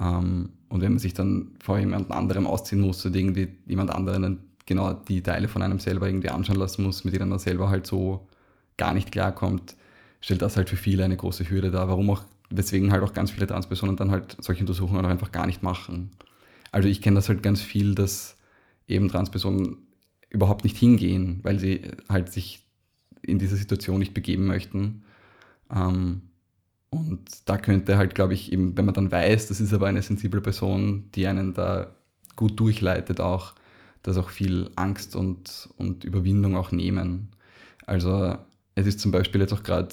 Ähm, 0.00 0.50
und 0.68 0.80
wenn 0.80 0.92
man 0.92 0.98
sich 0.98 1.14
dann 1.14 1.52
vor 1.60 1.78
jemand 1.78 2.10
anderem 2.10 2.46
ausziehen 2.46 2.80
muss 2.80 3.04
oder 3.04 3.16
irgendwie 3.16 3.48
jemand 3.66 3.90
anderen 3.90 4.40
genau 4.66 4.92
die 4.92 5.22
Teile 5.22 5.48
von 5.48 5.62
einem 5.62 5.78
selber 5.78 6.06
irgendwie 6.06 6.28
anschauen 6.28 6.58
lassen 6.58 6.84
muss, 6.84 7.04
mit 7.04 7.14
denen 7.14 7.30
man 7.30 7.38
selber 7.38 7.70
halt 7.70 7.86
so 7.86 8.28
gar 8.76 8.92
nicht 8.92 9.10
klarkommt, 9.10 9.76
stellt 10.20 10.42
das 10.42 10.56
halt 10.56 10.68
für 10.68 10.76
viele 10.76 11.04
eine 11.04 11.16
große 11.16 11.48
Hürde 11.48 11.70
dar. 11.70 11.88
Warum 11.88 12.10
auch, 12.10 12.22
weswegen 12.50 12.92
halt 12.92 13.02
auch 13.02 13.14
ganz 13.14 13.30
viele 13.30 13.46
Transpersonen 13.46 13.96
dann 13.96 14.10
halt 14.10 14.36
solche 14.40 14.60
Untersuchungen 14.60 15.04
auch 15.04 15.10
einfach 15.10 15.32
gar 15.32 15.46
nicht 15.46 15.62
machen. 15.62 16.10
Also 16.70 16.88
ich 16.88 17.00
kenne 17.00 17.16
das 17.16 17.28
halt 17.28 17.42
ganz 17.42 17.62
viel, 17.62 17.94
dass 17.94 18.36
eben 18.86 19.08
Transpersonen 19.08 19.78
überhaupt 20.28 20.64
nicht 20.64 20.76
hingehen, 20.76 21.40
weil 21.42 21.58
sie 21.58 21.82
halt 22.08 22.30
sich 22.30 22.67
in 23.22 23.38
diese 23.38 23.56
Situation 23.56 23.98
nicht 23.98 24.14
begeben 24.14 24.46
möchten. 24.46 25.02
Ähm, 25.74 26.22
und 26.90 27.20
da 27.44 27.58
könnte 27.58 27.98
halt, 27.98 28.14
glaube 28.14 28.34
ich, 28.34 28.52
eben, 28.52 28.76
wenn 28.76 28.86
man 28.86 28.94
dann 28.94 29.12
weiß, 29.12 29.48
das 29.48 29.60
ist 29.60 29.74
aber 29.74 29.86
eine 29.86 30.02
sensible 30.02 30.40
Person, 30.40 31.10
die 31.14 31.26
einen 31.26 31.52
da 31.54 31.94
gut 32.36 32.58
durchleitet 32.58 33.20
auch, 33.20 33.54
dass 34.02 34.16
auch 34.16 34.30
viel 34.30 34.70
Angst 34.76 35.16
und, 35.16 35.68
und 35.76 36.04
Überwindung 36.04 36.56
auch 36.56 36.72
nehmen. 36.72 37.28
Also 37.84 38.36
es 38.74 38.86
ist 38.86 39.00
zum 39.00 39.10
Beispiel 39.10 39.40
jetzt 39.40 39.52
auch 39.52 39.62
gerade 39.62 39.88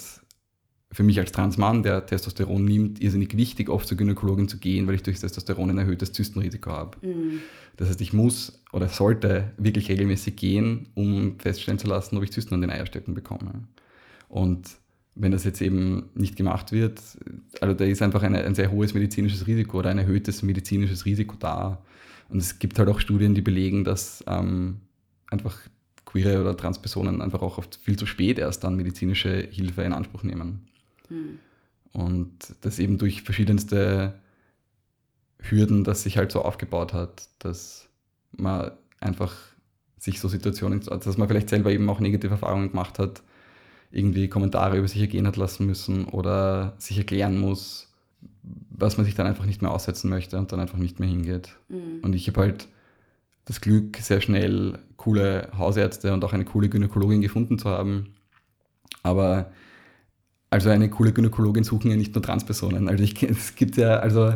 für 0.96 1.04
mich 1.04 1.20
als 1.20 1.34
Transmann, 1.34 1.84
der 1.84 2.06
Testosteron 2.06 2.64
nimmt, 2.64 3.02
irrsinnig 3.02 3.36
wichtig, 3.36 3.68
oft 3.68 3.86
zur 3.86 3.98
Gynäkologin 3.98 4.48
zu 4.48 4.60
gehen, 4.60 4.88
weil 4.88 4.96
ich 4.96 5.04
durch 5.04 5.20
Testosteron 5.20 5.70
ein 5.70 5.78
erhöhtes 5.78 6.14
Zystenrisiko 6.14 6.72
habe. 6.72 7.06
Mm. 7.06 7.42
Das 7.76 7.90
heißt, 7.90 8.00
ich 8.00 8.14
muss 8.14 8.64
oder 8.72 8.88
sollte 8.88 9.52
wirklich 9.58 9.90
regelmäßig 9.90 10.38
gehen, 10.38 10.88
um 10.96 11.38
feststellen 11.38 11.80
zu 11.80 11.88
lassen, 11.88 12.16
ob 12.16 12.24
ich 12.24 12.32
Zysten 12.32 12.54
an 12.54 12.62
den 12.62 12.70
Eierstöcken 12.70 13.14
bekomme. 13.14 13.68
Und 14.30 14.70
wenn 15.16 15.34
das 15.34 15.44
jetzt 15.44 15.62
eben 15.62 16.12
nicht 16.14 16.38
gemacht 16.38 16.72
wird, 16.72 17.02
also 17.60 17.74
da 17.74 17.84
ist 17.84 18.02
einfach 18.02 18.24
eine, 18.24 18.46
ein 18.46 18.56
sehr 18.56 18.72
hohes 18.72 18.94
medizinisches 18.94 19.48
Risiko 19.48 19.80
oder 19.80 19.90
ein 19.90 19.98
erhöhtes 19.98 20.44
medizinisches 20.44 21.04
Risiko 21.04 21.36
da. 21.38 21.84
Und 22.30 22.38
es 22.38 22.58
gibt 22.58 22.80
halt 22.80 22.88
auch 22.88 23.02
Studien, 23.02 23.36
die 23.36 23.42
belegen, 23.42 23.84
dass 23.84 24.24
ähm, 24.28 24.78
einfach 25.30 25.60
queere 26.06 26.40
oder 26.40 26.56
Transpersonen 26.56 27.22
einfach 27.22 27.42
auch 27.42 27.58
oft 27.58 27.76
viel 27.76 27.98
zu 27.98 28.06
spät 28.06 28.40
erst 28.40 28.64
dann 28.64 28.78
medizinische 28.78 29.46
Hilfe 29.52 29.82
in 29.82 29.92
Anspruch 29.92 30.24
nehmen. 30.24 30.70
Mm. 31.10 31.40
Und 31.94 32.56
das 32.62 32.80
eben 32.80 32.98
durch 32.98 33.22
verschiedenste 33.22 34.16
Hürden, 35.40 35.84
das 35.84 36.04
sich 36.04 36.18
halt 36.18 36.32
so 36.32 36.42
aufgebaut 36.42 36.94
hat, 36.94 37.30
dass 37.40 37.88
man 38.36 38.72
einfach 39.00 39.34
sich 39.98 40.20
so 40.20 40.28
Situationen, 40.28 40.82
dass 40.82 41.18
man 41.18 41.28
vielleicht 41.28 41.50
selber 41.50 41.72
eben 41.72 41.90
auch 41.90 42.00
negative 42.00 42.34
Erfahrungen 42.34 42.70
gemacht 42.70 43.00
hat, 43.00 43.24
irgendwie 43.92 44.28
Kommentare 44.28 44.78
über 44.78 44.88
sich 44.88 45.02
ergehen 45.02 45.26
hat 45.26 45.38
lassen 45.38 45.66
müssen 45.66 46.06
oder 46.06 46.74
sich 46.78 46.98
erklären 46.98 47.40
muss, 47.40 47.94
was 48.70 48.98
man 48.98 49.06
sich 49.06 49.16
dann 49.16 49.28
einfach 49.28 49.46
nicht 49.46 49.62
mehr 49.62 49.72
aussetzen 49.72 50.10
möchte 50.10 50.38
und 50.38 50.52
dann 50.52 50.60
einfach 50.60 50.78
nicht 50.78 51.00
mehr 51.00 51.08
hingeht. 51.08 51.56
Mm. 51.70 52.04
Und 52.04 52.14
ich 52.14 52.28
habe 52.28 52.42
halt 52.42 52.68
das 53.46 53.62
Glück, 53.62 53.98
sehr 53.98 54.22
schnell 54.22 54.80
coole 54.98 55.50
Hausärzte 55.58 56.14
und 56.14 56.24
auch 56.24 56.34
eine 56.34 56.46
coole 56.46 56.68
Gynäkologin 56.68 57.22
gefunden 57.22 57.58
zu 57.58 57.70
haben. 57.70 58.16
Aber 59.04 59.52
also 60.50 60.70
eine 60.70 60.90
coole 60.90 61.12
Gynäkologin 61.12 61.64
suchen 61.64 61.92
ja 61.92 61.98
nicht 61.98 62.14
nur 62.16 62.22
Transpersonen. 62.24 62.88
Also 62.88 63.04
ich, 63.04 63.22
es 63.24 63.56
gibt 63.56 63.78
ja, 63.78 63.98
also, 63.98 64.34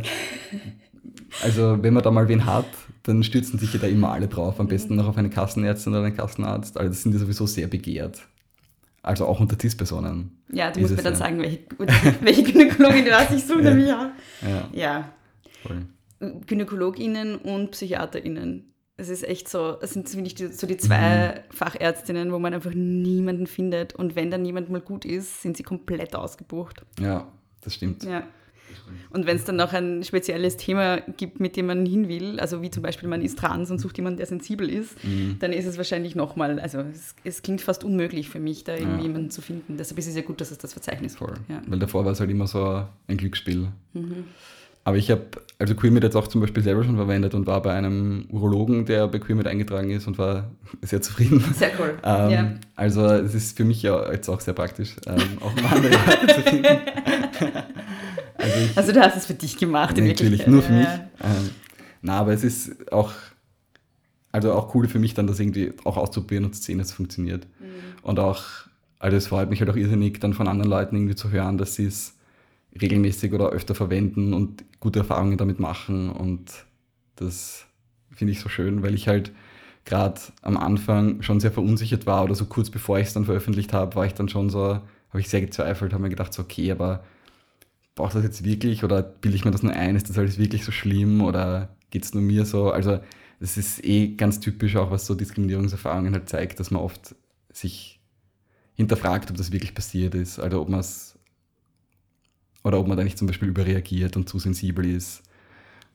also 1.43 1.77
wenn 1.81 1.93
man 1.93 2.03
da 2.03 2.11
mal 2.11 2.27
wen 2.27 2.45
hat, 2.45 2.65
dann 3.03 3.23
stürzen 3.23 3.57
sich 3.59 3.73
ja 3.73 3.79
da 3.79 3.87
immer 3.87 4.11
alle 4.11 4.27
drauf. 4.27 4.59
Am 4.59 4.67
besten 4.67 4.95
noch 4.95 5.07
auf 5.07 5.17
eine 5.17 5.29
Kassenärztin 5.29 5.93
oder 5.93 6.03
einen 6.03 6.15
Kassenarzt. 6.15 6.77
Also 6.77 6.89
das 6.89 7.03
sind 7.03 7.13
ja 7.13 7.19
sowieso 7.19 7.45
sehr 7.45 7.67
begehrt. 7.67 8.21
Also 9.01 9.25
auch 9.25 9.39
unter 9.39 9.57
CIS-Personen. 9.57 10.31
Ja, 10.51 10.71
du 10.71 10.81
musst 10.81 10.95
mir 10.97 11.01
dann 11.03 11.13
ja. 11.13 11.19
sagen, 11.19 11.39
welche, 11.39 11.59
welche 12.21 12.43
Gynäkologin 12.43 13.05
du 13.05 13.11
hast. 13.17 13.31
Ich 13.31 13.45
suche 13.45 13.61
Ja. 13.61 13.69
nämlich 13.69 13.93
auch. 13.93 14.07
Ja, 14.41 14.69
Ja, 14.73 15.09
voll. 15.63 15.85
GynäkologInnen 16.47 17.37
und 17.37 17.71
PsychiaterInnen. 17.71 18.68
Es 18.99 19.09
ist 19.09 19.23
echt 19.27 19.47
so, 19.47 19.77
es 19.81 19.91
sind 19.91 20.09
finde 20.09 20.29
ich 20.29 20.37
so 20.57 20.67
die 20.67 20.77
zwei 20.77 21.43
Fachärztinnen, 21.51 22.31
wo 22.33 22.39
man 22.39 22.53
einfach 22.53 22.73
niemanden 22.73 23.47
findet. 23.47 23.95
Und 23.95 24.15
wenn 24.15 24.29
dann 24.29 24.43
jemand 24.45 24.69
mal 24.69 24.81
gut 24.81 25.05
ist, 25.05 25.41
sind 25.41 25.55
sie 25.57 25.63
komplett 25.63 26.15
ausgebucht. 26.15 26.81
Ja, 26.99 27.27
das 27.61 27.75
stimmt. 27.75 28.03
Ja. 28.03 28.23
Und 29.11 29.25
wenn 29.25 29.35
es 29.35 29.45
dann 29.45 29.55
noch 29.55 29.73
ein 29.73 30.03
spezielles 30.03 30.57
Thema 30.57 30.97
gibt, 31.17 31.39
mit 31.39 31.55
dem 31.55 31.65
man 31.67 31.85
hin 31.85 32.07
will, 32.07 32.39
also 32.39 32.61
wie 32.61 32.69
zum 32.69 32.83
Beispiel 32.83 33.07
man 33.09 33.21
ist 33.21 33.37
trans 33.39 33.71
und 33.71 33.79
sucht 33.79 33.97
jemanden, 33.97 34.17
der 34.17 34.25
sensibel 34.27 34.69
ist, 34.69 35.03
Mhm. 35.03 35.37
dann 35.39 35.53
ist 35.53 35.65
es 35.65 35.77
wahrscheinlich 35.77 36.15
nochmal, 36.15 36.59
also 36.59 36.79
es, 36.79 37.15
es 37.23 37.41
klingt 37.41 37.61
fast 37.61 37.83
unmöglich 37.83 38.29
für 38.29 38.39
mich, 38.39 38.63
da 38.63 38.75
irgendwie 38.75 38.97
Ja. 38.97 39.03
jemanden 39.07 39.31
zu 39.31 39.41
finden. 39.41 39.77
Deshalb 39.77 39.97
ist 39.97 40.07
es 40.07 40.15
ja 40.15 40.21
gut, 40.21 40.39
dass 40.41 40.51
es 40.51 40.57
das 40.59 40.73
Verzeichnis 40.73 41.15
Voll. 41.15 41.33
Ja. 41.47 41.61
Weil 41.67 41.79
davor 41.79 42.05
war 42.05 42.11
es 42.11 42.19
halt 42.19 42.29
immer 42.29 42.47
so 42.47 42.85
ein 43.07 43.17
Glücksspiel. 43.17 43.69
Mhm. 43.93 44.25
Aber 44.89 44.97
ich 44.97 45.11
habe 45.11 45.21
also 45.59 45.75
Queermit 45.75 46.01
jetzt 46.01 46.15
auch 46.15 46.27
zum 46.27 46.41
Beispiel 46.41 46.63
selber 46.63 46.83
schon 46.83 46.95
verwendet 46.95 47.35
und 47.35 47.45
war 47.45 47.61
bei 47.61 47.73
einem 47.73 48.25
Urologen, 48.31 48.85
der 48.85 49.07
bei 49.07 49.19
Queermit 49.19 49.45
eingetragen 49.45 49.91
ist 49.91 50.07
und 50.07 50.17
war 50.17 50.49
sehr 50.81 50.99
zufrieden. 50.99 51.43
Sehr 51.53 51.69
cool. 51.79 51.99
Ähm, 52.03 52.29
ja. 52.31 52.51
Also 52.75 53.05
es 53.05 53.35
ist 53.35 53.55
für 53.55 53.65
mich 53.65 53.83
ja 53.83 54.11
jetzt 54.11 54.29
auch 54.29 54.39
sehr 54.39 54.55
praktisch, 54.55 54.95
ähm, 55.05 55.37
auch 55.41 55.53
mal 55.61 55.75
andere 55.75 55.93
Leute 56.07 56.27
zu 56.33 56.41
finden. 56.41 56.65
Also, 58.35 58.59
ich, 58.59 58.77
Also 58.77 58.91
du 58.93 59.01
hast 59.01 59.15
es 59.15 59.27
für 59.27 59.35
dich 59.35 59.57
gemacht, 59.57 59.95
in 59.95 60.07
natürlich 60.07 60.47
nur 60.47 60.63
für 60.63 60.73
mich. 60.73 60.87
Ähm, 61.21 61.49
na, 62.01 62.19
aber 62.19 62.33
es 62.33 62.43
ist 62.43 62.91
auch, 62.91 63.11
also 64.31 64.53
auch 64.53 64.73
cool 64.73 64.87
für 64.87 64.97
mich 64.97 65.13
dann, 65.13 65.27
das 65.27 65.39
irgendwie 65.39 65.73
auch 65.83 65.97
auszuprobieren 65.97 66.45
und 66.45 66.55
zu 66.55 66.63
sehen, 66.63 66.79
dass 66.79 66.87
es 66.87 66.93
funktioniert. 66.93 67.45
Mhm. 67.59 67.65
Und 68.01 68.19
auch, 68.19 68.41
also 68.97 69.15
es 69.15 69.27
freut 69.27 69.51
mich 69.51 69.59
halt 69.59 69.69
auch 69.69 69.75
irrsinnig, 69.75 70.19
dann 70.19 70.33
von 70.33 70.47
anderen 70.47 70.71
Leuten 70.71 70.95
irgendwie 70.95 71.15
zu 71.15 71.29
hören, 71.29 71.59
dass 71.59 71.75
sie 71.75 71.85
es 71.85 72.15
regelmäßig 72.79 73.33
oder 73.33 73.49
öfter 73.49 73.75
verwenden 73.75 74.33
und 74.33 74.63
gute 74.79 74.99
Erfahrungen 74.99 75.37
damit 75.37 75.59
machen. 75.59 76.09
Und 76.09 76.65
das 77.15 77.65
finde 78.11 78.33
ich 78.33 78.39
so 78.39 78.49
schön, 78.49 78.83
weil 78.83 78.93
ich 78.93 79.07
halt 79.07 79.31
gerade 79.85 80.21
am 80.41 80.57
Anfang 80.57 81.21
schon 81.21 81.39
sehr 81.39 81.51
verunsichert 81.51 82.05
war 82.05 82.23
oder 82.23 82.35
so 82.35 82.45
kurz 82.45 82.69
bevor 82.69 82.99
ich 82.99 83.07
es 83.07 83.13
dann 83.13 83.25
veröffentlicht 83.25 83.73
habe, 83.73 83.95
war 83.95 84.05
ich 84.05 84.13
dann 84.13 84.29
schon 84.29 84.49
so, 84.49 84.59
habe 84.59 85.19
ich 85.19 85.29
sehr 85.29 85.41
gezweifelt, 85.41 85.93
habe 85.93 86.03
mir 86.03 86.09
gedacht, 86.09 86.33
so, 86.33 86.43
okay, 86.43 86.71
aber 86.71 87.03
braucht 87.95 88.15
das 88.15 88.23
jetzt 88.23 88.43
wirklich 88.43 88.83
oder 88.83 89.01
bilde 89.01 89.35
ich 89.35 89.45
mir 89.45 89.51
das 89.51 89.63
nur 89.63 89.73
ein? 89.73 89.95
Ist 89.95 90.09
das 90.09 90.17
alles 90.17 90.37
wirklich 90.37 90.63
so 90.63 90.71
schlimm 90.71 91.21
oder 91.21 91.75
geht 91.89 92.03
es 92.03 92.13
nur 92.13 92.23
mir 92.23 92.45
so? 92.45 92.71
Also 92.71 92.99
das 93.39 93.57
ist 93.57 93.83
eh 93.83 94.15
ganz 94.15 94.39
typisch 94.39 94.75
auch, 94.75 94.91
was 94.91 95.05
so 95.05 95.15
Diskriminierungserfahrungen 95.15 96.13
halt 96.13 96.29
zeigt, 96.29 96.59
dass 96.59 96.71
man 96.71 96.81
oft 96.81 97.15
sich 97.51 97.99
hinterfragt, 98.75 99.29
ob 99.31 99.37
das 99.37 99.51
wirklich 99.51 99.73
passiert 99.73 100.15
ist. 100.15 100.39
Also 100.39 100.61
ob 100.61 100.69
man 100.69 100.79
es 100.81 101.18
oder 102.63 102.79
ob 102.79 102.87
man 102.87 102.97
da 102.97 103.03
nicht 103.03 103.17
zum 103.17 103.27
Beispiel 103.27 103.49
überreagiert 103.49 104.17
und 104.17 104.27
zu 104.29 104.39
sensibel 104.39 104.85
ist. 104.85 105.23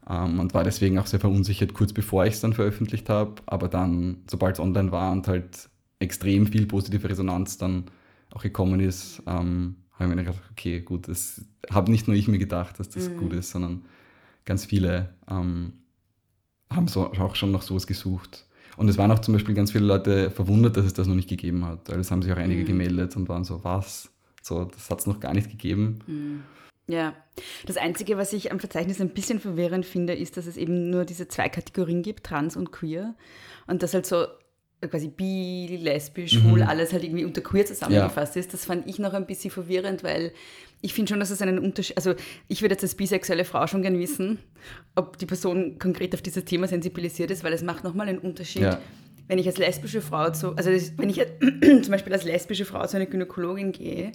Ähm, 0.08 0.38
und 0.40 0.54
war 0.54 0.64
deswegen 0.64 0.98
auch 0.98 1.06
sehr 1.06 1.20
verunsichert, 1.20 1.74
kurz 1.74 1.92
bevor 1.92 2.26
ich 2.26 2.34
es 2.34 2.40
dann 2.40 2.52
veröffentlicht 2.52 3.08
habe. 3.08 3.36
Aber 3.46 3.68
dann, 3.68 4.18
sobald 4.30 4.56
es 4.56 4.60
online 4.60 4.92
war 4.92 5.12
und 5.12 5.28
halt 5.28 5.68
extrem 5.98 6.46
viel 6.46 6.66
positive 6.66 7.08
Resonanz 7.08 7.58
dann 7.58 7.84
auch 8.32 8.42
gekommen 8.42 8.80
ist, 8.80 9.22
ähm, 9.26 9.76
habe 9.92 10.04
ich 10.04 10.16
mir 10.16 10.24
gedacht, 10.24 10.42
okay, 10.50 10.80
gut, 10.80 11.08
das 11.08 11.42
habe 11.70 11.90
nicht 11.90 12.08
nur 12.08 12.16
ich 12.16 12.28
mir 12.28 12.38
gedacht, 12.38 12.78
dass 12.80 12.88
das 12.90 13.10
Mhm. 13.12 13.16
gut 13.16 13.32
ist, 13.34 13.50
sondern 13.50 13.84
ganz 14.44 14.64
viele 14.66 15.14
ähm, 15.30 15.74
haben 16.70 16.88
so, 16.88 17.12
auch 17.12 17.36
schon 17.36 17.52
nach 17.52 17.62
sowas 17.62 17.86
gesucht. 17.86 18.46
Und 18.76 18.88
es 18.88 18.98
waren 18.98 19.10
auch 19.12 19.20
zum 19.20 19.34
Beispiel 19.34 19.54
ganz 19.54 19.70
viele 19.72 19.84
Leute 19.86 20.30
verwundert, 20.30 20.76
dass 20.76 20.84
es 20.86 20.94
das 20.94 21.06
noch 21.06 21.14
nicht 21.14 21.28
gegeben 21.28 21.64
hat. 21.64 21.88
Weil 21.90 22.00
es 22.00 22.10
haben 22.10 22.22
sich 22.22 22.32
auch 22.32 22.36
einige 22.36 22.62
Mhm. 22.62 22.66
gemeldet 22.66 23.16
und 23.16 23.28
waren 23.28 23.44
so, 23.44 23.62
was? 23.62 24.10
So, 24.46 24.64
das 24.64 24.90
hat 24.90 25.00
es 25.00 25.06
noch 25.06 25.20
gar 25.20 25.32
nicht 25.32 25.50
gegeben. 25.50 26.00
Hm. 26.06 26.42
Ja, 26.86 27.14
das 27.64 27.78
Einzige, 27.78 28.18
was 28.18 28.34
ich 28.34 28.52
am 28.52 28.60
Verzeichnis 28.60 29.00
ein 29.00 29.08
bisschen 29.08 29.40
verwirrend 29.40 29.86
finde, 29.86 30.12
ist, 30.14 30.36
dass 30.36 30.44
es 30.44 30.58
eben 30.58 30.90
nur 30.90 31.06
diese 31.06 31.28
zwei 31.28 31.48
Kategorien 31.48 32.02
gibt, 32.02 32.24
trans 32.24 32.54
und 32.56 32.70
queer. 32.72 33.14
Und 33.66 33.82
das 33.82 33.94
halt 33.94 34.04
so 34.04 34.26
quasi 34.90 35.08
bi, 35.08 35.78
lesbisch, 35.80 36.32
schwul, 36.32 36.60
Mhm. 36.60 36.68
alles 36.68 36.92
halt 36.92 37.04
irgendwie 37.04 37.24
unter 37.24 37.40
queer 37.40 37.64
zusammengefasst 37.64 38.36
ist. 38.36 38.52
Das 38.52 38.66
fand 38.66 38.86
ich 38.86 38.98
noch 38.98 39.14
ein 39.14 39.24
bisschen 39.24 39.50
verwirrend, 39.50 40.04
weil 40.04 40.34
ich 40.82 40.92
finde 40.92 41.08
schon, 41.08 41.20
dass 41.20 41.30
es 41.30 41.40
einen 41.40 41.58
Unterschied, 41.58 41.96
also 41.96 42.14
ich 42.48 42.60
würde 42.60 42.74
jetzt 42.74 42.84
als 42.84 42.94
bisexuelle 42.94 43.46
Frau 43.46 43.66
schon 43.66 43.80
gern 43.80 43.98
wissen, 43.98 44.40
ob 44.94 45.16
die 45.16 45.24
Person 45.24 45.78
konkret 45.78 46.12
auf 46.14 46.20
dieses 46.20 46.44
Thema 46.44 46.68
sensibilisiert 46.68 47.30
ist, 47.30 47.44
weil 47.44 47.54
es 47.54 47.62
macht 47.62 47.82
nochmal 47.82 48.08
einen 48.08 48.18
Unterschied. 48.18 48.60
Ja. 48.60 48.78
Wenn 49.28 49.38
ich 49.38 49.46
als 49.46 49.58
lesbische 49.58 50.00
Frau 50.00 50.30
zu, 50.30 50.54
also 50.56 50.70
wenn 50.96 51.08
ich 51.08 51.16
jetzt 51.16 51.32
zum 51.84 51.90
Beispiel 51.90 52.12
als 52.12 52.24
lesbische 52.24 52.64
Frau 52.64 52.86
zu 52.86 52.96
einer 52.96 53.06
Gynäkologin 53.06 53.72
gehe, 53.72 54.12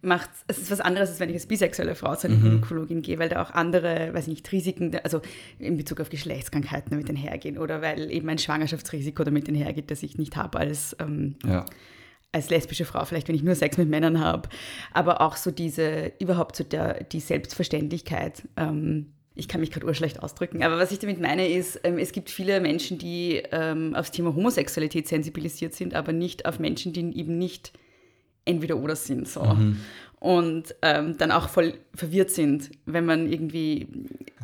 macht 0.00 0.30
es 0.46 0.58
ist 0.58 0.70
was 0.70 0.80
anderes, 0.80 1.08
als 1.10 1.18
wenn 1.20 1.28
ich 1.28 1.34
als 1.34 1.46
bisexuelle 1.46 1.94
Frau 1.96 2.14
zu 2.14 2.28
einer 2.28 2.36
Mhm. 2.36 2.42
Gynäkologin 2.42 3.02
gehe, 3.02 3.18
weil 3.18 3.28
da 3.28 3.42
auch 3.42 3.50
andere, 3.50 4.10
weiß 4.14 4.24
ich 4.28 4.28
nicht, 4.34 4.52
Risiken, 4.52 4.94
also 5.02 5.20
in 5.58 5.76
Bezug 5.76 6.00
auf 6.00 6.08
Geschlechtskrankheiten 6.08 6.90
damit 6.90 7.08
einhergehen 7.10 7.58
oder 7.58 7.82
weil 7.82 8.10
eben 8.12 8.28
ein 8.28 8.38
Schwangerschaftsrisiko 8.38 9.24
damit 9.24 9.48
einhergeht, 9.48 9.90
das 9.90 10.02
ich 10.04 10.16
nicht 10.18 10.36
habe 10.36 10.58
als, 10.58 10.96
ähm, 11.00 11.34
Ja. 11.44 11.64
als 12.30 12.48
lesbische 12.50 12.84
Frau, 12.84 13.04
vielleicht 13.04 13.26
wenn 13.26 13.34
ich 13.34 13.42
nur 13.42 13.56
Sex 13.56 13.76
mit 13.76 13.88
Männern 13.88 14.20
habe, 14.20 14.48
aber 14.92 15.20
auch 15.20 15.34
so 15.36 15.50
diese, 15.50 16.12
überhaupt 16.20 16.54
so 16.54 16.62
der, 16.62 17.02
die 17.04 17.20
Selbstverständlichkeit. 17.20 18.42
Ähm, 18.56 19.12
ich 19.38 19.46
kann 19.46 19.60
mich 19.60 19.70
gerade 19.70 19.86
urschlecht 19.86 20.20
ausdrücken, 20.22 20.64
aber 20.64 20.78
was 20.78 20.90
ich 20.90 20.98
damit 20.98 21.20
meine 21.20 21.48
ist, 21.48 21.80
ähm, 21.84 21.96
es 21.98 22.10
gibt 22.12 22.28
viele 22.28 22.60
Menschen, 22.60 22.98
die 22.98 23.40
ähm, 23.52 23.94
aufs 23.94 24.10
Thema 24.10 24.34
Homosexualität 24.34 25.06
sensibilisiert 25.06 25.74
sind, 25.74 25.94
aber 25.94 26.12
nicht 26.12 26.44
auf 26.44 26.58
Menschen, 26.58 26.92
die 26.92 27.16
eben 27.16 27.38
nicht 27.38 27.72
entweder 28.44 28.76
oder 28.78 28.96
sind. 28.96 29.28
So. 29.28 29.44
Mhm. 29.44 29.80
Und 30.18 30.74
ähm, 30.82 31.16
dann 31.18 31.30
auch 31.30 31.48
voll 31.48 31.74
verwirrt 31.94 32.30
sind, 32.30 32.70
wenn 32.86 33.06
man 33.06 33.30
irgendwie, 33.30 33.86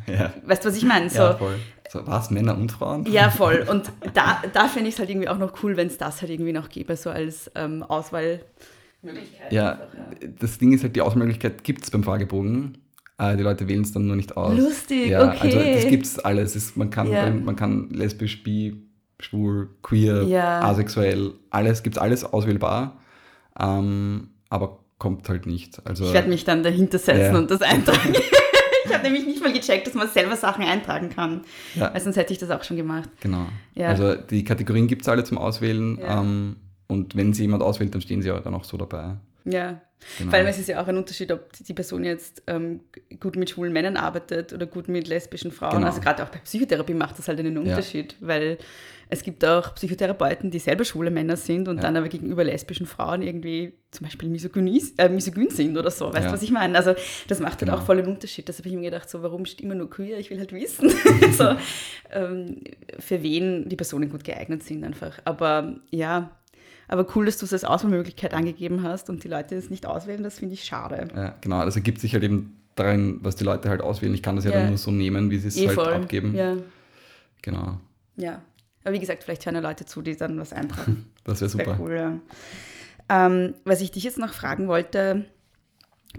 Ja. 0.07 0.33
weißt 0.45 0.63
du, 0.63 0.69
was 0.69 0.77
ich 0.77 0.85
meine? 0.85 1.09
So, 1.09 1.19
ja, 1.19 1.33
voll. 1.35 1.55
So, 1.89 2.07
was, 2.07 2.31
Männer 2.31 2.57
und 2.57 2.71
Frauen? 2.71 3.05
ja, 3.11 3.29
voll. 3.41 3.65
Und 3.69 3.91
da, 4.13 4.41
da 4.53 4.69
fände 4.69 4.87
ich 4.87 4.95
es 4.95 4.99
halt 4.99 5.09
irgendwie 5.09 5.27
auch 5.27 5.37
noch 5.37 5.61
cool, 5.61 5.75
wenn 5.75 5.87
es 5.87 5.97
das 5.97 6.21
halt 6.21 6.31
irgendwie 6.31 6.53
noch 6.53 6.69
gäbe, 6.69 6.95
so 6.95 7.09
als 7.09 7.51
ähm, 7.55 7.83
Auswahlmöglichkeit. 7.83 9.51
Ja, 9.51 9.71
einfach, 9.73 9.87
das 10.39 10.57
Ding 10.57 10.71
ist 10.71 10.83
halt, 10.83 10.95
die 10.95 11.01
Auswahlmöglichkeit 11.01 11.65
gibt 11.65 11.83
es 11.83 11.91
beim 11.91 12.03
Fragebogen. 12.05 12.77
Äh, 13.17 13.37
die 13.37 13.43
Leute 13.43 13.67
wählen 13.67 13.81
es 13.81 13.91
dann 13.91 14.07
nur 14.07 14.15
nicht 14.15 14.35
aus. 14.35 14.57
Lustig, 14.57 15.07
ja, 15.09 15.27
okay. 15.27 15.55
Also 15.55 15.59
das 15.59 15.87
gibt 15.87 16.05
es 16.05 16.19
alles. 16.19 16.55
Es, 16.55 16.75
man, 16.75 16.89
kann, 16.89 17.09
Ja. 17.11 17.29
man 17.29 17.55
kann 17.55 17.89
lesbisch, 17.91 18.43
bi, 18.43 18.75
schwul, 19.19 19.69
queer, 19.81 20.23
Ja. 20.23 20.61
asexuell, 20.61 21.33
alles, 21.49 21.81
gibt 21.83 21.95
es 21.95 22.01
alles 22.01 22.23
auswählbar. 22.25 22.99
Ähm, 23.59 24.29
aber 24.49 24.79
kommt 24.97 25.27
halt 25.29 25.45
nicht. 25.45 25.85
Also, 25.85 26.05
Ich 26.05 26.13
werde 26.13 26.29
mich 26.29 26.43
dann 26.43 26.63
dahinter 26.63 26.97
setzen 26.99 27.33
Ja. 27.33 27.37
und 27.37 27.51
das 27.51 27.61
eintragen. 27.61 28.13
ich 28.85 28.93
habe 28.93 29.03
nämlich 29.03 29.25
nicht 29.25 29.41
mal 29.41 29.51
gecheckt, 29.53 29.87
dass 29.87 29.93
man 29.93 30.07
selber 30.09 30.35
Sachen 30.35 30.63
eintragen 30.65 31.09
kann. 31.09 31.41
Ja. 31.75 31.93
Weil 31.93 32.01
sonst 32.01 32.17
hätte 32.17 32.33
ich 32.33 32.39
das 32.39 32.49
auch 32.49 32.63
schon 32.63 32.77
gemacht. 32.77 33.09
Genau. 33.21 33.45
Ja. 33.75 33.89
Also 33.89 34.15
die 34.15 34.43
Kategorien 34.43 34.87
gibt 34.87 35.03
es 35.03 35.09
alle 35.09 35.23
zum 35.23 35.37
Auswählen. 35.37 35.99
Ähm, 36.01 36.55
und 36.87 37.15
wenn 37.15 37.33
sie 37.33 37.43
jemand 37.43 37.63
auswählt, 37.63 37.93
dann 37.93 38.01
stehen 38.01 38.21
sie 38.21 38.27
ja 38.29 38.39
dann 38.39 38.53
auch 38.53 38.63
so 38.63 38.77
dabei. 38.77 39.15
Ja. 39.45 39.81
Genau. 40.19 40.29
Vor 40.29 40.37
allem 40.39 40.47
es 40.47 40.59
ist 40.59 40.67
ja 40.69 40.81
auch 40.83 40.87
ein 40.87 40.97
Unterschied, 40.97 41.31
ob 41.31 41.51
die 41.53 41.73
Person 41.73 42.03
jetzt 42.03 42.43
ähm, 42.47 42.81
gut 43.19 43.37
mit 43.37 43.49
schwulen 43.49 43.73
Männern 43.73 43.97
arbeitet 43.97 44.53
oder 44.53 44.65
gut 44.67 44.87
mit 44.87 45.07
lesbischen 45.07 45.51
Frauen. 45.51 45.75
Genau. 45.77 45.87
Also 45.87 46.01
gerade 46.01 46.21
auch 46.23 46.29
bei 46.29 46.37
Psychotherapie 46.39 46.93
macht 46.93 47.17
das 47.17 47.27
halt 47.27 47.39
einen 47.39 47.55
Ja. 47.55 47.61
Unterschied, 47.61 48.15
weil 48.19 48.57
es 49.09 49.23
gibt 49.23 49.43
auch 49.45 49.73
Psychotherapeuten, 49.75 50.51
die 50.51 50.59
selber 50.59 50.83
schwule 50.83 51.09
Männer 51.11 51.37
sind 51.37 51.67
und 51.67 51.77
Ja. 51.77 51.83
dann 51.83 51.97
aber 51.97 52.07
gegenüber 52.09 52.43
lesbischen 52.43 52.85
Frauen 52.85 53.21
irgendwie 53.23 53.73
zum 53.91 54.05
Beispiel 54.05 54.29
misogynis, 54.29 54.93
äh, 54.97 55.09
misogyn 55.09 55.49
sind 55.49 55.75
oder 55.77 55.89
so. 55.89 56.07
Weißt 56.07 56.17
du, 56.25 56.29
Ja. 56.29 56.33
was 56.33 56.43
ich 56.43 56.51
meine? 56.51 56.77
Also 56.77 56.93
das 57.27 57.39
macht 57.39 57.53
halt 57.61 57.69
Genau. 57.69 57.77
auch 57.77 57.81
voll 57.85 57.97
einen 57.97 58.07
Unterschied. 58.07 58.47
Das 58.49 58.59
habe 58.59 58.67
ich 58.69 58.75
mir 58.75 58.81
gedacht, 58.81 59.09
so 59.09 59.23
warum 59.23 59.45
steht 59.45 59.61
immer 59.61 59.75
nur 59.75 59.89
queer? 59.89 60.19
Ich 60.19 60.29
will 60.29 60.37
halt 60.37 60.51
wissen, 60.51 60.89
so, 61.31 61.55
ähm, 62.11 62.61
für 62.99 63.23
wen 63.23 63.69
die 63.69 63.75
Personen 63.75 64.09
gut 64.09 64.23
geeignet 64.23 64.61
sind 64.63 64.83
einfach. 64.83 65.17
Aber 65.23 65.77
ja, 65.89 66.31
aber 66.87 67.05
cool, 67.15 67.25
dass 67.25 67.37
du 67.37 67.45
es 67.45 67.53
als 67.53 67.63
Auswahlmöglichkeit 67.63 68.33
angegeben 68.33 68.83
hast 68.83 69.09
und 69.09 69.23
die 69.23 69.27
Leute 69.27 69.55
es 69.55 69.69
nicht 69.69 69.85
auswählen, 69.85 70.23
das 70.23 70.39
finde 70.39 70.53
ich 70.53 70.63
schade. 70.63 71.07
Ja, 71.15 71.35
genau, 71.41 71.63
das 71.65 71.75
ergibt 71.75 71.99
sich 71.99 72.13
halt 72.13 72.23
eben 72.23 72.57
darin, 72.75 73.19
was 73.21 73.35
die 73.35 73.43
Leute 73.43 73.69
halt 73.69 73.81
auswählen. 73.81 74.13
Ich 74.13 74.21
kann 74.23 74.35
das 74.35 74.45
ja, 74.45 74.51
Ja. 74.51 74.57
dann 74.59 74.69
nur 74.69 74.77
so 74.77 74.91
nehmen, 74.91 75.31
wie 75.31 75.37
sie 75.37 75.47
es 75.47 75.57
Eh 75.57 75.67
halt 75.67 75.79
abgeben. 75.79 76.35
Ja, 76.35 76.57
Genau, 77.41 77.79
ja. 78.15 78.41
Aber 78.83 78.93
wie 78.93 78.99
gesagt, 78.99 79.23
vielleicht 79.23 79.45
hören 79.45 79.55
ja 79.55 79.61
Leute 79.61 79.85
zu, 79.85 80.01
die 80.01 80.15
dann 80.15 80.39
was 80.39 80.53
eintragen. 80.53 81.05
das 81.23 81.41
wäre 81.41 81.49
super. 81.49 81.77
cool, 81.79 81.93
ja. 81.95 82.19
Ähm, 83.07 83.53
was 83.65 83.81
ich 83.81 83.91
dich 83.91 84.03
jetzt 84.03 84.17
noch 84.17 84.33
fragen 84.33 84.67
wollte, 84.67 85.25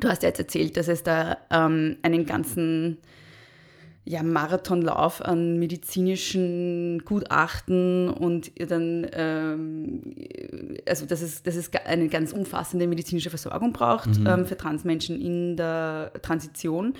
du 0.00 0.08
hast 0.08 0.22
ja 0.22 0.28
jetzt 0.28 0.38
erzählt, 0.38 0.76
dass 0.76 0.88
es 0.88 1.02
da 1.02 1.36
ähm, 1.50 1.96
einen 2.02 2.26
ganzen 2.26 2.98
ja, 4.08 4.22
Marathonlauf 4.22 5.20
an 5.20 5.58
medizinischen 5.58 7.02
Gutachten 7.04 8.08
und 8.08 8.52
dann, 8.70 9.04
ähm, 9.12 10.14
also 10.88 11.06
dass 11.06 11.22
es, 11.22 11.42
dass 11.42 11.56
es 11.56 11.70
eine 11.84 12.08
ganz 12.08 12.32
umfassende 12.32 12.86
medizinische 12.86 13.30
Versorgung 13.30 13.72
braucht 13.72 14.18
Mhm. 14.20 14.26
ähm, 14.26 14.46
für 14.46 14.56
Transmenschen 14.56 15.20
in 15.20 15.56
der 15.56 16.12
Transition. 16.22 16.94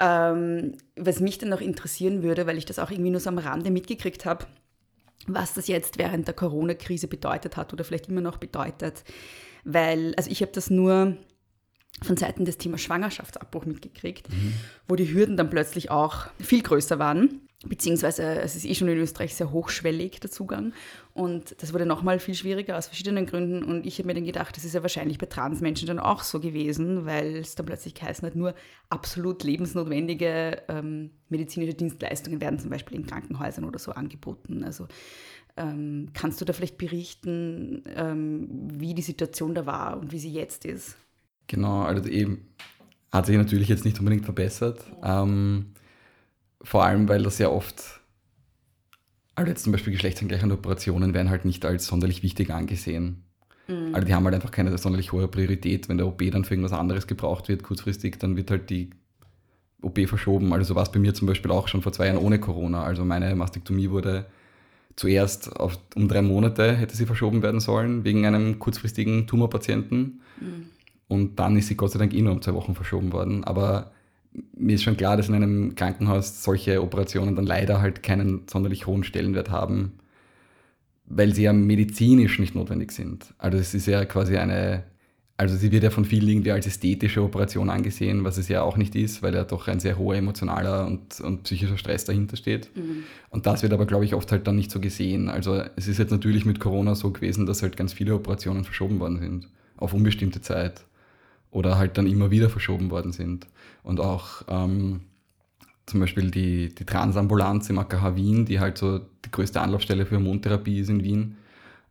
Ähm, 0.00 0.72
was 0.96 1.20
mich 1.20 1.38
dann 1.38 1.48
noch 1.48 1.62
interessieren 1.62 2.22
würde, 2.22 2.46
weil 2.46 2.58
ich 2.58 2.66
das 2.66 2.78
auch 2.78 2.90
irgendwie 2.90 3.10
nur 3.10 3.20
so 3.20 3.30
am 3.30 3.38
Rande 3.38 3.70
mitgekriegt 3.70 4.26
habe, 4.26 4.44
was 5.26 5.54
das 5.54 5.66
jetzt 5.66 5.96
während 5.98 6.26
der 6.26 6.34
Corona-Krise 6.34 7.08
bedeutet 7.08 7.56
hat 7.56 7.72
oder 7.72 7.84
vielleicht 7.84 8.08
immer 8.08 8.20
noch 8.20 8.36
bedeutet. 8.36 9.04
Weil, 9.64 10.12
also 10.16 10.30
ich 10.30 10.42
habe 10.42 10.52
das 10.52 10.68
nur 10.68 11.16
von 12.02 12.16
Seiten 12.16 12.44
des 12.44 12.58
Thema 12.58 12.78
Schwangerschaftsabbruch 12.78 13.66
mitgekriegt, 13.66 14.28
wo 14.88 14.96
die 14.96 15.12
Hürden 15.12 15.36
dann 15.36 15.50
plötzlich 15.50 15.90
auch 15.90 16.26
viel 16.40 16.62
größer 16.62 16.98
waren. 16.98 17.40
Beziehungsweise 17.66 18.22
es 18.40 18.56
ist 18.56 18.66
eh 18.66 18.74
schon 18.74 18.88
in 18.88 18.98
Österreich 18.98 19.34
sehr 19.34 19.50
hochschwellig, 19.50 20.20
der 20.20 20.30
Zugang. 20.30 20.74
Und 21.14 21.56
das 21.62 21.72
wurde 21.72 21.86
nochmal 21.86 22.18
viel 22.18 22.34
schwieriger 22.34 22.76
aus 22.76 22.88
verschiedenen 22.88 23.24
Gründen. 23.24 23.62
Und 23.62 23.86
ich 23.86 23.98
habe 23.98 24.06
mir 24.06 24.14
dann 24.14 24.26
gedacht, 24.26 24.54
das 24.54 24.66
ist 24.66 24.74
ja 24.74 24.82
wahrscheinlich 24.82 25.16
bei 25.16 25.26
Transmenschen 25.26 25.86
dann 25.86 25.98
auch 25.98 26.22
so 26.22 26.40
gewesen, 26.40 27.06
weil 27.06 27.36
es 27.36 27.54
dann 27.54 27.64
plötzlich 27.64 27.94
geheißen 27.94 28.26
hat, 28.26 28.36
nur 28.36 28.54
absolut 28.90 29.44
lebensnotwendige 29.44 30.62
ähm, 30.68 31.10
medizinische 31.30 31.74
Dienstleistungen 31.74 32.40
werden 32.40 32.58
zum 32.58 32.68
Beispiel 32.68 32.98
in 32.98 33.06
Krankenhäusern 33.06 33.64
oder 33.64 33.78
so 33.78 33.92
angeboten. 33.92 34.62
Also 34.62 34.86
ähm, 35.56 36.08
kannst 36.12 36.40
du 36.40 36.44
da 36.44 36.52
vielleicht 36.52 36.76
berichten, 36.76 37.84
ähm, 37.96 38.48
wie 38.74 38.92
die 38.92 39.02
Situation 39.02 39.54
da 39.54 39.64
war 39.64 39.98
und 39.98 40.12
wie 40.12 40.18
sie 40.18 40.32
jetzt 40.32 40.66
ist? 40.66 40.96
Genau, 41.46 41.82
also 41.82 42.08
eben 42.08 42.46
hat 43.12 43.26
sich 43.26 43.36
natürlich 43.36 43.68
jetzt 43.68 43.84
nicht 43.84 43.98
unbedingt 43.98 44.24
verbessert. 44.24 44.84
Ähm, 45.02 45.66
vor 46.62 46.84
allem, 46.84 47.08
weil 47.08 47.22
das 47.22 47.38
ja 47.38 47.48
oft, 47.48 48.00
also 49.34 49.48
jetzt 49.48 49.62
zum 49.62 49.72
Beispiel 49.72 49.92
geschlechtsangleichende 49.92 50.54
Operationen 50.54 51.14
werden 51.14 51.30
halt 51.30 51.44
nicht 51.44 51.64
als 51.64 51.86
sonderlich 51.86 52.22
wichtig 52.22 52.50
angesehen. 52.50 53.24
Also 53.94 54.06
die 54.06 54.14
haben 54.14 54.24
halt 54.24 54.34
einfach 54.34 54.50
keine 54.50 54.76
sonderlich 54.76 55.12
hohe 55.12 55.28
Priorität. 55.28 55.88
Wenn 55.88 55.96
der 55.96 56.06
OP 56.06 56.22
dann 56.30 56.44
für 56.44 56.54
irgendwas 56.54 56.78
anderes 56.78 57.06
gebraucht 57.06 57.48
wird, 57.48 57.62
kurzfristig, 57.62 58.18
dann 58.18 58.36
wird 58.36 58.50
halt 58.50 58.68
die 58.68 58.90
OP 59.80 60.06
verschoben. 60.06 60.52
Also 60.52 60.66
so 60.68 60.74
war 60.74 60.82
es 60.82 60.92
bei 60.92 60.98
mir 60.98 61.14
zum 61.14 61.28
Beispiel 61.28 61.50
auch 61.50 61.68
schon 61.68 61.82
vor 61.82 61.92
zwei 61.92 62.06
Jahren 62.06 62.18
ohne 62.18 62.38
Corona. 62.38 62.82
Also 62.82 63.04
meine 63.04 63.34
Mastektomie 63.34 63.90
wurde 63.90 64.26
zuerst 64.96 65.56
auf, 65.56 65.78
um 65.94 66.08
drei 66.08 66.22
Monate 66.22 66.74
hätte 66.74 66.96
sie 66.96 67.06
verschoben 67.06 67.42
werden 67.42 67.60
sollen, 67.60 68.04
wegen 68.04 68.26
einem 68.26 68.58
kurzfristigen 68.58 69.26
Tumorpatienten. 69.26 70.20
Und 71.08 71.38
dann 71.38 71.56
ist 71.56 71.68
sie 71.68 71.76
Gott 71.76 71.92
sei 71.92 71.98
Dank 71.98 72.14
eh 72.14 72.22
nur 72.22 72.32
um 72.32 72.42
zwei 72.42 72.54
Wochen 72.54 72.74
verschoben 72.74 73.12
worden. 73.12 73.44
Aber 73.44 73.92
mir 74.56 74.74
ist 74.74 74.82
schon 74.82 74.96
klar, 74.96 75.16
dass 75.16 75.28
in 75.28 75.34
einem 75.34 75.74
Krankenhaus 75.74 76.42
solche 76.42 76.82
Operationen 76.82 77.36
dann 77.36 77.46
leider 77.46 77.80
halt 77.80 78.02
keinen 78.02 78.42
sonderlich 78.48 78.86
hohen 78.86 79.04
Stellenwert 79.04 79.50
haben, 79.50 79.92
weil 81.06 81.34
sie 81.34 81.42
ja 81.42 81.52
medizinisch 81.52 82.38
nicht 82.38 82.54
notwendig 82.54 82.92
sind. 82.92 83.34
Also 83.38 83.58
es 83.58 83.74
ist 83.74 83.86
ja 83.86 84.04
quasi 84.04 84.36
eine, 84.36 84.84
also 85.36 85.56
sie 85.56 85.70
wird 85.70 85.84
ja 85.84 85.90
von 85.90 86.04
vielen 86.04 86.28
irgendwie 86.28 86.50
als 86.52 86.66
ästhetische 86.66 87.22
Operation 87.22 87.70
angesehen, 87.70 88.24
was 88.24 88.38
es 88.38 88.48
ja 88.48 88.62
auch 88.62 88.76
nicht 88.76 88.96
ist, 88.96 89.22
weil 89.22 89.34
ja 89.34 89.44
doch 89.44 89.68
ein 89.68 89.78
sehr 89.80 89.98
hoher 89.98 90.16
emotionaler 90.16 90.86
und, 90.86 91.20
und 91.20 91.44
psychischer 91.44 91.78
Stress 91.78 92.04
dahinter 92.04 92.36
steht. 92.36 92.70
Und 93.30 93.46
das 93.46 93.62
wird 93.62 93.72
aber, 93.72 93.86
glaube 93.86 94.04
ich, 94.04 94.14
oft 94.14 94.32
halt 94.32 94.46
dann 94.46 94.56
nicht 94.56 94.70
so 94.70 94.80
gesehen. 94.80 95.28
Also 95.28 95.62
es 95.76 95.86
ist 95.86 95.98
jetzt 95.98 96.10
natürlich 96.10 96.44
mit 96.44 96.58
Corona 96.58 96.94
so 96.94 97.10
gewesen, 97.12 97.46
dass 97.46 97.62
halt 97.62 97.76
ganz 97.76 97.92
viele 97.92 98.14
Operationen 98.14 98.64
verschoben 98.64 98.98
worden 98.98 99.18
sind, 99.20 99.48
auf 99.76 99.92
unbestimmte 99.92 100.40
Zeit 100.40 100.86
oder 101.54 101.78
halt 101.78 101.96
dann 101.96 102.06
immer 102.06 102.30
wieder 102.32 102.50
verschoben 102.50 102.90
worden 102.90 103.12
sind. 103.12 103.46
Und 103.84 104.00
auch 104.00 104.42
ähm, 104.48 105.02
zum 105.86 106.00
Beispiel 106.00 106.30
die, 106.30 106.74
die 106.74 106.84
Transambulanz 106.84 107.70
im 107.70 107.78
AKH 107.78 108.16
Wien, 108.16 108.44
die 108.44 108.58
halt 108.58 108.76
so 108.76 108.98
die 108.98 109.30
größte 109.30 109.60
Anlaufstelle 109.60 110.04
für 110.04 110.16
Hormontherapie 110.16 110.80
ist 110.80 110.90
in 110.90 111.04
Wien, 111.04 111.36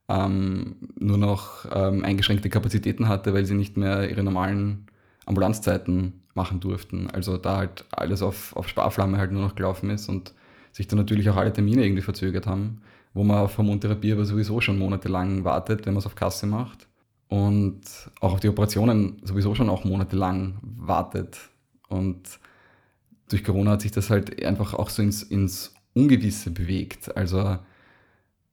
ähm, 0.10 0.76
nur 1.00 1.18
noch 1.18 1.66
ähm, 1.74 2.04
eingeschränkte 2.04 2.50
Kapazitäten 2.50 3.08
hatte, 3.08 3.34
weil 3.34 3.46
sie 3.46 3.56
nicht 3.56 3.78
mehr 3.78 4.10
ihre 4.10 4.22
normalen 4.22 4.88
Ambulanzzeiten 5.26 6.22
machen 6.34 6.60
durften. 6.60 7.10
Also 7.10 7.38
da 7.38 7.56
halt 7.58 7.86
alles 7.92 8.22
auf, 8.22 8.54
auf 8.58 8.68
Sparflamme 8.68 9.18
halt 9.18 9.32
nur 9.32 9.44
noch 9.44 9.56
gelaufen 9.56 9.90
ist 9.90 10.10
und 10.10 10.34
sich 10.74 10.90
dann 10.90 11.00
natürlich 11.00 11.30
auch 11.30 11.38
alle 11.38 11.54
Termine 11.54 11.86
irgendwie 11.86 12.02
verzögert 12.02 12.48
haben, 12.48 12.82
wo 13.14 13.24
man 13.24 13.38
auf 13.38 13.58
Hormontherapie 13.58 14.12
aber 14.12 14.26
sowieso 14.26 14.60
schon 14.60 14.78
monatelang 14.78 15.46
wartet, 15.46 15.86
wenn 15.86 15.94
man 15.94 16.00
es 16.00 16.06
auf 16.06 16.16
Kasse 16.16 16.48
macht. 16.48 16.90
Und 17.34 17.82
auch 18.20 18.34
auf 18.34 18.42
die 18.42 18.48
Operationen 18.48 19.20
sowieso 19.24 19.56
schon 19.56 19.68
auch 19.68 19.86
monatelang 19.86 20.60
wartet. 20.62 21.40
Und 21.90 22.40
durch 23.28 23.44
Corona 23.44 23.72
hat 23.72 23.82
sich 23.82 23.92
das 23.92 24.12
halt 24.12 24.46
einfach 24.46 24.76
auch 24.76 24.92
so 24.92 25.02
ins, 25.02 25.24
ins 25.24 25.74
Ungewisse 25.96 26.52
bewegt. 26.52 27.18
Also 27.18 27.58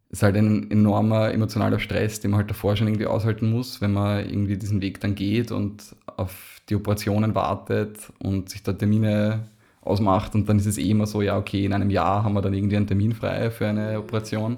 es 0.08 0.12
ist 0.12 0.22
halt 0.22 0.34
ein 0.36 0.70
enormer 0.70 1.30
emotionaler 1.30 1.78
Stress, 1.78 2.20
den 2.20 2.30
man 2.30 2.38
halt 2.38 2.48
davor 2.48 2.74
schon 2.74 2.86
irgendwie 2.86 3.04
aushalten 3.04 3.50
muss, 3.50 3.82
wenn 3.82 3.92
man 3.92 4.26
irgendwie 4.26 4.56
diesen 4.56 4.80
Weg 4.80 4.98
dann 5.00 5.14
geht 5.14 5.52
und 5.52 5.94
auf 6.16 6.62
die 6.70 6.74
Operationen 6.74 7.34
wartet 7.34 8.10
und 8.18 8.48
sich 8.48 8.62
da 8.62 8.72
Termine 8.72 9.50
ausmacht 9.82 10.34
und 10.34 10.48
dann 10.48 10.58
ist 10.58 10.64
es 10.64 10.78
eh 10.78 10.88
immer 10.88 11.06
so, 11.06 11.20
ja, 11.20 11.36
okay, 11.36 11.66
in 11.66 11.74
einem 11.74 11.90
Jahr 11.90 12.24
haben 12.24 12.32
wir 12.32 12.40
dann 12.40 12.54
irgendwie 12.54 12.78
einen 12.78 12.86
Termin 12.86 13.12
frei 13.12 13.50
für 13.50 13.66
eine 13.66 13.98
Operation. 13.98 14.56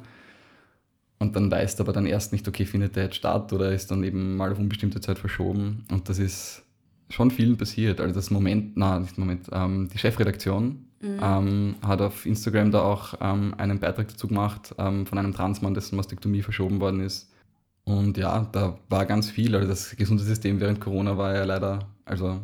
Und 1.22 1.36
dann 1.36 1.52
weißt 1.52 1.80
aber 1.80 1.92
dann 1.92 2.04
erst 2.04 2.32
nicht, 2.32 2.48
okay, 2.48 2.66
findet 2.66 2.96
der 2.96 3.04
jetzt 3.04 3.14
statt 3.14 3.52
oder 3.52 3.72
ist 3.72 3.92
dann 3.92 4.02
eben 4.02 4.36
mal 4.36 4.50
auf 4.50 4.58
unbestimmte 4.58 5.00
Zeit 5.00 5.20
verschoben. 5.20 5.84
Und 5.88 6.08
das 6.08 6.18
ist 6.18 6.64
schon 7.10 7.30
vielen 7.30 7.56
passiert. 7.56 8.00
Also 8.00 8.12
das 8.12 8.32
Moment, 8.32 8.76
na, 8.76 8.98
nicht 8.98 9.16
Moment, 9.18 9.46
ähm, 9.52 9.88
die 9.88 9.98
Chefredaktion 9.98 10.84
mhm. 11.00 11.20
ähm, 11.22 11.74
hat 11.80 12.00
auf 12.00 12.26
Instagram 12.26 12.72
da 12.72 12.82
auch 12.82 13.14
ähm, 13.20 13.54
einen 13.56 13.78
Beitrag 13.78 14.08
dazu 14.08 14.26
gemacht 14.26 14.74
ähm, 14.78 15.06
von 15.06 15.16
einem 15.16 15.32
Transmann, 15.32 15.74
dessen 15.74 15.94
Mastektomie 15.94 16.42
verschoben 16.42 16.80
worden 16.80 16.98
ist. 16.98 17.30
Und 17.84 18.16
ja, 18.18 18.48
da 18.50 18.76
war 18.88 19.06
ganz 19.06 19.30
viel. 19.30 19.54
Also 19.54 19.68
das 19.68 19.94
Gesundheitssystem 19.94 20.58
während 20.58 20.80
Corona 20.80 21.16
war 21.18 21.36
ja 21.36 21.44
leider, 21.44 21.86
also 22.04 22.40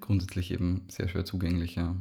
grundsätzlich 0.00 0.52
eben 0.52 0.82
sehr 0.86 1.08
schwer 1.08 1.24
zugänglich, 1.24 1.74
ja. 1.74 1.94
Mhm. 1.94 1.98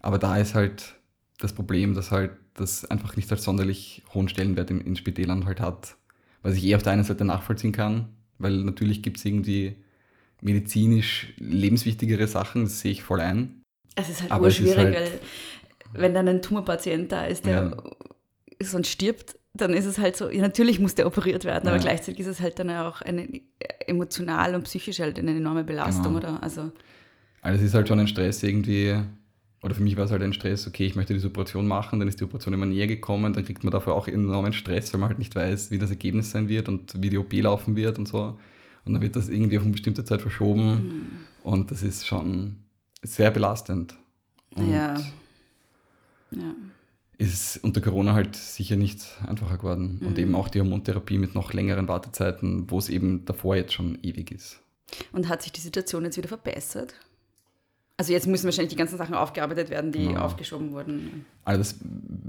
Aber 0.00 0.18
da 0.18 0.36
ist 0.36 0.56
halt 0.56 0.96
das 1.40 1.52
Problem, 1.52 1.94
dass 1.94 2.10
halt 2.10 2.32
das 2.54 2.84
einfach 2.84 3.16
nicht 3.16 3.30
als 3.32 3.42
sonderlich 3.42 4.02
hohen 4.14 4.28
Stellenwert 4.28 4.70
in, 4.70 4.80
in 4.80 4.96
Spitälern 4.96 5.46
halt 5.46 5.60
hat. 5.60 5.96
Was 6.42 6.54
ich 6.56 6.64
eh 6.64 6.76
auf 6.76 6.82
der 6.82 6.92
einen 6.92 7.04
Seite 7.04 7.24
nachvollziehen 7.24 7.72
kann, 7.72 8.08
weil 8.38 8.58
natürlich 8.58 9.02
gibt 9.02 9.18
es 9.18 9.24
irgendwie 9.24 9.76
medizinisch 10.40 11.34
lebenswichtigere 11.38 12.26
Sachen, 12.26 12.64
das 12.64 12.80
sehe 12.80 12.92
ich 12.92 13.02
voll 13.02 13.20
ein. 13.20 13.62
Es 13.96 14.08
ist 14.08 14.22
halt 14.22 14.30
Aber 14.30 14.50
schwierig, 14.50 14.76
halt, 14.76 14.94
weil 14.94 15.20
wenn 15.92 16.14
dann 16.14 16.28
ein 16.28 16.42
Tumorpatient 16.42 17.10
da 17.12 17.24
ist, 17.24 17.44
der 17.44 17.52
ja. 17.52 18.66
sonst 18.66 18.88
stirbt, 18.88 19.36
dann 19.52 19.74
ist 19.74 19.84
es 19.84 19.98
halt 19.98 20.16
so, 20.16 20.30
ja, 20.30 20.42
natürlich 20.42 20.78
muss 20.78 20.94
der 20.94 21.06
operiert 21.06 21.44
werden, 21.44 21.66
ja. 21.66 21.72
aber 21.72 21.80
gleichzeitig 21.80 22.20
ist 22.20 22.28
es 22.28 22.40
halt 22.40 22.58
dann 22.58 22.70
auch 22.70 23.02
eine 23.02 23.28
emotional 23.86 24.54
und 24.54 24.64
psychisch 24.64 25.00
halt 25.00 25.18
eine 25.18 25.32
enorme 25.32 25.64
Belastung, 25.64 26.14
genau. 26.14 26.18
oder? 26.18 26.42
Also, 26.42 26.70
also 27.42 27.58
es 27.58 27.62
ist 27.66 27.74
halt 27.74 27.88
schon 27.88 27.98
ein 27.98 28.06
Stress 28.06 28.42
irgendwie, 28.42 28.96
oder 29.62 29.74
für 29.74 29.82
mich 29.82 29.96
war 29.96 30.04
es 30.04 30.10
halt 30.10 30.22
ein 30.22 30.32
Stress, 30.32 30.66
okay, 30.66 30.86
ich 30.86 30.96
möchte 30.96 31.12
diese 31.12 31.28
Operation 31.28 31.66
machen, 31.66 31.98
dann 31.98 32.08
ist 32.08 32.20
die 32.20 32.24
Operation 32.24 32.54
immer 32.54 32.66
näher 32.66 32.86
gekommen, 32.86 33.32
dann 33.32 33.44
kriegt 33.44 33.62
man 33.62 33.70
dafür 33.70 33.94
auch 33.94 34.08
enormen 34.08 34.52
Stress, 34.52 34.92
weil 34.92 35.00
man 35.00 35.10
halt 35.10 35.18
nicht 35.18 35.34
weiß, 35.34 35.70
wie 35.70 35.78
das 35.78 35.90
Ergebnis 35.90 36.30
sein 36.30 36.48
wird 36.48 36.68
und 36.68 37.02
wie 37.02 37.10
die 37.10 37.18
OP 37.18 37.32
laufen 37.34 37.76
wird 37.76 37.98
und 37.98 38.08
so. 38.08 38.38
Und 38.84 38.94
dann 38.94 39.02
wird 39.02 39.16
das 39.16 39.28
irgendwie 39.28 39.58
auf 39.58 39.64
eine 39.64 39.72
bestimmte 39.72 40.04
Zeit 40.04 40.22
verschoben 40.22 40.72
mhm. 40.72 41.06
und 41.42 41.70
das 41.70 41.82
ist 41.82 42.06
schon 42.06 42.56
sehr 43.02 43.30
belastend. 43.30 43.94
Und 44.54 44.72
ja. 44.72 44.94
Ja 46.30 46.54
ist 47.20 47.62
unter 47.62 47.82
Corona 47.82 48.14
halt 48.14 48.34
sicher 48.34 48.76
nicht 48.76 49.04
einfacher 49.26 49.58
geworden. 49.58 49.98
Mhm. 50.00 50.06
Und 50.06 50.18
eben 50.18 50.34
auch 50.34 50.48
die 50.48 50.58
Hormontherapie 50.58 51.18
mit 51.18 51.34
noch 51.34 51.52
längeren 51.52 51.86
Wartezeiten, 51.86 52.70
wo 52.70 52.78
es 52.78 52.88
eben 52.88 53.26
davor 53.26 53.56
jetzt 53.56 53.74
schon 53.74 53.98
ewig 54.02 54.30
ist. 54.32 54.60
Und 55.12 55.28
hat 55.28 55.42
sich 55.42 55.52
die 55.52 55.60
Situation 55.60 56.04
jetzt 56.04 56.16
wieder 56.16 56.28
verbessert? 56.28 56.94
Also 58.00 58.12
jetzt 58.14 58.26
müssen 58.26 58.46
wahrscheinlich 58.46 58.72
die 58.72 58.78
ganzen 58.78 58.96
Sachen 58.96 59.14
aufgearbeitet 59.14 59.68
werden, 59.68 59.92
die 59.92 60.06
ja. 60.06 60.22
aufgeschoben 60.22 60.72
wurden. 60.72 61.26
Also 61.44 61.58
das 61.58 61.74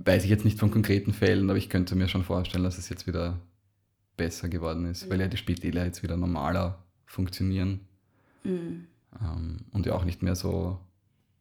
weiß 0.03 0.25
ich 0.25 0.29
jetzt 0.29 0.43
nicht 0.43 0.59
von 0.59 0.69
konkreten 0.69 1.13
Fällen, 1.13 1.49
aber 1.49 1.57
ich 1.57 1.69
könnte 1.69 1.95
mir 1.95 2.09
schon 2.09 2.25
vorstellen, 2.25 2.65
dass 2.65 2.77
es 2.77 2.89
jetzt 2.89 3.07
wieder 3.07 3.39
besser 4.17 4.49
geworden 4.49 4.85
ist, 4.85 5.05
mhm. 5.05 5.11
weil 5.11 5.21
ja 5.21 5.27
die 5.29 5.37
Spitäler 5.37 5.85
jetzt 5.85 6.03
wieder 6.03 6.17
normaler 6.17 6.83
funktionieren 7.05 7.79
mhm. 8.43 8.87
ähm, 9.21 9.61
und 9.71 9.85
ja 9.85 9.93
auch 9.93 10.03
nicht 10.03 10.21
mehr 10.21 10.35
so 10.35 10.77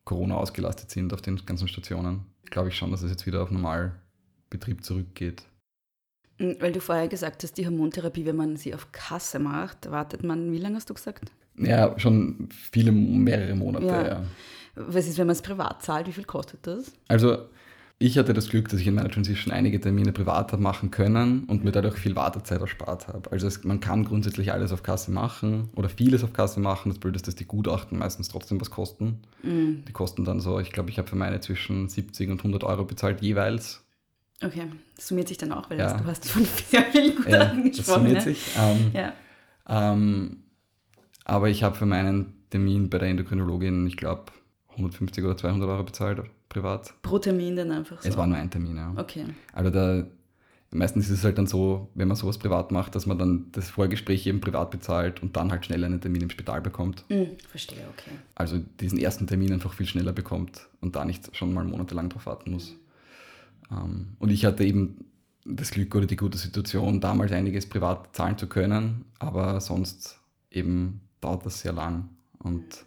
Corona 0.05 0.37
ausgelastet 0.37 0.93
sind 0.93 1.13
auf 1.13 1.23
den 1.23 1.45
ganzen 1.45 1.67
Stationen 1.67 2.25
glaube 2.51 2.69
ich 2.69 2.77
schon, 2.77 2.91
dass 2.91 3.03
es 3.03 3.11
jetzt 3.11 3.27
wieder 3.27 3.43
auf 3.43 3.51
Normalbetrieb 3.51 4.85
zurückgeht. 4.85 5.45
Hm, 6.39 6.57
weil 6.61 6.73
du 6.73 6.81
vorher 6.81 7.09
gesagt 7.09 7.43
hast, 7.43 7.55
die 7.55 7.67
Hormontherapie, 7.67 8.27
wenn 8.27 8.37
man 8.37 8.57
sie 8.57 8.75
auf 8.75 8.93
Kasse 8.93 9.39
macht, 9.39 9.91
wartet 9.91 10.23
man, 10.25 10.53
wie 10.53 10.59
lange 10.59 10.77
hast 10.77 10.91
du 10.91 10.95
gesagt? 10.95 11.31
Ja, 11.61 11.99
schon 11.99 12.49
viele, 12.51 12.93
mehrere 12.93 13.55
Monate, 13.55 13.87
ja. 13.87 14.07
ja. 14.07 14.23
Was 14.75 15.07
ist, 15.07 15.19
wenn 15.19 15.27
man 15.27 15.35
es 15.35 15.43
privat 15.43 15.83
zahlt? 15.83 16.07
Wie 16.07 16.13
viel 16.13 16.25
kostet 16.25 16.67
das? 16.67 16.93
Also 17.09 17.39
ich 18.03 18.17
hatte 18.17 18.33
das 18.33 18.49
Glück, 18.49 18.69
dass 18.71 18.81
ich 18.81 18.87
in 18.87 18.95
meiner 18.95 19.11
Transition 19.11 19.53
einige 19.53 19.79
Termine 19.79 20.13
privat 20.13 20.53
habe 20.53 20.63
machen 20.63 20.91
können 20.91 21.45
und 21.45 21.65
mir 21.65 21.71
dadurch 21.71 21.99
viel 21.99 22.17
Wartezeit 22.17 22.59
erspart 22.59 23.09
habe. 23.09 23.31
Also 23.31 23.47
es, 23.47 23.63
man 23.63 23.81
kann 23.81 24.07
grundsätzlich 24.07 24.53
alles 24.53 24.73
auf 24.73 24.83
Kasse 24.83 25.11
machen 25.11 25.69
oder 25.77 25.91
vieles 25.91 26.25
auf 26.25 26.33
Kasse 26.33 26.61
machen. 26.61 26.89
Das 26.89 26.99
Bild 26.99 27.15
ist, 27.15 27.29
dass 27.29 27.35
die 27.35 27.45
Gutachten 27.45 27.99
meistens 27.99 28.29
trotzdem 28.29 28.59
was 28.59 28.71
kosten. 28.71 29.21
Mhm. 29.43 29.85
Die 29.87 29.93
kosten 29.93 30.25
dann 30.25 30.41
so, 30.41 30.59
ich 30.61 30.73
glaube, 30.73 30.89
ich 30.89 30.97
habe 30.97 31.09
für 31.09 31.17
meine 31.17 31.41
zwischen 31.41 31.91
70 31.91 32.31
und 32.31 32.39
100 32.39 32.65
Euro 32.65 32.87
bezahlt 32.87 33.21
jeweils. 33.21 33.85
Okay, 34.43 34.63
das 34.97 35.09
summiert 35.09 35.29
sich 35.29 35.37
dann 35.37 35.53
auch, 35.53 35.69
weil 35.69 35.79
ja. 35.79 35.99
du 35.99 36.05
hast 36.07 36.27
von 36.27 36.47
sehr 36.71 36.85
vielen 36.85 37.17
Gutachten 37.17 37.65
ja, 37.65 37.69
gesprochen. 37.69 37.75
Das 37.77 37.87
summiert 37.87 38.15
ne? 38.15 38.21
sich. 38.23 38.47
Ähm, 38.59 38.91
ja. 38.95 39.13
ähm, 39.69 40.43
aber 41.31 41.49
ich 41.49 41.63
habe 41.63 41.77
für 41.77 41.87
meinen 41.87 42.35
Termin 42.51 42.91
bei 42.91 42.99
der 42.99 43.09
Endokrinologin, 43.09 43.87
ich 43.87 43.97
glaube, 43.97 44.25
150 44.71 45.25
oder 45.25 45.37
200 45.37 45.69
Euro 45.69 45.85
bezahlt 45.85 46.23
privat. 46.49 46.93
Pro 47.03 47.19
Termin 47.19 47.55
dann 47.57 47.71
einfach 47.71 48.03
so? 48.03 48.09
Es 48.09 48.17
war 48.17 48.27
nur 48.27 48.37
ein 48.37 48.51
Termin, 48.51 48.77
ja. 48.77 48.93
Okay. 48.97 49.27
Also 49.53 49.71
da, 49.71 50.05
meistens 50.73 51.09
ist 51.09 51.19
es 51.19 51.25
halt 51.25 51.39
dann 51.39 51.47
so, 51.47 51.89
wenn 51.95 52.09
man 52.09 52.17
sowas 52.17 52.39
privat 52.39 52.73
macht, 52.73 52.97
dass 52.97 53.07
man 53.07 53.17
dann 53.19 53.47
das 53.53 53.71
Vorgespräch 53.71 54.27
eben 54.27 54.41
privat 54.41 54.73
bezahlt 54.73 55.23
und 55.23 55.37
dann 55.37 55.53
halt 55.53 55.65
schnell 55.65 55.85
einen 55.85 56.01
Termin 56.01 56.23
im 56.23 56.31
Spital 56.31 56.61
bekommt. 56.61 57.05
Mm, 57.09 57.37
verstehe, 57.49 57.85
okay. 57.93 58.11
Also 58.35 58.59
diesen 58.81 58.99
ersten 58.99 59.29
Termin 59.29 59.53
einfach 59.53 59.73
viel 59.73 59.87
schneller 59.87 60.13
bekommt 60.13 60.69
und 60.81 60.97
da 60.97 61.05
nicht 61.05 61.37
schon 61.37 61.55
mal 61.55 61.65
monatelang 61.65 62.09
drauf 62.09 62.27
warten 62.27 62.51
muss. 62.51 62.77
Mhm. 63.71 64.17
und 64.19 64.31
ich 64.31 64.45
hatte 64.45 64.65
eben 64.65 65.05
das 65.45 65.71
Glück 65.71 65.95
oder 65.95 66.07
die 66.07 66.17
gute 66.17 66.37
Situation, 66.37 67.01
damals 67.01 67.31
einiges 67.31 67.69
privat 67.69 68.17
zahlen 68.17 68.37
zu 68.37 68.49
können, 68.49 69.05
aber 69.21 69.61
sonst 69.61 70.19
eben 70.51 71.03
dauert 71.21 71.47
das 71.47 71.61
sehr 71.61 71.73
lang 71.73 72.09
und 72.39 72.85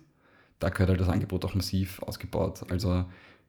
da 0.59 0.69
gehört 0.69 0.89
halt 0.89 1.01
das 1.01 1.09
Angebot 1.09 1.43
auch 1.45 1.55
massiv 1.55 2.01
ausgebaut. 2.01 2.61
Also 2.69 3.05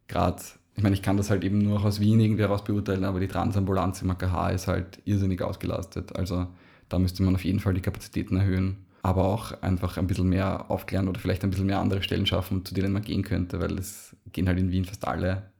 gerade, 0.09 0.43
ich 0.75 0.83
meine, 0.83 0.95
ich 0.95 1.03
kann 1.03 1.17
das 1.17 1.31
halt 1.31 1.45
eben 1.45 1.59
nur 1.59 1.85
aus 1.85 2.01
Wien 2.01 2.21
irgendwie 2.21 2.43
heraus 2.43 2.65
beurteilen, 2.65 3.05
aber 3.05 3.21
die 3.21 3.29
Transambulanz 3.29 4.03
im 4.03 4.11
AKH 4.11 4.51
ist 4.51 4.67
halt 4.67 4.99
irrsinnig 5.05 5.41
ausgelastet. 5.43 6.17
Also 6.17 6.49
da 6.89 6.99
müsste 6.99 7.23
man 7.23 7.37
auf 7.37 7.45
jeden 7.45 7.61
Fall 7.61 7.75
die 7.75 7.81
Kapazitäten 7.81 8.37
erhöhen, 8.37 8.85
aber 9.03 9.25
auch 9.25 9.63
einfach 9.63 9.97
ein 9.97 10.07
bisschen 10.07 10.29
mehr 10.29 10.71
aufklären 10.71 11.09
oder 11.09 11.21
vielleicht 11.21 11.45
ein 11.45 11.51
bisschen 11.51 11.67
mehr 11.67 11.79
andere 11.79 12.03
Stellen 12.03 12.27
schaffen, 12.27 12.65
zu 12.65 12.75
denen 12.75 12.93
man 12.93 13.03
gehen 13.03 13.23
könnte, 13.23 13.61
weil 13.61 13.79
es 13.79 14.17
gehen 14.33 14.49
halt 14.49 14.59
in 14.59 14.71
Wien 14.71 14.85
fast 14.85 15.07
alle 15.07 15.51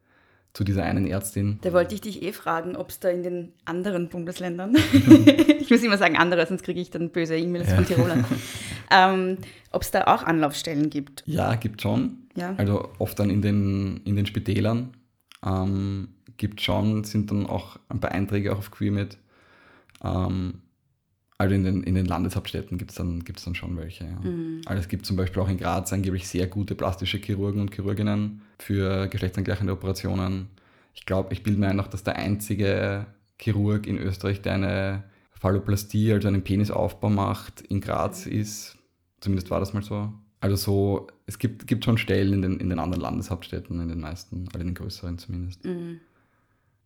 zu 0.55 0.63
dieser 0.63 0.85
einen 0.85 1.07
Ärztin. 1.07 1.59
Da 1.63 1.73
wollte 1.73 1.97
ich 1.97 2.01
dich 2.01 2.23
eh 2.23 2.33
fragen, 2.33 2.77
ob 2.77 2.91
es 2.91 3.01
da 3.01 3.09
in 3.09 3.25
den 3.25 3.53
anderen 3.65 4.09
Bundesländern, 4.09 4.77
ich 5.61 5.69
muss 5.69 5.83
immer 5.83 5.99
sagen 5.99 6.17
andere, 6.17 6.47
sonst 6.47 6.63
kriege 6.63 6.81
ich 6.81 6.91
dann 6.91 7.11
böse 7.11 7.37
E-Mails 7.37 7.69
ja. 7.69 7.75
von 7.75 7.87
Tirolern, 7.87 8.25
ähm, 8.91 9.39
ob 9.71 9.83
es 9.83 9.91
da 9.91 10.05
auch 10.05 10.23
Anlaufstellen 10.23 10.91
gibt. 10.91 11.23
Ja, 11.27 11.55
gibt 11.55 11.83
schon. 11.83 12.29
Ja. 12.37 12.55
Also 12.57 12.91
oft 12.99 13.19
dann 13.19 13.31
in 13.31 13.43
den, 13.43 13.99
in 14.05 14.17
den 14.17 14.27
Spitälern 14.27 14.91
ähm, 15.45 16.09
gibt 16.37 16.61
schon, 16.61 17.05
sind 17.05 17.31
dann 17.31 17.47
auch 17.47 17.79
ein 17.89 18.01
paar 18.01 18.13
Einträge 18.13 18.53
auch 18.53 18.59
auf 18.59 18.71
QueerMed. 18.71 19.19
Ähm, 20.03 20.61
also 21.37 21.55
in 21.55 21.65
den, 21.65 21.83
in 21.83 21.95
den 21.95 22.07
Landeshauptstädten 22.07 22.79
gibt 22.79 22.93
es 22.93 22.97
dann, 22.97 23.25
gibt's 23.25 23.45
dann 23.45 23.55
schon 23.55 23.77
welche. 23.77 24.05
Ja. 24.05 24.31
Mhm. 24.31 24.63
Also 24.67 24.81
es 24.81 24.89
gibt 24.89 25.05
zum 25.05 25.17
Beispiel 25.17 25.43
auch 25.43 25.49
in 25.49 25.59
Graz 25.59 25.93
angeblich 25.93 26.29
sehr 26.29 26.47
gute 26.47 26.75
plastische 26.75 27.19
Chirurgen 27.19 27.61
und 27.61 27.75
Chirurginnen 27.75 28.43
für 28.59 29.09
geschlechtsangleichende 29.09 29.73
Operationen. 29.73 30.49
Ich 30.95 31.07
glaube, 31.07 31.33
ich 31.33 31.43
bilde 31.43 31.59
mir 31.59 31.69
ein, 31.69 31.83
dass 31.91 32.05
der 32.05 32.17
einzige 32.17 33.07
Chirurg 33.41 33.87
in 33.87 33.99
Österreich, 33.99 34.43
der 34.43 34.55
eine 34.55 35.05
Phalloplastie, 35.45 36.11
also 36.15 36.29
einen 36.29 36.43
Penisaufbau 36.43 37.11
macht, 37.11 37.61
in 37.61 37.83
Graz 37.83 38.25
ist. 38.25 38.79
Zumindest 39.21 39.51
war 39.51 39.61
das 39.61 39.75
mal 39.75 39.83
so. 39.83 40.11
Also 40.41 40.57
so, 40.57 41.07
es 41.27 41.39
gibt, 41.39 41.67
gibt 41.67 41.85
schon 41.85 41.99
Stellen 41.99 42.33
in 42.33 42.43
den, 42.43 42.61
in 42.61 42.71
den 42.71 42.79
anderen 42.79 43.03
Landeshauptstädten, 43.03 43.79
in 43.79 43.89
den 43.89 44.01
meisten, 44.01 44.49
also 44.49 44.61
in 44.61 44.69
den 44.69 44.75
größeren 44.75 45.19
zumindest. 45.19 45.63
Mhm. 45.67 46.01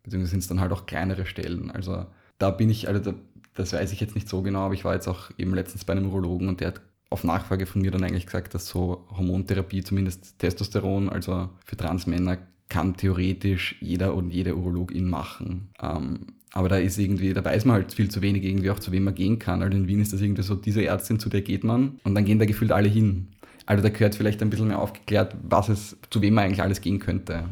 Beziehungsweise 0.03 0.31
sind 0.31 0.39
es 0.39 0.47
dann 0.47 0.59
halt 0.59 0.73
auch 0.73 0.85
kleinere 0.85 1.25
Stellen. 1.25 1.71
Also 1.71 2.05
da 2.37 2.49
bin 2.49 2.69
ich, 2.69 2.89
also 2.89 2.99
da 2.99 3.17
das 3.53 3.71
weiß 3.71 3.93
ich 3.93 4.01
jetzt 4.01 4.15
nicht 4.15 4.27
so 4.27 4.41
genau, 4.41 4.59
aber 4.61 4.73
ich 4.73 4.83
war 4.83 4.93
jetzt 4.93 5.07
auch 5.07 5.31
eben 5.37 5.53
letztens 5.53 5.85
bei 5.85 5.93
einem 5.93 6.07
Urologen 6.07 6.49
und 6.49 6.59
der 6.59 6.69
hat 6.69 6.81
auf 7.09 7.23
Nachfrage 7.23 7.65
von 7.65 7.81
mir 7.81 7.91
dann 7.91 8.03
eigentlich 8.03 8.25
gesagt, 8.25 8.53
dass 8.53 8.67
so 8.67 9.07
Hormontherapie, 9.09 9.83
zumindest 9.83 10.37
Testosteron, 10.39 11.09
also 11.09 11.49
für 11.65 11.77
Transmänner, 11.77 12.37
kann 12.67 12.95
theoretisch 12.95 13.77
jeder 13.79 14.13
und 14.15 14.31
jede 14.31 14.55
Urologin 14.55 15.09
machen. 15.09 15.69
Ähm, 15.81 16.27
aber 16.53 16.69
da 16.69 16.77
ist 16.77 16.97
irgendwie, 16.97 17.33
da 17.33 17.43
weiß 17.43 17.65
man 17.65 17.75
halt 17.75 17.93
viel 17.93 18.09
zu 18.09 18.21
wenig 18.21 18.43
irgendwie 18.43 18.71
auch, 18.71 18.79
zu 18.79 18.91
wem 18.91 19.03
man 19.03 19.15
gehen 19.15 19.39
kann. 19.39 19.61
Also 19.61 19.77
in 19.77 19.87
Wien 19.87 20.01
ist 20.01 20.13
das 20.13 20.21
irgendwie 20.21 20.41
so, 20.43 20.55
diese 20.55 20.83
Ärztin, 20.83 21.19
zu 21.19 21.29
der 21.29 21.41
geht 21.41 21.63
man 21.63 21.99
und 22.03 22.15
dann 22.15 22.25
gehen 22.25 22.39
da 22.39 22.45
gefühlt 22.45 22.71
alle 22.71 22.89
hin. 22.89 23.27
Also 23.65 23.83
da 23.83 23.89
gehört 23.89 24.15
vielleicht 24.15 24.41
ein 24.41 24.49
bisschen 24.49 24.67
mehr 24.69 24.79
aufgeklärt, 24.79 25.35
was 25.43 25.69
es, 25.69 25.97
zu 26.09 26.21
wem 26.21 26.33
man 26.33 26.45
eigentlich 26.45 26.61
alles 26.63 26.81
gehen 26.81 26.99
könnte 26.99 27.45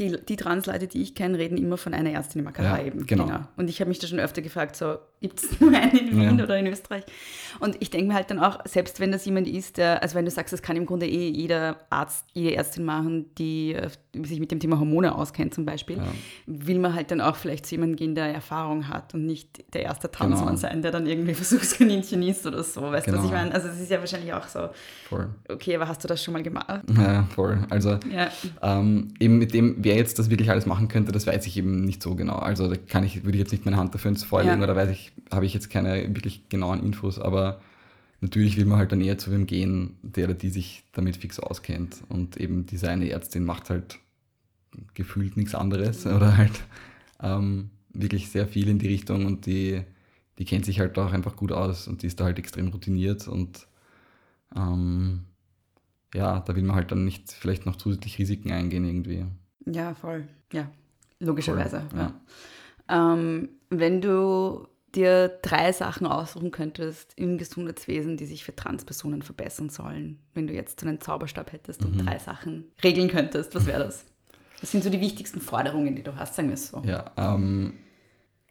die, 0.00 0.16
die 0.26 0.36
Transleute, 0.36 0.86
die 0.88 1.02
ich 1.02 1.14
kenne, 1.14 1.38
reden 1.38 1.58
immer 1.58 1.76
von 1.76 1.92
einer 1.92 2.10
Ärztin 2.10 2.40
im 2.40 2.48
AKH 2.48 2.62
Ja, 2.62 2.82
eben. 2.84 3.06
genau. 3.06 3.40
Und 3.56 3.68
ich 3.68 3.80
habe 3.80 3.88
mich 3.88 3.98
da 3.98 4.06
schon 4.06 4.18
öfter 4.18 4.40
gefragt, 4.40 4.74
so, 4.76 4.96
gibt 5.20 5.42
es 5.42 5.60
nur 5.60 5.70
eine 5.76 5.98
in 5.98 6.10
Wien 6.18 6.38
Ja. 6.38 6.44
oder 6.44 6.58
in 6.58 6.66
Österreich? 6.66 7.04
Und 7.60 7.76
ich 7.80 7.90
denke 7.90 8.08
mir 8.08 8.14
halt 8.14 8.30
dann 8.30 8.38
auch, 8.38 8.60
selbst 8.64 8.98
wenn 8.98 9.12
das 9.12 9.24
jemand 9.26 9.46
ist, 9.46 9.76
der, 9.76 10.02
also 10.02 10.14
wenn 10.14 10.24
du 10.24 10.30
sagst, 10.30 10.52
das 10.52 10.62
kann 10.62 10.76
im 10.76 10.86
Grunde 10.86 11.06
eh 11.06 11.28
jeder 11.28 11.76
Arzt, 11.90 12.24
jede 12.32 12.56
Ärztin 12.56 12.84
machen, 12.84 13.26
die 13.36 13.74
äh, 13.74 13.90
sich 14.24 14.40
mit 14.40 14.50
dem 14.50 14.58
Thema 14.60 14.78
Hormone 14.78 15.14
auskennt 15.14 15.54
zum 15.54 15.64
Beispiel, 15.64 15.98
Ja. 15.98 16.12
will 16.46 16.78
man 16.80 16.94
halt 16.94 17.10
dann 17.10 17.20
auch 17.20 17.36
vielleicht 17.36 17.64
zu 17.66 17.74
jemandem 17.76 17.96
gehen, 17.96 18.14
der 18.14 18.26
Erfahrung 18.34 18.88
hat 18.88 19.14
und 19.14 19.24
nicht 19.24 19.62
der 19.74 19.82
erste 19.82 20.10
Transmann 20.10 20.46
Genau. 20.48 20.56
sein, 20.56 20.82
der 20.82 20.90
dann 20.90 21.06
irgendwie 21.06 21.34
Versuchskaninchen 21.40 22.22
ist 22.22 22.44
oder 22.46 22.62
so. 22.64 22.82
Weißt 22.82 23.06
du, 23.06 23.12
was 23.12 23.24
ich 23.24 23.30
Genau. 23.30 23.40
meine? 23.42 23.54
Also 23.54 23.68
es 23.68 23.80
ist 23.80 23.90
ja 23.90 23.98
wahrscheinlich 24.00 24.32
auch 24.32 24.46
so, 24.48 24.68
Voll. 25.08 25.28
okay, 25.48 25.76
aber 25.76 25.86
hast 25.88 26.02
du 26.02 26.08
das 26.08 26.22
schon 26.24 26.32
mal 26.32 26.42
gemacht? 26.42 26.82
Ja, 26.96 27.24
voll. 27.34 27.58
Also 27.70 27.98
Ja. 28.12 28.30
ähm, 28.62 29.08
eben 29.20 29.38
mit 29.38 29.54
dem, 29.54 29.76
wer 29.78 29.96
jetzt 29.96 30.18
das 30.18 30.28
wirklich 30.30 30.50
alles 30.50 30.66
machen 30.66 30.88
könnte, 30.88 31.12
das 31.12 31.26
weiß 31.26 31.46
ich 31.46 31.56
eben 31.56 31.84
nicht 31.84 32.02
so 32.02 32.14
genau. 32.16 32.36
Also 32.36 32.68
da 32.68 32.76
kann 32.76 33.04
ich, 33.04 33.22
würde 33.24 33.36
ich 33.36 33.40
jetzt 33.40 33.52
nicht 33.52 33.64
meine 33.64 33.76
Hand 33.76 33.94
dafür 33.94 34.10
ins 34.10 34.24
Feuer 34.24 34.42
Ja. 34.44 34.50
legen 34.52 34.62
oder 34.64 34.74
weiß 34.74 34.90
ich, 34.90 35.12
habe 35.32 35.46
ich 35.46 35.54
jetzt 35.54 35.70
keine 35.70 36.14
wirklich 36.14 36.48
genauen 36.48 36.82
Infos, 36.84 37.18
aber 37.20 37.60
natürlich 38.20 38.56
will 38.56 38.66
man 38.66 38.78
halt 38.78 38.92
dann 38.92 39.00
eher 39.00 39.18
zu 39.18 39.30
wem 39.30 39.46
gehen, 39.46 39.96
der 40.02 40.26
oder 40.26 40.34
die 40.34 40.50
sich 40.50 40.84
damit 40.92 41.16
fix 41.16 41.38
auskennt. 41.38 42.02
Und 42.08 42.36
eben 42.36 42.66
diese 42.66 42.88
eine 42.88 43.08
Ärztin 43.08 43.44
macht 43.44 43.70
halt 43.70 43.98
gefühlt 44.94 45.36
nichts 45.36 45.54
anderes 45.54 46.06
oder 46.06 46.36
halt 46.36 46.60
ähm, 47.22 47.70
wirklich 47.92 48.30
sehr 48.30 48.46
viel 48.46 48.68
in 48.68 48.78
die 48.78 48.88
Richtung 48.88 49.26
und 49.26 49.46
die, 49.46 49.82
die 50.38 50.44
kennt 50.44 50.64
sich 50.64 50.80
halt 50.80 50.98
auch 50.98 51.12
einfach 51.12 51.36
gut 51.36 51.52
aus 51.52 51.88
und 51.88 52.02
die 52.02 52.06
ist 52.06 52.20
da 52.20 52.24
halt 52.24 52.38
extrem 52.38 52.68
routiniert 52.68 53.26
und 53.26 53.66
ähm, 54.54 55.24
ja, 56.14 56.40
da 56.40 56.56
will 56.56 56.62
man 56.62 56.76
halt 56.76 56.92
dann 56.92 57.04
nicht 57.04 57.32
vielleicht 57.32 57.66
noch 57.66 57.76
zusätzlich 57.76 58.18
Risiken 58.18 58.50
eingehen 58.52 58.84
irgendwie. 58.84 59.26
Ja, 59.66 59.94
voll. 59.94 60.26
Ja, 60.52 60.70
logischerweise. 61.20 61.82
Voll, 61.90 61.98
ja. 61.98 62.14
Ähm, 62.88 63.48
wenn 63.70 64.00
du 64.00 64.66
dir 64.96 65.28
drei 65.42 65.72
Sachen 65.72 66.06
aussuchen 66.06 66.50
könntest 66.50 67.12
im 67.16 67.38
Gesundheitswesen, 67.38 68.16
die 68.16 68.26
sich 68.26 68.44
für 68.44 68.54
Transpersonen 68.54 69.22
verbessern 69.22 69.68
sollen, 69.70 70.18
wenn 70.34 70.46
du 70.46 70.52
jetzt 70.54 70.80
so 70.80 70.86
einen 70.86 71.00
Zauberstab 71.00 71.52
hättest 71.52 71.84
und 71.84 71.96
Mhm. 71.96 72.06
drei 72.06 72.18
Sachen 72.18 72.64
regeln 72.82 73.08
könntest, 73.08 73.54
was 73.54 73.66
wäre 73.66 73.84
das? 73.84 74.04
Was 74.60 74.72
sind 74.72 74.84
so 74.84 74.90
die 74.90 75.00
wichtigsten 75.00 75.40
Forderungen, 75.40 75.96
die 75.96 76.02
du 76.02 76.16
hast, 76.16 76.34
sagen 76.34 76.48
wir 76.48 76.54
es 76.54 76.68
so. 76.68 76.82
Ja, 76.84 77.10
ähm, 77.16 77.74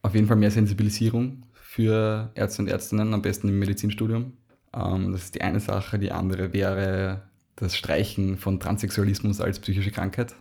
auf 0.02 0.16
jeden 0.16 0.28
Fall 0.28 0.38
mehr 0.38 0.50
Sensibilisierung 0.52 1.44
für 1.54 2.32
Ärzte 2.36 2.62
und 2.64 2.68
Ärztinnen, 2.68 3.14
am 3.14 3.22
besten 3.22 3.48
im 3.50 3.60
Medizinstudium. 3.60 4.34
Ähm, 4.74 5.12
das 5.12 5.26
ist 5.26 5.36
die 5.36 5.42
eine 5.42 5.60
Sache. 5.60 6.00
Die 6.00 6.12
andere 6.12 6.52
wäre 6.54 7.24
das 7.58 7.76
Streichen 7.76 8.38
von 8.38 8.60
Transsexualismus 8.60 9.42
als 9.42 9.60
psychische 9.60 9.92
Krankheit, 9.92 10.34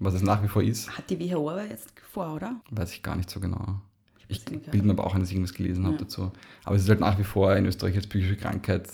was 0.00 0.14
es 0.14 0.22
nach 0.22 0.42
wie 0.42 0.48
vor 0.48 0.62
ist. 0.62 0.90
Hat 0.98 1.08
die 1.08 1.18
WHO 1.20 1.50
aber 1.50 1.64
jetzt 1.64 1.92
vor, 2.12 2.34
oder? 2.34 2.60
Weiß 2.70 2.92
ich 2.92 3.02
gar 3.02 3.16
nicht 3.16 3.30
so 3.30 3.40
genau. 3.40 3.80
Ich 4.28 4.44
bilde 4.44 4.82
mir 4.86 4.92
aber 4.92 5.06
auch 5.06 5.14
ein, 5.14 5.20
dass 5.20 5.28
ich 5.30 5.36
irgendwas 5.36 5.54
gelesen 5.54 5.84
habe 5.84 5.94
Ja. 5.96 6.00
dazu. 6.02 6.32
Aber 6.64 6.76
es 6.76 6.82
ist 6.82 6.88
halt 6.88 7.00
nach 7.00 7.18
wie 7.18 7.24
vor 7.24 7.54
in 7.54 7.66
Österreich 7.66 7.94
als 7.96 8.06
psychische 8.06 8.36
Krankheit 8.36 8.88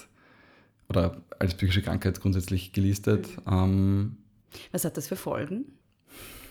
oder 0.88 1.16
als 1.38 1.54
psychische 1.54 1.82
Krankheit 1.82 2.20
grundsätzlich 2.20 2.72
gelistet. 2.72 3.28
Ähm, 3.50 4.16
Was 4.72 4.84
hat 4.84 4.96
das 4.96 5.08
für 5.08 5.16
Folgen? 5.16 5.64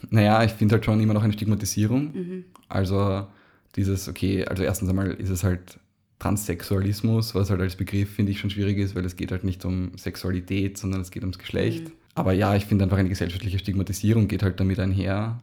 naja, 0.09 0.43
ich 0.43 0.51
finde 0.53 0.73
halt 0.75 0.85
schon 0.85 0.99
immer 0.99 1.13
noch 1.13 1.23
eine 1.23 1.33
Stigmatisierung. 1.33 2.11
Mhm. 2.13 2.45
Also 2.69 3.27
dieses, 3.75 4.07
okay, 4.09 4.45
also 4.45 4.63
erstens 4.63 4.89
einmal 4.89 5.11
ist 5.11 5.29
es 5.29 5.43
halt 5.43 5.79
Transsexualismus, 6.17 7.35
was 7.35 7.49
halt 7.49 7.61
als 7.61 7.75
Begriff, 7.75 8.09
finde 8.15 8.31
ich, 8.31 8.39
schon 8.39 8.49
schwierig 8.49 8.77
ist, 8.77 8.95
weil 8.95 9.05
es 9.05 9.15
geht 9.15 9.31
halt 9.31 9.43
nicht 9.43 9.63
um 9.65 9.91
Sexualität, 9.97 10.77
sondern 10.77 11.01
es 11.01 11.11
geht 11.11 11.23
ums 11.23 11.37
Geschlecht. 11.37 11.85
Mhm. 11.89 11.91
Aber 12.15 12.33
ja, 12.33 12.55
ich 12.55 12.65
finde 12.65 12.83
einfach 12.85 12.97
eine 12.97 13.09
gesellschaftliche 13.09 13.59
Stigmatisierung 13.59 14.27
geht 14.27 14.43
halt 14.43 14.59
damit 14.59 14.79
einher. 14.79 15.41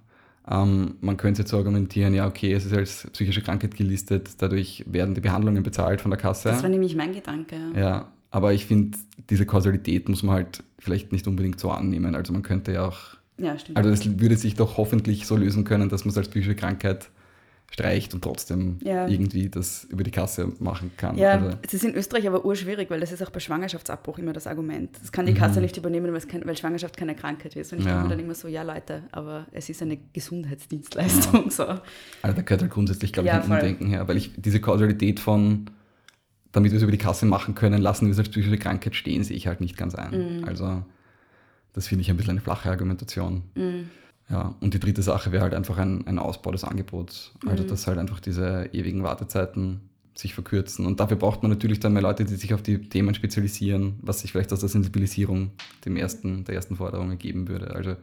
Ähm, 0.51 0.95
man 1.01 1.17
könnte 1.17 1.43
jetzt 1.43 1.51
so 1.51 1.59
argumentieren, 1.59 2.15
ja, 2.15 2.27
okay, 2.27 2.53
es 2.53 2.65
ist 2.65 2.73
als 2.73 3.07
psychische 3.13 3.43
Krankheit 3.43 3.75
gelistet, 3.77 4.31
dadurch 4.39 4.85
werden 4.87 5.15
die 5.15 5.21
Behandlungen 5.21 5.63
bezahlt 5.63 6.01
von 6.01 6.11
der 6.11 6.19
Kasse. 6.19 6.49
Das 6.49 6.63
war 6.63 6.71
nämlich 6.71 6.97
mein 6.97 7.13
Gedanke. 7.13 7.57
Ja, 7.77 8.09
aber 8.31 8.53
ich 8.55 8.67
finde, 8.67 8.97
diese 9.31 9.45
Kausalität 9.47 10.09
muss 10.09 10.23
man 10.23 10.37
halt 10.37 10.63
vielleicht 10.79 11.13
nicht 11.13 11.27
unbedingt 11.27 11.61
so 11.61 11.71
annehmen. 11.71 12.15
Also 12.15 12.33
man 12.33 12.43
könnte 12.43 12.73
ja 12.73 12.87
auch, 12.89 12.99
Ja, 13.39 13.59
stimmt. 13.59 13.77
also 13.77 13.91
das 13.91 14.21
würde 14.21 14.37
sich 14.37 14.55
doch 14.55 14.77
hoffentlich 14.79 15.27
so 15.27 15.37
lösen 15.37 15.65
können, 15.65 15.89
dass 15.91 16.05
man 16.05 16.11
es 16.11 16.19
als 16.19 16.29
psychische 16.29 16.55
Krankheit 16.55 17.11
streicht 17.71 18.15
und 18.15 18.23
trotzdem 18.25 18.79
Ja. 18.83 19.07
irgendwie 19.07 19.49
das 19.51 19.85
über 19.85 20.03
die 20.03 20.11
Kasse 20.11 20.53
machen 20.59 20.91
kann. 20.97 21.17
Ja, 21.19 21.33
Also, 21.33 21.59
es 21.63 21.75
ist 21.75 21.85
in 21.85 21.95
Österreich 21.95 22.27
aber 22.27 22.45
urschwierig, 22.45 22.89
weil 22.91 22.99
das 23.01 23.13
ist 23.13 23.23
auch 23.23 23.31
bei 23.31 23.41
Schwangerschaftsabbruch 23.41 24.19
immer 24.19 24.33
das 24.33 24.47
Argument. 24.47 24.91
Das 25.01 25.13
kann 25.13 25.27
die 25.27 25.35
Kasse 25.35 25.61
nicht 25.61 25.77
übernehmen, 25.77 26.13
weil, 26.13 26.21
kein, 26.23 26.45
weil 26.47 26.57
Schwangerschaft 26.57 26.97
keine 26.97 27.15
Krankheit 27.15 27.55
ist. 27.57 27.73
Und 27.73 27.81
ich 27.81 27.85
Mhm. 27.85 27.91
Ja. 27.91 27.95
denke 27.97 28.09
mir 28.09 28.17
dann 28.17 28.25
immer 28.25 28.35
so, 28.35 28.49
ja 28.49 28.63
Leute, 28.63 29.03
aber 29.13 29.47
es 29.53 29.69
ist 29.69 29.83
eine 29.83 29.99
Gesundheitsdienstleistung. 30.13 31.51
So. 31.51 31.65
also 31.65 31.81
da 32.23 32.43
gehört 32.43 32.63
halt 32.63 32.71
grundsätzlich, 32.71 33.13
glaube 33.13 33.29
ich, 33.29 33.35
Ja, 33.35 33.43
ein. 33.43 33.51
Umdenken 33.51 33.87
her, 33.87 34.09
weil 34.09 34.17
ich 34.17 34.33
diese 34.37 34.61
Kausalität 34.61 35.21
von, 35.21 35.71
damit 36.53 36.73
wir 36.73 36.77
es 36.79 36.83
über 36.83 36.93
die 36.93 36.99
Kasse 36.99 37.27
machen 37.27 37.55
können, 37.55 37.81
lassen 37.83 38.07
wir 38.07 38.13
es 38.13 38.19
als 38.19 38.29
psychische 38.31 38.59
Krankheit 38.59 38.95
stehen, 38.97 39.23
sehe 39.25 39.37
ich 39.37 39.47
halt 39.47 39.61
nicht 39.61 39.77
ganz 39.77 39.95
ein. 39.95 40.39
Mhm. 40.41 40.45
Also 40.45 40.83
das 41.75 41.87
finde 41.87 42.03
ich 42.03 42.11
ein 42.11 42.17
bisschen 42.17 42.33
eine 42.33 42.41
flache 42.41 42.71
Argumentation. 42.71 43.43
Mhm. 43.55 43.91
Ja, 44.31 44.55
und 44.61 44.75
die 44.75 44.79
dritte 44.81 45.03
Sache 45.03 45.33
wäre 45.33 45.43
halt 45.43 45.55
einfach 45.55 45.79
ein, 45.79 46.07
ein 46.07 46.19
Ausbau 46.19 46.51
des 46.51 46.65
Angebots. 46.65 47.33
Also, 47.47 47.63
Mhm. 47.65 47.69
dass 47.69 47.87
halt 47.87 47.99
einfach 47.99 48.21
diese 48.21 48.69
ewigen 48.73 49.03
Wartezeiten 49.03 49.81
sich 50.15 50.35
verkürzen. 50.35 50.85
Und 50.85 51.01
dafür 51.01 51.17
braucht 51.17 51.43
man 51.43 51.51
natürlich 51.51 51.81
dann 51.81 51.93
mehr 51.93 52.03
Leute, 52.03 52.25
die 52.25 52.35
sich 52.35 52.53
auf 52.53 52.61
die 52.63 52.89
Themen 52.89 53.15
spezialisieren, 53.15 54.01
was 54.03 54.21
sich 54.21 54.33
vielleicht 54.33 54.53
aus 54.53 54.61
der 54.61 54.69
Sensibilisierung 54.69 55.53
dem 55.85 55.97
ersten, 55.97 56.45
der 56.45 56.57
ersten 56.57 56.77
Forderung 56.77 57.11
ergeben 57.11 57.49
würde. 57.49 57.71
Also, 57.75 57.95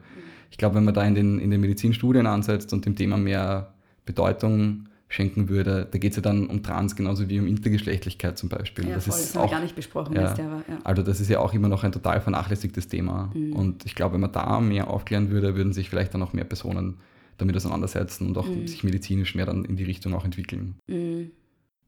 ich 0.50 0.56
glaube, 0.58 0.76
wenn 0.76 0.84
man 0.84 0.94
da 0.94 1.04
in 1.04 1.14
den, 1.14 1.38
in 1.38 1.50
den 1.50 1.60
Medizinstudien 1.60 2.26
ansetzt 2.26 2.72
und 2.72 2.86
dem 2.86 2.96
Thema 2.96 3.18
mehr 3.18 3.74
Bedeutung 4.06 4.88
schenken 5.08 5.48
würde, 5.48 5.86
da 5.90 5.98
geht 5.98 6.12
es 6.12 6.16
ja 6.16 6.22
dann 6.22 6.46
um 6.48 6.62
Trans 6.62 6.96
genauso 6.96 7.28
wie 7.28 7.38
um 7.38 7.46
Intergeschlechtlichkeit 7.46 8.36
zum 8.38 8.48
Beispiel. 8.48 8.88
Ja, 8.88 8.94
das 8.96 9.04
voll, 9.06 9.14
ist 9.18 9.28
das 9.28 9.34
haben 9.36 9.42
wir 9.42 9.46
auch 9.46 9.50
gar 9.52 9.62
nicht 9.62 9.76
besprochen. 9.76 10.14
ja. 10.16 10.34
Du, 10.34 10.42
aber, 10.42 10.56
ja. 10.68 10.78
also 10.82 11.02
das 11.02 11.20
ist 11.20 11.30
ja 11.30 11.38
auch 11.38 11.54
immer 11.54 11.68
noch 11.68 11.84
ein 11.84 11.92
total 11.92 12.20
vernachlässigtes 12.20 12.88
Thema. 12.88 13.30
Mhm. 13.34 13.52
Und 13.52 13.86
ich 13.86 13.94
glaube, 13.94 14.14
wenn 14.14 14.20
man 14.22 14.32
da 14.32 14.60
mehr 14.60 14.88
aufklären 14.90 15.30
würde, 15.30 15.54
würden 15.54 15.72
sich 15.72 15.88
vielleicht 15.90 16.12
dann 16.14 16.22
auch 16.22 16.32
mehr 16.32 16.44
Personen 16.44 16.96
damit 17.38 17.54
auseinandersetzen 17.56 18.26
und 18.26 18.36
auch 18.38 18.48
Mhm. 18.48 18.66
sich 18.66 18.82
medizinisch 18.82 19.34
mehr 19.34 19.46
dann 19.46 19.64
in 19.64 19.76
die 19.76 19.84
Richtung 19.84 20.12
auch 20.14 20.24
entwickeln. 20.24 20.74
Mhm. 20.88 21.30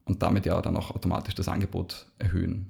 Und 0.05 0.23
damit 0.23 0.47
ja 0.47 0.61
dann 0.63 0.77
auch 0.77 0.95
automatisch 0.95 1.35
das 1.35 1.49
Angebot 1.49 2.07
erhöhen. 2.19 2.67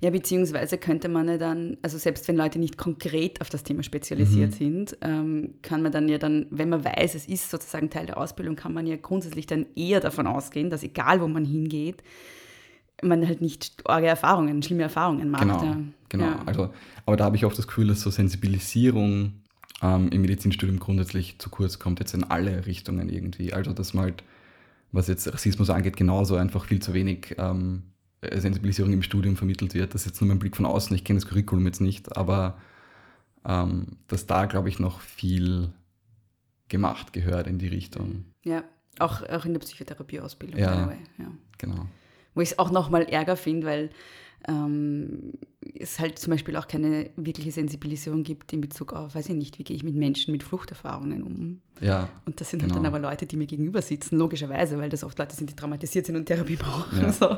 Ja, 0.00 0.10
beziehungsweise 0.10 0.78
könnte 0.78 1.08
man 1.08 1.28
ja 1.28 1.38
dann, 1.38 1.76
also 1.82 1.98
selbst 1.98 2.28
wenn 2.28 2.36
Leute 2.36 2.58
nicht 2.58 2.78
konkret 2.78 3.40
auf 3.40 3.50
das 3.50 3.62
Thema 3.62 3.82
spezialisiert 3.82 4.52
Mhm. 4.52 4.54
sind, 4.54 4.98
ähm, 5.02 5.54
kann 5.62 5.82
man 5.82 5.92
dann 5.92 6.08
ja 6.08 6.18
dann, 6.18 6.46
wenn 6.50 6.68
man 6.68 6.84
weiß, 6.84 7.14
es 7.14 7.26
ist 7.26 7.50
sozusagen 7.50 7.90
Teil 7.90 8.06
der 8.06 8.18
Ausbildung, 8.18 8.56
kann 8.56 8.72
man 8.72 8.86
ja 8.86 8.96
grundsätzlich 8.96 9.46
dann 9.46 9.66
eher 9.74 10.00
davon 10.00 10.26
ausgehen, 10.26 10.70
dass 10.70 10.82
egal 10.82 11.20
wo 11.20 11.28
man 11.28 11.44
hingeht, 11.44 12.02
man 13.02 13.26
halt 13.26 13.40
nicht 13.42 13.82
arge 13.84 14.06
Erfahrungen, 14.06 14.62
schlimme 14.62 14.84
Erfahrungen 14.84 15.30
macht. 15.30 15.42
Genau, 15.42 15.64
ja. 15.64 15.78
genau. 16.08 16.24
Ja. 16.24 16.42
Also, 16.46 16.70
aber 17.04 17.16
da 17.16 17.24
habe 17.24 17.36
ich 17.36 17.44
oft 17.44 17.58
das 17.58 17.66
Gefühl, 17.66 17.88
dass 17.88 18.00
so 18.00 18.10
Sensibilisierung 18.10 19.32
ähm, 19.82 20.08
im 20.08 20.22
Medizinstudium 20.22 20.78
grundsätzlich 20.78 21.38
zu 21.38 21.50
kurz 21.50 21.78
kommt, 21.78 21.98
jetzt 22.00 22.14
in 22.14 22.24
alle 22.24 22.66
Richtungen 22.66 23.08
irgendwie. 23.08 23.52
Also 23.52 23.72
dass 23.72 23.92
man 23.92 24.04
halt, 24.04 24.24
was 24.92 25.08
jetzt 25.08 25.30
Rassismus 25.32 25.68
angeht, 25.68 25.96
genauso 25.96 26.36
einfach 26.36 26.64
viel 26.64 26.80
zu 26.80 26.94
wenig 26.94 27.34
ähm, 27.38 27.82
Sensibilisierung 28.22 28.92
im 28.92 29.02
Studium 29.02 29.36
vermittelt 29.36 29.74
wird. 29.74 29.94
Das 29.94 30.02
ist 30.02 30.06
jetzt 30.06 30.20
nur 30.20 30.28
mein 30.28 30.38
Blick 30.38 30.56
von 30.56 30.66
außen, 30.66 30.94
ich 30.96 31.04
kenne 31.04 31.18
das 31.20 31.28
Curriculum 31.28 31.66
jetzt 31.66 31.80
nicht, 31.80 32.16
aber 32.16 32.58
ähm, 33.44 33.98
dass 34.08 34.26
da, 34.26 34.46
glaube 34.46 34.68
ich, 34.68 34.78
noch 34.78 35.00
viel 35.00 35.70
gemacht 36.68 37.12
gehört 37.12 37.46
in 37.46 37.58
die 37.58 37.68
Richtung. 37.68 38.24
ja, 38.44 38.64
auch, 38.98 39.22
auch 39.28 39.44
in 39.44 39.52
der 39.52 39.60
Psychotherapieausbildung. 39.60 40.58
Ja. 40.58 40.90
ja. 41.18 41.30
Genau. 41.58 41.86
Wo 42.34 42.40
ich 42.40 42.52
es 42.52 42.58
auch 42.58 42.70
nochmal 42.70 43.02
ärger 43.02 43.36
finde, 43.36 43.66
weil 43.66 43.90
ähm, 44.48 45.34
es 45.78 46.00
halt 46.00 46.18
zum 46.18 46.30
Beispiel 46.30 46.56
auch 46.56 46.66
keine 46.66 47.10
wirkliche 47.16 47.52
Sensibilisierung 47.52 48.22
gibt 48.22 48.52
in 48.54 48.62
Bezug 48.62 48.94
auf, 48.94 49.14
weiß 49.14 49.28
ich 49.28 49.34
nicht, 49.34 49.58
wie 49.58 49.64
gehe 49.64 49.76
ich 49.76 49.82
mit 49.82 49.94
Menschen 49.96 50.32
mit 50.32 50.42
Fluchterfahrungen 50.42 51.22
um. 51.24 51.60
Ja, 51.80 52.08
Und 52.24 52.40
das 52.40 52.48
sind 52.50 52.62
halt 52.62 52.72
Genau. 52.72 52.82
dann 52.82 52.94
aber 52.94 52.98
Leute, 53.00 53.26
die 53.26 53.36
mir 53.36 53.46
gegenüber 53.46 53.82
sitzen, 53.82 54.16
logischerweise, 54.16 54.78
weil 54.78 54.88
das 54.88 55.04
oft 55.04 55.18
Leute 55.18 55.36
sind, 55.36 55.50
die 55.50 55.56
traumatisiert 55.56 56.06
sind 56.06 56.16
und 56.16 56.24
Therapie 56.26 56.56
brauchen. 56.56 56.98
Ja. 57.02 57.12
So. 57.12 57.36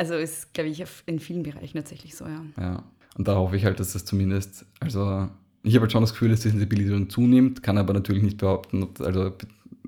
Also 0.00 0.14
ist, 0.14 0.54
glaube 0.54 0.70
ich, 0.70 0.82
in 1.04 1.18
vielen 1.18 1.42
Bereichen 1.42 1.76
tatsächlich 1.76 2.16
so, 2.16 2.24
ja. 2.24 2.42
Ja, 2.58 2.84
und 3.18 3.28
da 3.28 3.34
hoffe 3.34 3.58
ich 3.58 3.66
halt, 3.66 3.80
dass 3.80 3.92
das 3.92 4.06
zumindest, 4.06 4.64
also 4.80 5.28
ich 5.62 5.74
habe 5.74 5.82
halt 5.82 5.92
schon 5.92 6.00
das 6.00 6.12
Gefühl, 6.12 6.30
dass 6.30 6.40
die 6.40 6.48
Sensibilisierung 6.48 7.10
zunimmt, 7.10 7.62
kann 7.62 7.76
aber 7.76 7.92
natürlich 7.92 8.22
nicht 8.22 8.38
behaupten, 8.38 8.82
ob, 8.82 8.98
also, 9.02 9.34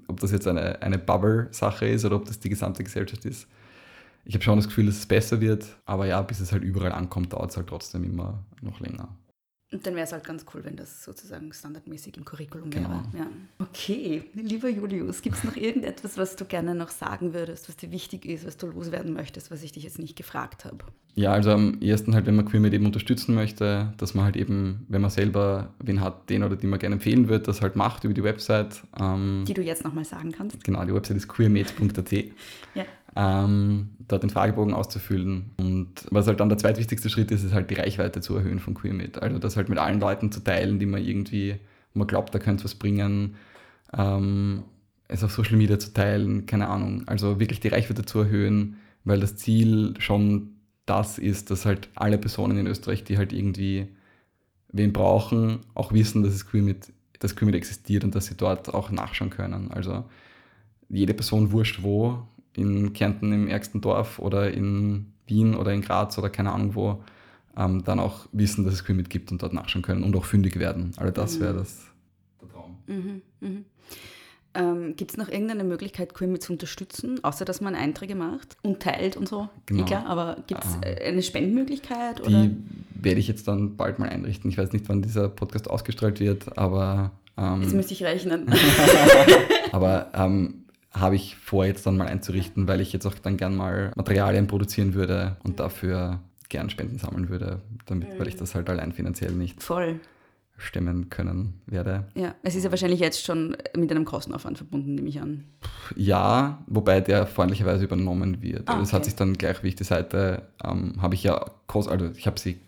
ob 0.08 0.20
das 0.20 0.30
jetzt 0.30 0.46
eine, 0.46 0.82
eine 0.82 0.98
Bubble-Sache 0.98 1.86
ist 1.86 2.04
oder 2.04 2.16
ob 2.16 2.26
das 2.26 2.38
die 2.38 2.50
gesamte 2.50 2.84
Gesellschaft 2.84 3.24
ist. 3.24 3.46
ich 4.26 4.34
habe 4.34 4.44
schon 4.44 4.56
das 4.56 4.68
Gefühl, 4.68 4.84
dass 4.84 4.98
es 4.98 5.06
besser 5.06 5.40
wird, 5.40 5.64
aber 5.86 6.04
ja, 6.04 6.20
bis 6.20 6.40
es 6.40 6.52
halt 6.52 6.62
überall 6.62 6.92
ankommt, 6.92 7.32
dauert 7.32 7.50
es 7.50 7.56
halt 7.56 7.68
trotzdem 7.68 8.04
immer 8.04 8.44
noch 8.60 8.80
länger. 8.80 9.08
Und 9.72 9.86
dann 9.86 9.94
wäre 9.94 10.04
es 10.04 10.12
halt 10.12 10.24
ganz 10.24 10.44
cool, 10.54 10.62
wenn 10.64 10.76
das 10.76 11.02
sozusagen 11.02 11.50
standardmäßig 11.52 12.16
im 12.18 12.24
Curriculum 12.26 12.68
Genau. 12.70 12.90
wäre. 12.90 13.02
Ja. 13.20 13.26
Okay, 13.58 14.22
lieber 14.34 14.68
Julius, 14.68 15.22
gibt 15.22 15.36
es 15.36 15.44
noch 15.44 15.56
irgendetwas, 15.56 16.18
was 16.18 16.36
du 16.36 16.44
gerne 16.44 16.74
noch 16.74 16.90
sagen 16.90 17.32
würdest, 17.32 17.68
was 17.68 17.76
dir 17.76 17.90
wichtig 17.90 18.26
ist, 18.26 18.46
was 18.46 18.58
du 18.58 18.66
loswerden 18.66 19.14
möchtest, 19.14 19.50
was 19.50 19.62
ich 19.62 19.72
dich 19.72 19.84
jetzt 19.84 19.98
nicht 19.98 20.14
gefragt 20.16 20.66
habe? 20.66 20.78
Ja, 21.14 21.32
also 21.32 21.50
am 21.52 21.80
ersten 21.80 22.14
halt, 22.14 22.26
wenn 22.26 22.36
man 22.36 22.44
QueerMed 22.44 22.72
eben 22.74 22.86
unterstützen 22.86 23.34
möchte, 23.34 23.92
dass 23.96 24.14
man 24.14 24.24
halt 24.26 24.36
eben, 24.36 24.84
wenn 24.88 25.00
man 25.00 25.10
selber 25.10 25.70
wen 25.78 26.00
hat, 26.00 26.28
den 26.30 26.42
oder 26.44 26.56
die 26.56 26.66
man 26.66 26.78
gerne 26.78 26.94
empfehlen 26.96 27.28
wird, 27.28 27.48
das 27.48 27.60
halt 27.62 27.74
macht 27.76 28.04
über 28.04 28.14
die 28.14 28.24
Website. 28.24 28.82
Ähm, 29.00 29.44
Die 29.46 29.54
du 29.54 29.62
jetzt 29.62 29.84
nochmal 29.84 30.04
sagen 30.04 30.32
kannst. 30.32 30.62
genau, 30.64 30.84
die 30.84 30.94
Website 30.94 31.16
ist 31.16 31.28
queermed.at. 31.28 32.12
Ja. 32.74 32.84
Ähm, 33.16 33.90
dort 34.08 34.22
den 34.22 34.30
Fragebogen 34.30 34.74
auszufüllen. 34.74 35.52
Und 35.58 36.06
was 36.10 36.26
halt 36.26 36.40
dann 36.40 36.48
der 36.48 36.58
zweitwichtigste 36.58 37.10
Schritt 37.10 37.30
ist, 37.30 37.44
ist 37.44 37.52
halt 37.52 37.70
die 37.70 37.74
Reichweite 37.74 38.20
zu 38.20 38.36
erhöhen 38.36 38.58
von 38.58 38.74
QueerMed. 38.74 39.22
Also 39.22 39.38
das 39.38 39.56
halt 39.56 39.68
mit 39.68 39.78
allen 39.78 40.00
Leuten 40.00 40.32
zu 40.32 40.40
teilen, 40.40 40.78
die 40.78 40.86
man 40.86 41.02
irgendwie, 41.02 41.56
man 41.94 42.06
glaubt, 42.06 42.34
da 42.34 42.38
könnte 42.38 42.64
was 42.64 42.74
bringen. 42.74 43.36
Ähm, 43.96 44.64
es 45.08 45.22
auf 45.22 45.32
Social 45.32 45.56
Media 45.56 45.78
zu 45.78 45.92
teilen, 45.92 46.46
keine 46.46 46.68
Ahnung. 46.68 47.02
Also 47.06 47.38
wirklich 47.38 47.60
die 47.60 47.68
Reichweite 47.68 48.04
zu 48.04 48.20
erhöhen, 48.20 48.76
weil 49.04 49.20
das 49.20 49.36
Ziel 49.36 49.94
schon 49.98 50.52
das 50.86 51.18
ist, 51.18 51.50
dass 51.50 51.66
halt 51.66 51.88
alle 51.94 52.18
Personen 52.18 52.58
in 52.58 52.66
Österreich, 52.66 53.04
die 53.04 53.18
halt 53.18 53.32
irgendwie 53.32 53.88
wen 54.72 54.92
brauchen, 54.92 55.60
auch 55.74 55.92
wissen, 55.92 56.22
dass 56.22 56.34
es 56.34 56.46
QueerMed, 56.46 56.92
dass 57.18 57.36
QueerMed 57.36 57.54
existiert 57.54 58.04
und 58.04 58.14
dass 58.14 58.26
sie 58.26 58.36
dort 58.36 58.72
auch 58.72 58.90
nachschauen 58.90 59.30
können. 59.30 59.70
Also 59.70 60.04
jede 60.88 61.14
Person 61.14 61.52
wurscht 61.52 61.82
wo, 61.82 62.26
in 62.56 62.92
Kärnten 62.92 63.32
im 63.32 63.48
ärgsten 63.48 63.80
Dorf 63.80 64.18
oder 64.18 64.50
in 64.52 65.12
Wien 65.26 65.54
oder 65.54 65.72
in 65.72 65.80
Graz 65.82 66.18
oder 66.18 66.30
keine 66.30 66.52
Ahnung 66.52 66.74
wo, 66.74 67.02
ähm, 67.56 67.84
dann 67.84 68.00
auch 68.00 68.26
wissen, 68.32 68.64
dass 68.64 68.74
es 68.74 68.84
QueerMed 68.84 69.10
gibt 69.10 69.30
und 69.32 69.42
dort 69.42 69.52
nachschauen 69.52 69.82
können 69.82 70.02
und 70.02 70.14
auch 70.16 70.24
fündig 70.24 70.58
werden. 70.58 70.92
Also 70.96 71.12
das 71.12 71.40
wäre 71.40 71.54
das 71.54 71.80
der 72.40 72.48
Traum. 72.48 72.76
Mhm, 72.86 73.22
mhm. 73.40 73.64
Ähm, 74.54 74.96
Gibt 74.96 75.12
es 75.12 75.16
noch 75.16 75.28
irgendeine 75.30 75.64
Möglichkeit, 75.64 76.12
QueerMed 76.12 76.42
zu 76.42 76.52
unterstützen, 76.52 77.24
außer 77.24 77.46
dass 77.46 77.62
man 77.62 77.74
Einträge 77.74 78.14
macht 78.14 78.56
und 78.62 78.80
teilt 78.80 79.16
und 79.16 79.26
so? 79.26 79.48
Genau. 79.64 79.82
Eh 79.82 79.84
klar, 79.86 80.04
aber 80.06 80.36
gibt 80.46 80.62
es 80.62 80.70
Ah. 80.74 81.06
eine 81.06 81.22
Spendenmöglichkeit? 81.22 82.20
Oder? 82.20 82.42
Die 82.48 82.56
werde 83.02 83.18
ich 83.18 83.28
jetzt 83.28 83.48
dann 83.48 83.76
bald 83.76 83.98
mal 83.98 84.10
einrichten. 84.10 84.50
Ich 84.50 84.58
weiß 84.58 84.72
nicht, 84.72 84.86
wann 84.90 85.00
dieser 85.00 85.30
Podcast 85.30 85.70
ausgestrahlt 85.70 86.20
wird, 86.20 86.58
aber, 86.58 87.12
ähm, 87.38 87.62
Jetzt 87.62 87.72
müsste 87.72 87.94
ich 87.94 88.04
rechnen. 88.04 88.46
aber 89.72 90.08
ähm, 90.14 90.61
habe 90.92 91.16
ich 91.16 91.36
vor, 91.36 91.64
jetzt 91.64 91.86
dann 91.86 91.96
mal 91.96 92.06
einzurichten, 92.06 92.68
weil 92.68 92.80
ich 92.80 92.92
jetzt 92.92 93.06
auch 93.06 93.14
dann 93.14 93.36
gern 93.36 93.56
mal 93.56 93.92
Materialien 93.96 94.46
produzieren 94.46 94.94
würde 94.94 95.36
und 95.42 95.58
dafür 95.60 96.20
gern 96.48 96.68
Spenden 96.70 96.98
sammeln 96.98 97.28
würde, 97.30 97.60
damit, 97.86 98.08
weil 98.18 98.28
ich 98.28 98.36
das 98.36 98.54
halt 98.54 98.68
allein 98.68 98.92
finanziell 98.92 99.32
nicht 99.32 99.62
Voll. 99.62 100.00
stemmen 100.58 101.08
können 101.08 101.54
werde. 101.66 102.04
Ja, 102.14 102.34
es 102.42 102.54
ist 102.54 102.64
ja 102.64 102.70
wahrscheinlich 102.70 103.00
jetzt 103.00 103.24
schon 103.24 103.56
mit 103.74 103.90
einem 103.90 104.04
Kostenaufwand 104.04 104.58
verbunden, 104.58 104.94
nehme 104.94 105.08
ich 105.08 105.18
an. 105.20 105.44
Ja, 105.96 106.62
wobei 106.66 107.00
der 107.00 107.26
freundlicherweise 107.26 107.84
übernommen 107.84 108.42
wird. 108.42 108.68
Ah, 108.68 108.72
Also 108.72 108.82
Es 108.82 108.92
hat 108.92 109.00
okay. 109.00 109.04
sich 109.10 109.16
dann 109.16 109.32
gleich, 109.38 109.62
wie 109.62 109.68
ich 109.68 109.76
die 109.76 109.84
Seite, 109.84 110.42
ähm, 110.62 111.00
habe 111.00 111.14
ich 111.14 111.22
ja, 111.22 111.42
also 111.68 112.10
ich 112.14 112.26
habe 112.26 112.38
sie 112.38 112.58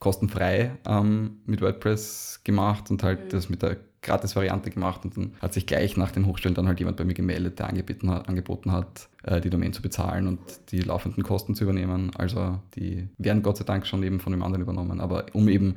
kostenfrei 0.00 0.72
ähm, 0.84 1.36
mit 1.46 1.60
WordPress 1.60 2.40
gemacht 2.42 2.90
und 2.90 3.02
halt 3.04 3.26
Mhm. 3.26 3.28
das 3.30 3.48
mit 3.48 3.62
der 3.62 3.76
Gratis-Variante 4.02 4.70
gemacht 4.70 5.04
und 5.04 5.16
dann 5.16 5.32
hat 5.40 5.54
sich 5.54 5.66
gleich 5.66 5.96
nach 5.96 6.10
dem 6.10 6.26
Hochstellen 6.26 6.54
dann 6.54 6.66
halt 6.66 6.80
jemand 6.80 6.96
bei 6.96 7.04
mir 7.04 7.14
gemeldet, 7.14 7.58
der 7.58 7.68
angeboten 7.68 8.10
hat, 8.10 8.28
angeboten 8.28 8.72
hat 8.72 9.08
äh, 9.22 9.40
die 9.40 9.48
Domain 9.48 9.72
zu 9.72 9.80
bezahlen 9.80 10.26
und 10.26 10.40
die 10.70 10.80
laufenden 10.80 11.22
Kosten 11.22 11.54
zu 11.54 11.64
übernehmen. 11.64 12.10
Also 12.16 12.58
die 12.74 13.08
werden 13.18 13.42
Gott 13.42 13.56
sei 13.56 13.64
Dank 13.64 13.86
schon 13.86 14.02
eben 14.02 14.20
von 14.20 14.32
dem 14.32 14.42
anderen 14.42 14.62
übernommen, 14.62 15.00
aber 15.00 15.26
um 15.32 15.48
eben 15.48 15.76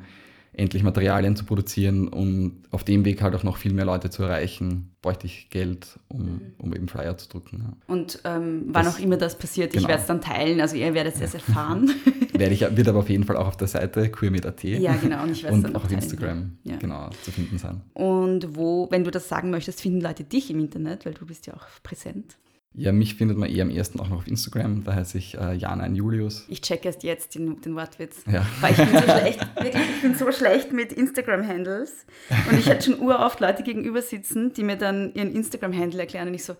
endlich 0.56 0.82
Materialien 0.82 1.36
zu 1.36 1.44
produzieren 1.44 2.08
und 2.08 2.62
auf 2.70 2.82
dem 2.82 3.04
Weg 3.04 3.20
halt 3.22 3.34
auch 3.34 3.42
noch 3.42 3.56
viel 3.58 3.72
mehr 3.72 3.84
Leute 3.84 4.08
zu 4.10 4.22
erreichen, 4.22 4.94
bräuchte 5.02 5.26
ich 5.26 5.50
Geld, 5.50 5.98
Mhm. 6.12 6.18
um, 6.18 6.40
um 6.58 6.74
eben 6.74 6.88
Flyer 6.88 7.16
zu 7.18 7.28
drucken. 7.28 7.58
Ja. 7.66 7.94
Und 7.94 8.20
ähm, 8.24 8.64
wann 8.68 8.84
Das- 8.86 8.94
auch 8.96 8.98
immer 8.98 9.16
das 9.18 9.36
passiert, 9.36 9.68
ich 9.74 9.78
genau. 9.78 9.88
werde 9.88 10.00
es 10.02 10.06
dann 10.06 10.20
teilen, 10.20 10.60
also 10.60 10.76
ihr 10.76 10.94
werdet 10.94 11.20
es 11.20 11.34
erfahren. 11.34 11.90
Werde 12.32 12.52
ich, 12.54 12.60
wird 12.76 12.86
aber 12.88 12.98
auf 12.98 13.08
jeden 13.08 13.24
Fall 13.24 13.36
auch 13.36 13.46
auf 13.48 13.56
der 13.56 13.68
Seite 13.68 14.10
queermed.at 14.10 14.62
Ja, 14.64 14.94
genau, 14.96 15.22
und 15.22 15.30
ich 15.32 15.42
werde 15.42 15.56
es 15.56 15.62
dann 15.62 15.74
auch 15.76 15.82
auf 15.84 15.88
teilen, 15.88 16.02
Instagram 16.02 16.58
ja. 16.64 16.76
genau, 16.76 17.08
zu 17.22 17.30
finden 17.30 17.56
sein. 17.58 17.80
Und 17.94 18.54
wo, 18.56 18.88
wenn 18.90 19.04
du 19.04 19.10
das 19.10 19.28
sagen 19.28 19.50
möchtest, 19.50 19.80
finden 19.80 20.00
Leute 20.02 20.22
dich 20.24 20.50
im 20.50 20.60
Internet, 20.60 21.06
weil 21.06 21.14
du 21.14 21.24
bist 21.26 21.46
ja 21.46 21.54
auch 21.54 21.64
präsent. 21.82 22.36
Ja, 22.78 22.92
mich 22.92 23.14
findet 23.14 23.38
man 23.38 23.48
eher 23.48 23.62
am 23.62 23.70
ersten 23.70 23.98
auch 24.00 24.08
noch 24.10 24.18
auf 24.18 24.26
Instagram, 24.26 24.84
da 24.84 24.94
heiße 24.94 25.16
ich 25.16 25.34
äh, 25.38 25.54
Jan 25.54 25.94
Julius. 25.94 26.44
Ich 26.48 26.60
check 26.60 26.84
erst 26.84 27.02
jetzt 27.04 27.34
den, 27.34 27.58
den 27.62 27.74
Wortwitz. 27.74 28.16
Ja. 28.30 28.44
Weil 28.60 28.72
ich 28.72 28.76
bin 28.76 28.88
so 28.92 29.02
schlecht, 29.02 29.40
wirklich, 29.56 29.82
ich 29.96 30.02
bin 30.02 30.14
so 30.14 30.30
schlecht 30.32 30.72
mit 30.72 30.92
Instagram-Handles. 30.92 32.04
Und 32.50 32.58
ich 32.58 32.68
hatte 32.68 32.90
schon 32.90 33.00
uroft 33.00 33.40
Leute 33.40 33.62
gegenüber 33.62 34.02
sitzen, 34.02 34.52
die 34.52 34.62
mir 34.62 34.76
dann 34.76 35.14
ihren 35.14 35.32
Instagram-Handle 35.34 36.00
erklären 36.00 36.28
und 36.28 36.34
ich 36.34 36.44
so, 36.44 36.54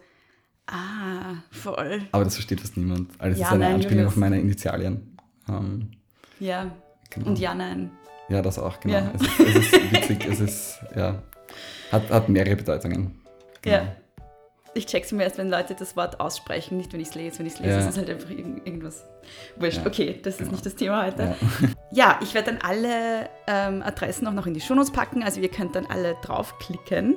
ah, 0.69 1.35
voll. 1.51 2.01
Aber 2.13 2.25
das 2.25 2.35
versteht 2.35 2.61
fast 2.63 2.77
niemand. 2.79 3.11
Also 3.21 3.35
es 3.35 3.41
Ja, 3.41 3.47
ist 3.49 3.53
eine 3.53 3.65
nein, 3.65 3.75
Anspielung 3.75 3.99
Julius. 3.99 4.13
auf 4.15 4.17
meine 4.19 4.41
Initialien. 4.41 5.17
Ähm, 5.51 5.91
Ja. 6.41 6.71
genau. 7.11 7.27
Und 7.27 7.39
ja, 7.39 7.55
nein. 7.55 7.91
Ja, 8.31 8.41
das 8.41 8.59
auch, 8.59 8.81
genau. 8.81 8.95
Ja. 8.95 9.13
Es, 9.15 9.21
ist, 9.23 9.41
es 9.41 9.57
ist 9.73 9.93
witzig, 9.93 10.27
es 10.27 10.41
ist, 10.41 10.79
ja, 10.97 11.23
hat, 11.93 12.11
hat 12.11 12.29
mehrere 12.31 12.57
Bedeutungen. 12.57 13.21
Genau. 13.63 13.77
Ja. 13.77 13.97
Ich 14.77 14.87
check's 14.87 15.11
immer 15.11 15.23
erst, 15.23 15.39
wenn 15.39 15.49
Leute 15.49 15.75
das 15.75 15.97
Wort 15.97 16.21
aussprechen, 16.21 16.77
nicht 16.77 16.93
wenn 16.93 17.01
ich 17.01 17.09
es 17.09 17.15
lese. 17.15 17.39
Wenn 17.39 17.47
ich 17.47 17.55
es 17.55 17.61
lese, 17.61 17.73
Ja. 17.73 17.79
ist 17.81 17.89
es 17.89 17.97
halt 17.97 18.11
einfach 18.11 18.31
irgend, 18.31 18.67
irgendwas. 18.67 19.05
Wurscht. 19.57 19.79
Ja, 19.79 19.87
Okay, 19.87 20.21
das 20.23 20.35
ist 20.35 20.39
genau. 20.41 20.51
nicht 20.53 20.67
das 20.67 20.75
Thema 20.75 21.05
heute. 21.07 21.23
Ja. 21.23 21.37
Ja, 21.93 22.21
ich 22.23 22.35
werde 22.35 22.53
dann 22.53 22.61
alle 22.63 23.29
ähm, 23.47 23.81
Adressen 23.83 24.27
auch 24.27 24.33
noch 24.33 24.47
in 24.47 24.53
die 24.55 24.61
Shownotes 24.61 24.91
packen, 24.91 25.23
also 25.23 25.41
ihr 25.41 25.49
könnt 25.49 25.75
dann 25.77 25.87
alle 25.87 26.15
draufklicken. 26.23 27.17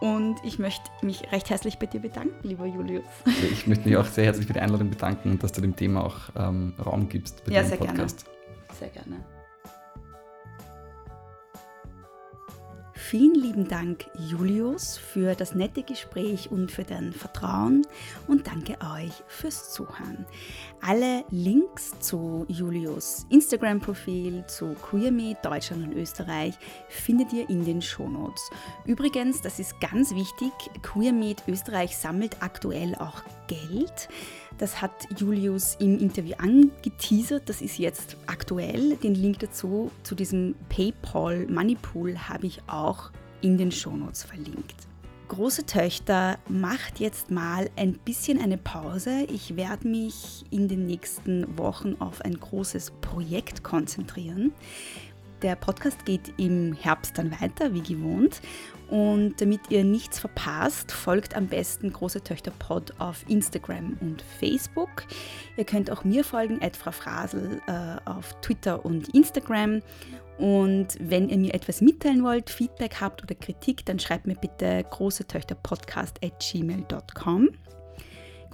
Und 0.00 0.36
ich 0.44 0.58
möchte 0.58 0.82
mich 1.02 1.32
recht 1.32 1.48
herzlich 1.50 1.78
bei 1.78 1.86
dir 1.86 2.00
bedanken, 2.00 2.46
lieber 2.46 2.66
Julius. 2.66 3.04
Ich 3.52 3.66
möchte 3.66 3.88
mich 3.88 3.96
auch 3.96 4.04
sehr 4.06 4.24
herzlich 4.26 4.46
für 4.46 4.52
die 4.52 4.60
Einladung 4.60 4.90
bedanken 4.90 5.30
und 5.30 5.42
dass 5.42 5.52
du 5.52 5.60
dem 5.60 5.74
Thema 5.74 6.04
auch 6.04 6.16
ähm, 6.36 6.74
Raum 6.84 7.08
gibst 7.08 7.42
bei 7.44 7.52
Ja, 7.52 7.64
sehr 7.64 7.78
gerne. 7.78 7.92
Podcast. 7.94 8.26
Sehr 8.78 8.88
gerne. 8.90 9.16
Vielen 13.08 13.36
lieben 13.36 13.66
Dank, 13.66 14.04
Julius, 14.18 14.98
für 14.98 15.34
das 15.34 15.54
nette 15.54 15.82
Gespräch 15.82 16.50
und 16.50 16.70
für 16.70 16.84
dein 16.84 17.14
Vertrauen 17.14 17.86
und 18.26 18.46
danke 18.46 18.76
euch 18.94 19.24
fürs 19.28 19.72
Zuhören. 19.72 20.26
Alle 20.82 21.24
Links 21.30 21.98
zu 22.00 22.44
Julius 22.48 23.24
Instagram-Profil, 23.30 24.44
zu 24.46 24.74
QueerMe 24.74 25.38
Deutschland 25.42 25.86
und 25.86 25.94
Österreich 25.94 26.58
findet 26.90 27.32
ihr 27.32 27.48
in 27.48 27.64
den 27.64 27.80
Shownotes. 27.80 28.50
Übrigens, 28.84 29.40
das 29.40 29.58
ist 29.58 29.80
ganz 29.80 30.14
wichtig, 30.14 30.52
QueerMed 30.82 31.44
Österreich 31.48 31.96
sammelt 31.96 32.42
aktuell 32.42 32.94
auch 32.96 33.22
Geld. 33.46 34.10
Das 34.58 34.82
hat 34.82 35.06
Julius 35.16 35.76
im 35.78 36.00
Interview 36.00 36.34
angeteasert. 36.38 37.48
Das 37.48 37.62
ist 37.62 37.78
jetzt 37.78 38.16
aktuell. 38.26 38.96
Den 38.96 39.14
Link 39.14 39.38
dazu, 39.38 39.92
zu 40.02 40.16
diesem 40.16 40.56
PayPal 40.68 41.46
Money 41.46 41.76
Pool, 41.76 42.18
habe 42.18 42.48
ich 42.48 42.60
auch 42.66 43.12
in 43.40 43.56
den 43.56 43.70
Shownotes 43.70 44.24
verlinkt. 44.24 44.88
Große 45.28 45.66
Töchter 45.66 46.38
macht 46.48 46.98
jetzt 46.98 47.30
mal 47.30 47.70
ein 47.76 47.92
bisschen 47.98 48.40
eine 48.40 48.58
Pause. 48.58 49.26
Ich 49.30 49.56
werde 49.56 49.86
mich 49.86 50.44
in 50.50 50.66
den 50.66 50.86
nächsten 50.86 51.56
Wochen 51.56 51.96
auf 52.00 52.22
ein 52.22 52.40
großes 52.40 52.92
Projekt 53.00 53.62
konzentrieren. 53.62 54.52
Der 55.42 55.56
Podcast 55.56 56.04
geht 56.04 56.32
im 56.36 56.72
Herbst 56.72 57.18
dann 57.18 57.30
weiter, 57.40 57.72
wie 57.72 57.82
gewohnt. 57.82 58.40
Und 58.88 59.40
damit 59.40 59.70
ihr 59.70 59.84
nichts 59.84 60.18
verpasst, 60.18 60.90
folgt 60.92 61.36
am 61.36 61.46
besten 61.46 61.92
Große 61.92 62.24
Töchter 62.24 62.50
Pod 62.58 62.92
auf 62.98 63.24
Instagram 63.28 63.96
und 64.00 64.22
Facebook. 64.40 65.04
Ihr 65.56 65.64
könnt 65.64 65.90
auch 65.90 66.04
mir 66.04 66.24
folgen, 66.24 66.60
Frau 66.72 66.92
Frasel, 66.92 67.60
äh, 67.66 67.96
auf 68.08 68.40
Twitter 68.40 68.82
und 68.84 69.14
Instagram. 69.14 69.82
Und 70.38 70.96
wenn 71.00 71.28
ihr 71.28 71.36
mir 71.36 71.52
etwas 71.54 71.82
mitteilen 71.82 72.22
wollt, 72.22 72.48
Feedback 72.48 73.00
habt 73.00 73.22
oder 73.22 73.34
Kritik, 73.34 73.84
dann 73.84 73.98
schreibt 73.98 74.26
mir 74.26 74.36
bitte 74.36 74.86
großetöchterpodcast.gmail.com. 74.90 77.50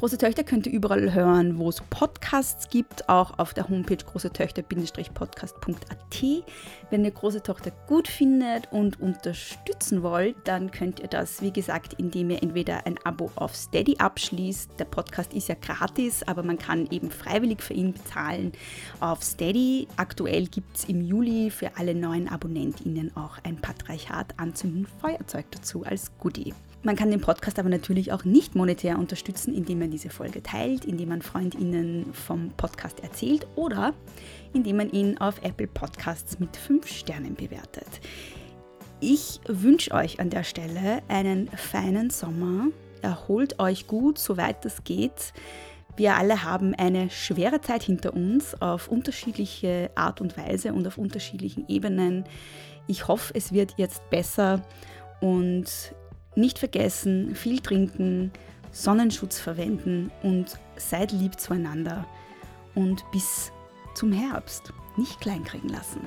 Große 0.05 0.19
Töchter 0.19 0.45
könnt 0.45 0.67
ihr 0.67 0.73
überall 0.75 1.15
hören, 1.15 1.57
wo 1.57 1.71
es 1.71 1.81
Podcasts 1.81 2.69
gibt, 2.69 3.09
auch 3.09 3.39
auf 3.39 3.55
der 3.55 3.71
Homepage 3.71 3.97
großetöchter-podcast.at. 3.97 6.45
Wenn 6.91 7.07
ihr 7.07 7.11
Große 7.11 7.43
Tochter 7.43 7.71
gut 7.87 8.07
findet 8.07 8.71
und 8.71 9.01
unterstützen 9.01 10.03
wollt, 10.03 10.37
dann 10.45 10.71
könnt 10.71 11.01
ihr 11.01 11.09
das, 11.09 11.41
wie 11.41 11.53
gesagt, 11.53 11.95
indem 11.95 12.29
ihr 12.29 12.43
entweder 12.43 12.87
ein 12.87 12.99
Abo 13.03 13.31
auf 13.37 13.57
Steady 13.57 13.97
abschließt. 13.97 14.73
Der 14.79 14.85
Podcast 14.85 15.33
ist 15.33 15.49
ja 15.49 15.55
gratis, 15.59 16.23
aber 16.23 16.43
man 16.43 16.59
kann 16.59 16.87
eben 16.91 17.11
freiwillig 17.11 17.63
für 17.63 17.73
ihn 17.73 17.95
bezahlen 17.95 18.53
auf 19.01 19.23
Steady. 19.23 19.89
Aktuell 19.97 20.49
gibt 20.49 20.77
es 20.77 20.85
im 20.85 21.01
Juli 21.01 21.51
für 21.51 21.79
alle 21.79 21.95
neuen 21.95 22.29
AbonnentInnen 22.29 23.17
auch 23.17 23.39
ein 23.43 23.57
Patriarchat 23.57 24.39
anzünden 24.39 24.87
Feuerzeug 25.01 25.47
dazu 25.51 25.83
als 25.83 26.13
Goodie. 26.19 26.53
Man 26.85 26.97
kann 26.97 27.11
den 27.11 27.23
Podcast 27.23 27.59
aber 27.59 27.71
natürlich 27.71 28.13
auch 28.13 28.25
nicht 28.25 28.55
monetär 28.55 28.99
unterstützen, 28.99 29.55
indem 29.55 29.79
man 29.79 29.91
diese 29.91 30.11
Folge 30.11 30.43
teilt, 30.43 30.85
indem 30.85 31.09
man 31.09 31.23
Freundinnen 31.23 32.13
vom 32.13 32.51
Podcast 32.51 33.01
erzählt 33.01 33.47
oder 33.57 33.95
indem 34.53 34.77
man 34.77 34.91
ihn 34.91 35.17
auf 35.17 35.43
Apple 35.43 35.67
Podcasts 35.67 36.39
mit 36.39 36.55
5 36.59 36.87
Sternen 36.87 37.37
bewertet. 37.37 37.89
Ich 39.01 39.41
wünsche 39.47 39.93
euch 39.93 40.21
an 40.21 40.29
der 40.29 40.45
Stelle 40.45 41.03
einen 41.09 41.49
feinen 41.49 42.11
Sommer. 42.11 42.67
Erholt 43.01 43.59
euch 43.61 43.87
gut, 43.87 44.19
soweit 44.19 44.63
es 44.67 44.85
geht. 44.85 45.33
Wir 45.97 46.17
alle 46.17 46.45
haben 46.45 46.75
eine 46.75 47.09
schwere 47.09 47.63
Zeit 47.63 47.83
hinter 47.83 48.13
uns 48.13 48.61
auf 48.61 48.89
unterschiedliche 48.89 49.91
Art 49.95 50.21
und 50.21 50.37
Weise 50.37 50.75
und 50.75 50.87
auf 50.87 50.99
unterschiedlichen 50.99 51.67
Ebenen. 51.67 52.25
Ich 52.89 53.09
hoffe, 53.09 53.33
es 53.35 53.53
wird 53.53 53.73
jetzt 53.79 54.11
besser 54.11 54.61
und 55.23 55.95
nicht 56.37 56.59
vergessen, 56.59 57.35
viel 57.35 57.61
trinken, 57.61 58.33
Sonnenschutz 58.73 59.39
verwenden 59.39 60.11
und 60.23 60.59
seid 60.77 61.13
lieb 61.13 61.39
zueinander. 61.39 62.07
Und 62.75 63.05
bis 63.13 63.53
zum 63.95 64.13
Herbst 64.13 64.73
nicht 64.97 65.21
kleinkriegen 65.21 65.69
lassen. 65.69 66.01